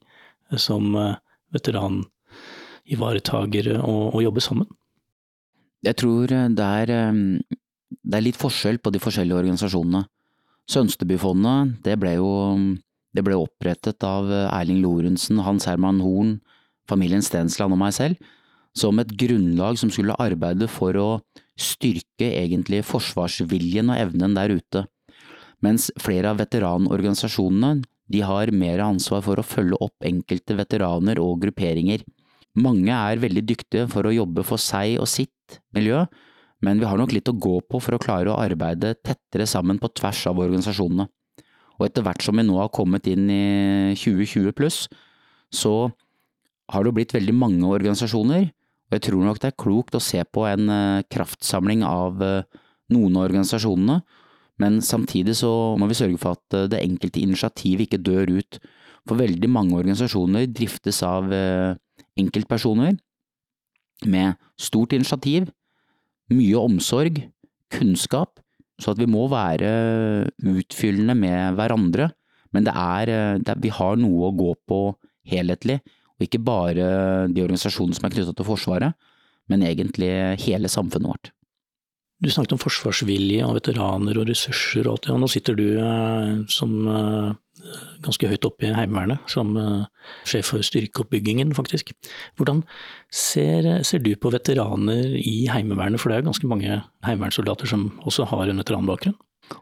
som 0.60 0.84
eh, 0.98 1.16
veteranivaretagere 1.56 3.74
å, 3.82 3.94
å 4.14 4.18
jobbe 4.24 4.40
sammen? 4.44 4.68
Jeg 5.84 5.94
tror 6.00 6.24
det 6.28 6.64
er, 6.64 6.88
eh, 6.94 7.14
det 8.00 8.16
er 8.18 8.28
litt 8.28 8.40
forskjell 8.40 8.78
på 8.80 8.90
de 8.94 9.00
forskjellige 9.02 9.40
organisasjonene. 9.42 10.02
Sønstebyfondet, 10.70 11.58
det 11.84 11.96
ble 12.00 12.12
jo 12.16 12.30
det 13.14 13.22
ble 13.22 13.34
opprettet 13.38 14.02
av 14.02 14.26
Erling 14.48 14.80
Lorentzen, 14.82 15.38
Hans 15.46 15.68
Herman 15.68 16.00
Horn, 16.02 16.40
familien 16.90 17.22
Stensland 17.22 17.70
og 17.76 17.78
meg 17.78 17.92
selv, 17.94 18.16
som 18.74 18.98
et 18.98 19.12
grunnlag 19.18 19.78
som 19.78 19.92
skulle 19.92 20.16
arbeide 20.20 20.68
for 20.70 20.98
å 20.98 21.08
styrke 21.60 22.26
egentlig 22.26 22.82
forsvarsviljen 22.88 23.92
og 23.92 24.00
evnen 24.00 24.34
der 24.36 24.56
ute. 24.58 24.84
Mens 25.62 25.88
flere 26.02 26.32
av 26.32 26.40
veteranorganisasjonene 26.42 27.84
de 28.12 28.20
har 28.26 28.52
mer 28.52 28.82
ansvar 28.84 29.22
for 29.24 29.40
å 29.40 29.46
følge 29.46 29.78
opp 29.80 30.04
enkelte 30.04 30.56
veteraner 30.58 31.20
og 31.22 31.40
grupperinger. 31.46 32.02
Mange 32.60 32.92
er 32.92 33.22
veldig 33.22 33.44
dyktige 33.46 33.88
for 33.90 34.06
å 34.06 34.14
jobbe 34.14 34.44
for 34.46 34.60
seg 34.60 34.98
og 35.00 35.08
sitt 35.10 35.58
miljø, 35.74 36.04
men 36.64 36.80
vi 36.80 36.88
har 36.88 36.98
nok 36.98 37.14
litt 37.14 37.30
å 37.30 37.36
gå 37.36 37.58
på 37.68 37.80
for 37.82 37.96
å 37.96 38.02
klare 38.02 38.32
å 38.32 38.38
arbeide 38.40 38.94
tettere 39.02 39.46
sammen 39.48 39.80
på 39.80 39.90
tvers 39.96 40.26
av 40.30 40.40
organisasjonene. 40.42 41.08
Og 41.78 41.88
etter 41.88 42.04
hvert 42.06 42.22
som 42.22 42.38
vi 42.38 42.44
nå 42.46 42.58
har 42.60 42.70
kommet 42.74 43.08
inn 43.10 43.26
i 43.32 43.94
2020 43.98 44.54
pluss, 44.56 44.84
så 45.50 45.90
har 46.72 46.86
det 46.86 46.94
blitt 46.96 47.14
veldig 47.14 47.34
mange 47.36 47.66
organisasjoner, 47.68 48.46
jeg 48.96 49.08
tror 49.08 49.24
nok 49.24 49.40
det 49.42 49.50
er 49.50 49.60
klokt 49.60 49.96
å 49.96 50.02
se 50.02 50.20
på 50.24 50.44
en 50.48 50.70
eh, 50.72 51.04
kraftsamling 51.12 51.84
av 51.86 52.22
eh, 52.24 52.60
noen 52.94 53.18
av 53.18 53.28
organisasjonene, 53.28 53.98
men 54.62 54.78
samtidig 54.84 55.34
så 55.40 55.50
må 55.80 55.88
vi 55.90 55.98
sørge 55.98 56.20
for 56.22 56.38
at 56.38 56.56
eh, 56.56 56.68
det 56.72 56.82
enkelte 56.84 57.22
initiativet 57.22 57.88
ikke 57.88 58.02
dør 58.04 58.36
ut, 58.38 58.60
for 59.04 59.20
veldig 59.20 59.50
mange 59.52 59.76
organisasjoner 59.76 60.46
driftes 60.48 61.02
av 61.04 61.26
enkeltpersoner 62.16 62.94
med 64.08 64.38
stort 64.56 64.94
initiativ, 64.96 65.50
mye 66.32 66.56
omsorg, 66.56 67.18
kunnskap, 67.68 68.40
så 68.80 68.94
at 68.94 69.02
vi 69.02 69.10
må 69.12 69.26
være 69.28 69.74
utfyllende 70.40 71.18
med 71.20 71.58
hverandre. 71.58 72.08
Men 72.56 72.64
det 72.64 72.72
er, 72.72 73.12
det 73.44 73.58
vi 73.60 73.74
har 73.76 74.00
noe 74.00 74.30
å 74.30 74.36
gå 74.40 74.54
på 74.64 74.80
helhetlig, 75.28 75.82
og 76.14 76.26
ikke 76.26 76.42
bare 76.46 76.88
de 77.30 77.42
organisasjonene 77.42 77.96
som 77.98 78.06
er 78.06 78.14
knyttet 78.14 78.38
til 78.38 78.46
Forsvaret, 78.48 78.94
men 79.50 79.64
egentlig 79.66 80.10
hele 80.44 80.70
samfunnet 80.72 81.10
vårt. 81.10 81.32
Du 82.22 82.30
snakket 82.30 82.54
om 82.54 82.60
forsvarsvilje 82.62 83.44
og 83.44 83.56
veteraner 83.58 84.16
og 84.20 84.28
ressurser 84.30 84.86
og 84.86 84.94
alt 84.94 85.08
det, 85.08 85.14
og 85.14 85.20
nå 85.20 85.28
sitter 85.28 85.56
du 85.58 85.64
eh, 85.82 86.30
som 86.52 86.76
eh, 86.88 87.34
ganske 88.04 88.30
høyt 88.30 88.46
oppe 88.48 88.68
i 88.68 88.72
Heimevernet, 88.76 89.20
som 89.30 89.50
eh, 89.60 90.06
sjef 90.30 90.52
for 90.54 90.64
styrkeoppbyggingen, 90.64 91.52
faktisk. 91.58 91.92
Hvordan 92.38 92.62
ser, 93.12 93.68
ser, 93.84 94.00
du 94.04 94.14
på 94.16 94.32
veteraner 94.32 95.18
i 95.18 95.44
Heimevernet, 95.50 96.00
for 96.00 96.08
det 96.10 96.16
er 96.16 96.24
jo 96.24 96.30
ganske 96.30 96.50
mange 96.50 96.80
heimevernssoldater 97.04 97.68
som 97.68 97.90
også 98.06 98.30
har 98.30 98.48
en 98.48 98.62
veteranbakgrunn? 98.62 99.18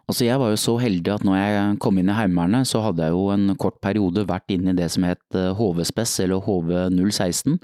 Altså 0.06 0.24
Jeg 0.26 0.38
var 0.38 0.52
jo 0.52 0.58
så 0.60 0.76
heldig 0.78 1.10
at 1.14 1.24
når 1.26 1.38
jeg 1.38 1.78
kom 1.82 1.96
inn 1.98 2.10
i 2.10 2.16
Heimevernet, 2.16 2.68
så 2.68 2.82
hadde 2.84 3.06
jeg 3.06 3.14
jo 3.14 3.28
en 3.34 3.54
kort 3.60 3.80
periode 3.82 4.26
vært 4.28 4.52
inne 4.54 4.72
i 4.72 4.78
det 4.78 4.88
som 4.94 5.06
het 5.06 5.38
HV-spes, 5.58 6.20
eller 6.24 6.42
HV016, 6.44 7.56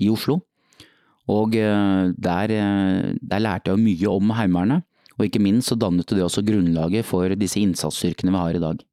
i 0.00 0.08
Oslo. 0.12 0.40
Og 1.30 1.56
eh, 1.58 2.10
der, 2.16 2.54
eh, 2.54 3.10
der 3.20 3.42
lærte 3.42 3.70
jeg 3.70 3.76
jo 3.76 3.84
mye 3.84 4.14
om 4.16 4.32
Heimevernet, 4.36 4.86
og 5.18 5.26
ikke 5.26 5.42
minst 5.42 5.70
så 5.70 5.76
dannet 5.76 6.08
det 6.08 6.24
også 6.24 6.44
grunnlaget 6.46 7.04
for 7.04 7.28
disse 7.36 7.60
innsatsstyrkene 7.60 8.32
vi 8.32 8.40
har 8.40 8.56
i 8.56 8.62
dag. 8.62 8.84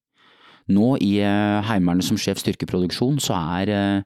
Nå 0.67 0.95
i 1.03 1.13
eh, 1.23 1.59
Heimevernet 1.69 2.07
som 2.07 2.19
sjef 2.19 2.41
styrkeproduksjon 2.43 3.21
så 3.23 3.37
er 3.61 4.03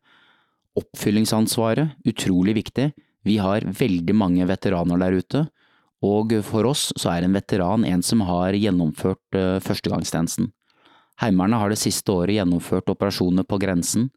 oppfyllingsansvaret 0.77 1.97
utrolig 2.07 2.55
viktig. 2.61 2.91
Vi 3.27 3.39
har 3.41 3.65
veldig 3.65 4.15
mange 4.15 4.45
veteraner 4.49 5.01
der 5.01 5.17
ute, 5.17 5.41
og 6.01 6.33
for 6.47 6.65
oss 6.69 6.89
så 6.97 7.11
er 7.13 7.25
en 7.25 7.35
veteran 7.37 7.85
en 7.85 8.01
som 8.05 8.23
har 8.25 8.57
gjennomført 8.57 9.37
førstegangstjenesten. 9.65 10.49
Heimevernet 11.21 11.61
har 11.61 11.69
det 11.69 11.81
siste 11.81 12.09
året 12.09 12.39
gjennomført 12.39 12.89
operasjoner 12.89 13.45
på 13.45 13.59
grensen. 13.61 14.09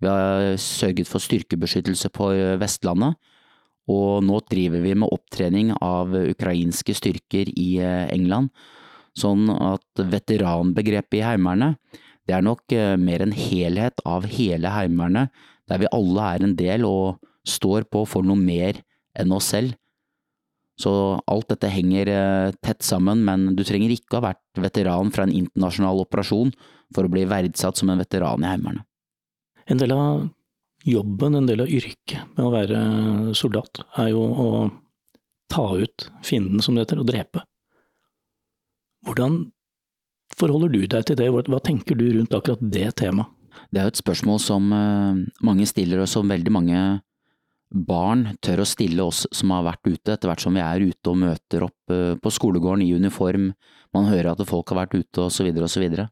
Vi 0.00 0.08
har 0.08 0.58
sørget 0.60 1.08
for 1.08 1.24
styrkebeskyttelse 1.24 2.10
på 2.12 2.28
Vestlandet, 2.60 3.16
og 3.88 4.20
nå 4.24 4.42
driver 4.52 4.84
vi 4.84 4.92
med 4.94 5.08
opptrening 5.08 5.72
av 5.80 6.12
ukrainske 6.12 6.94
styrker 6.96 7.48
i 7.56 7.70
England, 8.12 8.52
sånn 9.16 9.48
at 9.50 10.04
veteranbegrepet 10.12 11.18
i 11.18 11.24
Heimevernet 11.24 11.80
det 12.28 12.36
er 12.36 12.44
nok 12.46 12.70
mer 13.02 13.24
en 13.24 13.32
helhet 13.34 14.04
av 14.06 14.28
hele 14.30 14.70
Heimevernet, 14.70 15.32
der 15.66 15.80
vi 15.82 15.90
alle 15.90 16.26
er 16.36 16.44
en 16.46 16.54
del 16.54 16.84
og 16.86 17.18
står 17.48 17.88
på 17.90 18.04
for 18.06 18.26
noe 18.26 18.38
mer 18.38 18.78
enn 19.18 19.32
oss 19.34 19.48
selv. 19.50 19.74
Så 20.80 20.92
alt 21.28 21.50
dette 21.52 21.68
henger 21.68 22.08
tett 22.64 22.84
sammen, 22.86 23.24
men 23.26 23.50
du 23.56 23.64
trenger 23.66 23.92
ikke 23.92 24.18
ha 24.18 24.30
vært 24.30 24.62
veteran 24.64 25.12
fra 25.12 25.26
en 25.26 25.34
internasjonal 25.34 26.00
operasjon 26.06 26.54
for 26.94 27.06
å 27.06 27.12
bli 27.12 27.26
verdsatt 27.28 27.80
som 27.80 27.92
en 27.92 28.00
veteran 28.00 28.44
i 28.44 28.48
Heimevernet. 28.48 28.86
En 29.70 29.78
del 29.78 29.92
av 29.94 30.24
jobben, 30.88 31.36
en 31.36 31.46
del 31.46 31.62
av 31.62 31.70
yrket 31.70 32.32
med 32.36 32.46
å 32.46 32.52
være 32.54 32.80
soldat, 33.36 33.82
er 34.00 34.10
jo 34.14 34.22
å 34.24 34.48
ta 35.50 35.66
ut 35.76 36.08
fienden, 36.24 36.62
som 36.62 36.74
det 36.74 36.86
heter, 36.86 37.02
og 37.02 37.10
drepe. 37.10 37.44
Hvordan 39.06 39.42
forholder 40.38 40.72
du 40.72 40.80
deg 40.86 41.06
til 41.06 41.18
det, 41.18 41.28
hva 41.30 41.60
tenker 41.64 41.98
du 41.98 42.06
rundt 42.14 42.34
akkurat 42.36 42.62
det 42.72 42.88
temaet? 43.00 43.36
Det 43.70 43.80
er 43.80 43.86
jo 43.86 43.92
et 43.92 44.00
spørsmål 44.00 44.38
som 44.42 44.70
eh, 44.74 45.20
mange 45.46 45.66
stiller, 45.68 46.02
og 46.02 46.10
som 46.10 46.30
veldig 46.30 46.52
mange 46.54 46.78
barn 47.70 48.24
tør 48.42 48.64
å 48.64 48.68
stille 48.68 49.04
oss 49.04 49.24
som 49.34 49.52
har 49.54 49.64
vært 49.68 49.86
ute, 49.86 50.14
etter 50.14 50.30
hvert 50.30 50.42
som 50.42 50.56
vi 50.56 50.62
er 50.62 50.82
ute 50.82 51.10
og 51.10 51.20
møter 51.22 51.66
opp 51.68 51.94
eh, 51.94 52.16
på 52.18 52.32
skolegården 52.34 52.82
i 52.84 52.92
uniform, 52.98 53.52
man 53.94 54.08
hører 54.10 54.32
at 54.32 54.46
folk 54.46 54.70
har 54.72 54.82
vært 54.84 54.96
ute 54.98 55.26
og 55.26 55.32
så 55.34 55.46
videre 55.46 55.66
og 55.66 55.72
så 55.72 55.82
videre. 55.82 56.08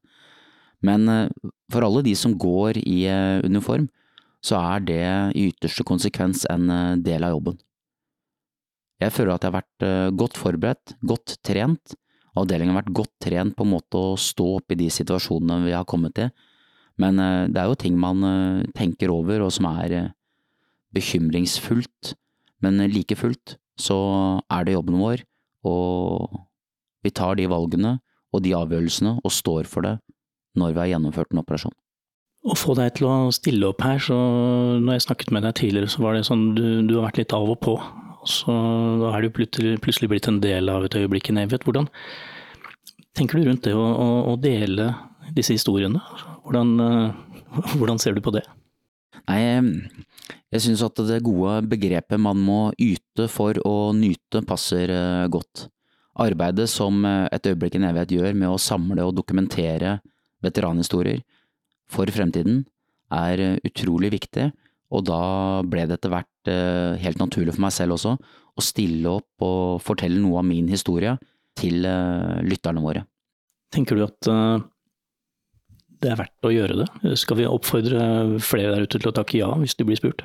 Men 0.87 1.09
eh, 1.11 1.31
for 1.73 1.87
alle 1.87 2.05
de 2.07 2.15
som 2.19 2.37
går 2.39 2.79
i 2.85 3.01
eh, 3.11 3.43
uniform, 3.47 3.89
så 4.39 4.61
er 4.61 4.85
det 4.87 5.07
i 5.35 5.49
ytterste 5.51 5.83
konsekvens 5.83 6.45
en 6.47 6.71
del 7.03 7.25
av 7.27 7.33
jobben. 7.35 7.57
Jeg 9.03 9.11
føler 9.11 9.33
at 9.35 9.43
jeg 9.43 9.51
har 9.51 9.57
vært 9.57 10.15
godt 10.15 10.39
forberedt, 10.39 10.93
godt 11.03 11.35
trent. 11.43 11.97
Avdelingen 12.39 12.71
har 12.71 12.85
vært 12.85 12.95
godt 13.01 13.11
trent 13.23 13.57
på 13.59 13.67
en 13.67 13.73
måte 13.73 13.99
å 13.99 14.15
stå 14.15 14.47
opp 14.61 14.71
i 14.71 14.79
de 14.79 14.87
situasjonene 14.95 15.67
vi 15.67 15.75
har 15.75 15.87
kommet 15.91 16.15
til. 16.15 16.31
Men 17.03 17.19
det 17.51 17.59
er 17.59 17.67
jo 17.67 17.81
ting 17.83 17.99
man 17.99 18.23
tenker 18.79 19.11
over 19.11 19.43
og 19.43 19.51
som 19.55 19.67
er 19.73 20.13
bekymringsfullt. 20.97 22.15
Men 22.65 22.83
like 22.91 23.17
fullt 23.19 23.57
så 23.79 23.97
er 24.51 24.67
det 24.67 24.75
jobben 24.75 24.99
vår, 24.99 25.23
og 25.69 26.41
vi 27.07 27.13
tar 27.15 27.39
de 27.39 27.47
valgene 27.51 27.99
og 28.35 28.43
de 28.45 28.55
avgjørelsene 28.59 29.19
og 29.23 29.33
står 29.33 29.69
for 29.71 29.87
det 29.87 29.99
når 30.59 30.75
vi 30.75 30.83
har 30.83 30.91
gjennomført 30.95 31.31
en 31.33 31.43
operasjon. 31.45 31.75
Å 32.49 32.55
få 32.59 32.75
deg 32.79 32.97
til 32.99 33.09
å 33.09 33.31
stille 33.35 33.71
opp 33.71 33.83
her, 33.85 33.99
så 34.03 34.17
når 34.79 34.97
jeg 34.97 35.07
snakket 35.09 35.33
med 35.35 35.45
deg 35.47 35.57
tidligere, 35.59 35.91
så 35.91 36.03
var 36.03 36.15
det 36.15 36.27
sånn 36.27 36.45
du, 36.57 36.65
du 36.87 36.97
har 36.97 37.09
vært 37.09 37.21
litt 37.23 37.35
av 37.37 37.51
og 37.51 37.59
på. 37.63 37.75
Så 38.29 38.55
da 39.01 39.13
er 39.17 39.25
du 39.25 39.31
plutselig 39.33 40.11
blitt 40.11 40.29
en 40.31 40.41
del 40.43 40.71
av 40.73 40.87
et 40.87 40.97
øyeblikk 40.99 41.31
i 41.31 41.37
Nevet. 41.37 41.67
Hvordan 41.67 41.89
tenker 43.19 43.39
du 43.39 43.49
rundt 43.49 43.67
det 43.67 43.75
å, 43.77 43.83
å, 43.83 44.09
å 44.33 44.37
dele 44.41 44.91
disse 45.37 45.57
historiene? 45.57 46.03
Hvordan, 46.47 46.75
uh, 46.79 47.67
hvordan, 47.79 48.01
ser 48.03 48.17
du 48.17 48.23
på 48.25 48.35
det? 48.35 48.45
Nei, 49.29 49.43
jeg 50.55 50.65
synes 50.65 50.85
at 50.87 51.01
det 51.09 51.23
gode 51.27 51.59
begrepet 51.69 52.21
man 52.21 52.39
må 52.41 52.61
yte 52.81 53.27
for 53.29 53.59
å 53.69 53.93
nyte, 53.97 54.45
passer 54.49 54.93
uh, 54.93 55.27
godt. 55.29 55.67
Arbeidet 56.19 56.67
som 56.71 57.05
eh, 57.07 57.29
Et 57.31 57.47
øyeblikk 57.47 57.77
i 57.79 57.83
evighet 57.87 58.11
gjør 58.17 58.35
med 58.35 58.51
å 58.51 58.59
samle 58.59 59.05
og 59.07 59.15
dokumentere 59.15 60.01
veteranhistorier 60.43 61.21
for 61.93 62.11
fremtiden 62.13 62.65
er 63.15 63.43
eh, 63.45 63.61
utrolig 63.65 64.13
viktig, 64.17 64.49
og 64.93 65.05
da 65.09 65.21
ble 65.69 65.87
det 65.89 65.99
etter 65.99 66.13
hvert 66.13 66.51
eh, 66.53 66.99
helt 67.03 67.21
naturlig 67.21 67.55
for 67.57 67.67
meg 67.67 67.75
selv 67.77 67.97
også 67.97 68.17
å 68.19 68.65
stille 68.65 69.13
opp 69.21 69.45
og 69.45 69.83
fortelle 69.85 70.21
noe 70.21 70.41
av 70.43 70.49
min 70.49 70.69
historie 70.71 71.15
til 71.59 71.87
eh, 71.89 72.41
lytterne 72.45 72.83
våre. 72.85 73.05
Tenker 73.73 73.99
du 73.99 74.07
at 74.07 74.29
det 76.03 76.13
er 76.13 76.21
verdt 76.21 76.47
å 76.47 76.53
gjøre 76.53 76.83
det? 76.83 77.15
Skal 77.21 77.41
vi 77.41 77.49
oppfordre 77.49 78.03
flere 78.45 78.75
der 78.75 78.87
ute 78.87 79.01
til 79.01 79.11
å 79.11 79.17
takke 79.17 79.41
ja 79.41 79.49
hvis 79.59 79.77
de 79.79 79.87
blir 79.89 79.99
spurt? 79.99 80.25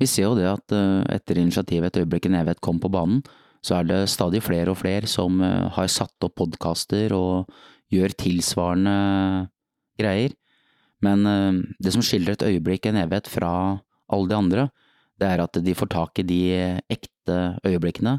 Vi 0.00 0.08
ser 0.10 0.28
jo 0.28 0.36
det 0.38 0.46
at 0.50 0.74
etter 1.14 1.38
initiativet 1.38 1.92
Et 1.92 2.02
øyeblikk 2.02 2.26
i 2.26 2.32
evighet 2.34 2.62
kom 2.64 2.80
på 2.82 2.90
banen, 2.90 3.22
så 3.64 3.78
er 3.78 3.86
det 3.88 4.00
stadig 4.12 4.42
flere 4.42 4.72
og 4.72 4.80
flere 4.80 5.06
som 5.08 5.38
har 5.40 5.86
satt 5.88 6.26
opp 6.26 6.34
podkaster 6.40 7.14
og 7.16 7.50
gjør 7.94 8.16
tilsvarende 8.18 8.96
greier. 10.00 10.34
Men 11.04 11.26
eh, 11.28 11.62
det 11.82 11.94
som 11.94 12.04
skildrer 12.04 12.38
et 12.38 12.46
øyeblikk, 12.48 12.88
en 12.88 13.00
evighet, 13.02 13.30
fra 13.30 13.52
alle 14.12 14.30
de 14.30 14.38
andre, 14.38 14.68
det 15.20 15.30
er 15.30 15.42
at 15.44 15.58
de 15.62 15.76
får 15.76 15.92
tak 15.94 16.20
i 16.20 16.26
de 16.26 16.42
ekte 16.90 17.38
øyeblikkene 17.66 18.18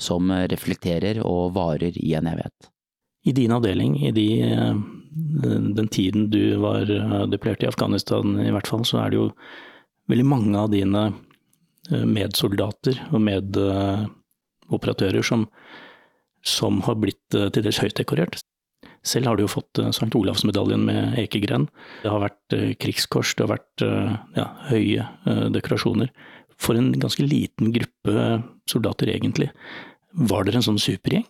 som 0.00 0.30
reflekterer 0.52 1.22
og 1.24 1.54
varer 1.56 1.96
i 1.96 2.12
en 2.18 2.28
evighet. 2.28 2.70
I 3.26 3.32
din 3.34 3.54
avdeling, 3.56 3.96
i 4.06 4.12
de, 4.14 4.28
eh, 4.44 4.74
den 5.16 5.88
tiden 5.92 6.28
du 6.30 6.58
var 6.60 6.84
deplert 6.84 7.30
deployert 7.32 7.64
i 7.64 7.70
Afghanistan 7.70 8.36
i 8.42 8.52
hvert 8.52 8.68
fall, 8.68 8.84
så 8.84 9.00
er 9.00 9.12
det 9.12 9.20
jo 9.20 9.30
veldig 10.12 10.26
mange 10.28 10.60
av 10.60 10.68
dine 10.74 11.06
medsoldater 11.88 13.00
og 13.14 13.22
medoperatører 13.24 15.24
som, 15.24 15.46
som 16.44 16.82
har 16.86 17.00
blitt 17.00 17.32
til 17.32 17.64
dels 17.64 17.80
høyt 17.80 17.96
dekorert. 17.96 18.36
Selv 19.06 19.30
har 19.30 19.38
du 19.38 19.44
jo 19.44 19.50
fått 19.50 19.78
St. 19.92 20.10
Olavsmedaljen 20.18 20.82
med 20.88 21.18
ekegren. 21.22 21.68
Det 22.02 22.10
har 22.10 22.24
vært 22.24 22.56
eh, 22.56 22.72
krigskors, 22.80 23.36
det 23.36 23.44
har 23.44 23.52
vært 23.54 23.84
eh, 23.86 24.16
ja, 24.38 24.46
høye 24.72 25.06
dekorasjoner. 25.54 26.10
For 26.58 26.78
en 26.78 26.90
ganske 26.96 27.22
liten 27.22 27.70
gruppe 27.74 28.40
soldater, 28.70 29.12
egentlig. 29.12 29.50
Var 30.16 30.46
dere 30.46 30.58
en 30.58 30.66
sånn 30.66 30.82
supergjeng? 30.82 31.26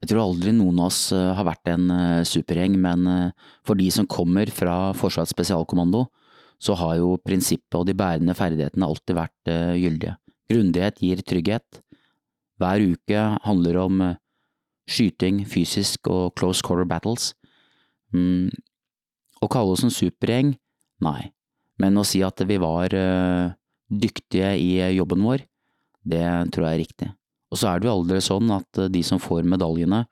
Jeg 0.00 0.10
tror 0.10 0.22
aldri 0.22 0.54
noen 0.56 0.78
av 0.80 0.88
oss 0.88 1.10
har 1.12 1.44
vært 1.44 1.68
en 1.68 1.90
supergjeng, 2.24 2.78
men 2.80 3.32
for 3.66 3.76
de 3.76 3.90
som 3.92 4.08
kommer 4.08 4.48
fra 4.48 4.94
Forsvarets 4.96 5.34
spesialkommando, 5.34 6.06
så 6.60 6.76
har 6.80 6.94
jo 7.00 7.18
prinsippet 7.20 7.76
og 7.76 7.84
de 7.88 7.94
bærende 7.96 8.32
ferdighetene 8.36 8.88
alltid 8.88 9.18
vært 9.18 9.50
gyldige. 9.76 10.14
Grundighet 10.48 11.02
gir 11.04 11.20
trygghet. 11.20 11.82
Hver 12.60 12.86
uke 12.94 13.26
handler 13.44 13.78
om 13.84 14.00
skyting, 14.90 15.44
fysisk 15.48 16.08
og 16.10 16.32
close 16.36 16.64
quarter 16.64 16.88
battles. 16.88 17.34
Mm. 18.16 18.48
Å 19.40 19.48
kalle 19.52 19.76
oss 19.76 19.84
en 19.84 19.92
supergjeng? 19.94 20.56
Nei. 21.04 21.30
Men 21.80 22.00
å 22.00 22.08
si 22.08 22.24
at 22.24 22.40
vi 22.48 22.56
var 22.60 22.96
dyktige 23.88 24.56
i 24.56 24.74
jobben 24.96 25.24
vår, 25.28 25.44
det 26.08 26.24
tror 26.52 26.66
jeg 26.66 26.72
er 26.72 26.84
riktig. 26.84 27.08
Og 27.50 27.58
så 27.58 27.70
er 27.70 27.80
det 27.80 27.90
jo 27.90 27.96
aldri 27.98 28.20
sånn 28.24 28.50
at 28.54 28.80
uh, 28.80 28.88
de 28.92 29.02
som 29.06 29.22
får 29.22 29.48
medaljene, 29.48 30.04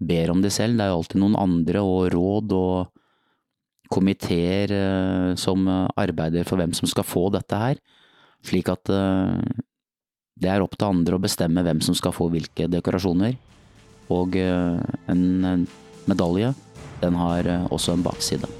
ber 0.00 0.32
om 0.32 0.40
det 0.40 0.52
selv. 0.54 0.78
Det 0.78 0.86
er 0.86 0.92
jo 0.94 1.00
alltid 1.02 1.20
noen 1.20 1.36
andre 1.36 1.82
og 1.84 2.06
råd 2.14 2.54
og 2.56 3.90
komiteer 3.92 4.72
uh, 4.72 5.32
som 5.36 5.66
arbeider 5.68 6.46
for 6.48 6.60
hvem 6.60 6.72
som 6.76 6.88
skal 6.88 7.04
få 7.04 7.28
dette 7.34 7.58
her. 7.60 7.82
Slik 8.46 8.70
at 8.72 8.88
det 10.40 10.48
er 10.48 10.64
opp 10.64 10.78
til 10.78 10.88
andre 10.88 11.18
å 11.18 11.20
bestemme 11.20 11.64
hvem 11.64 11.82
som 11.84 11.96
skal 11.96 12.14
få 12.16 12.30
hvilke 12.32 12.68
dekorasjoner. 12.72 13.36
Og 14.10 14.36
eh, 14.40 14.80
en 15.12 15.66
medalje, 16.10 16.54
den 17.02 17.20
har 17.20 17.46
eh, 17.46 17.68
også 17.70 17.94
en 17.94 18.06
bakside. 18.06 18.59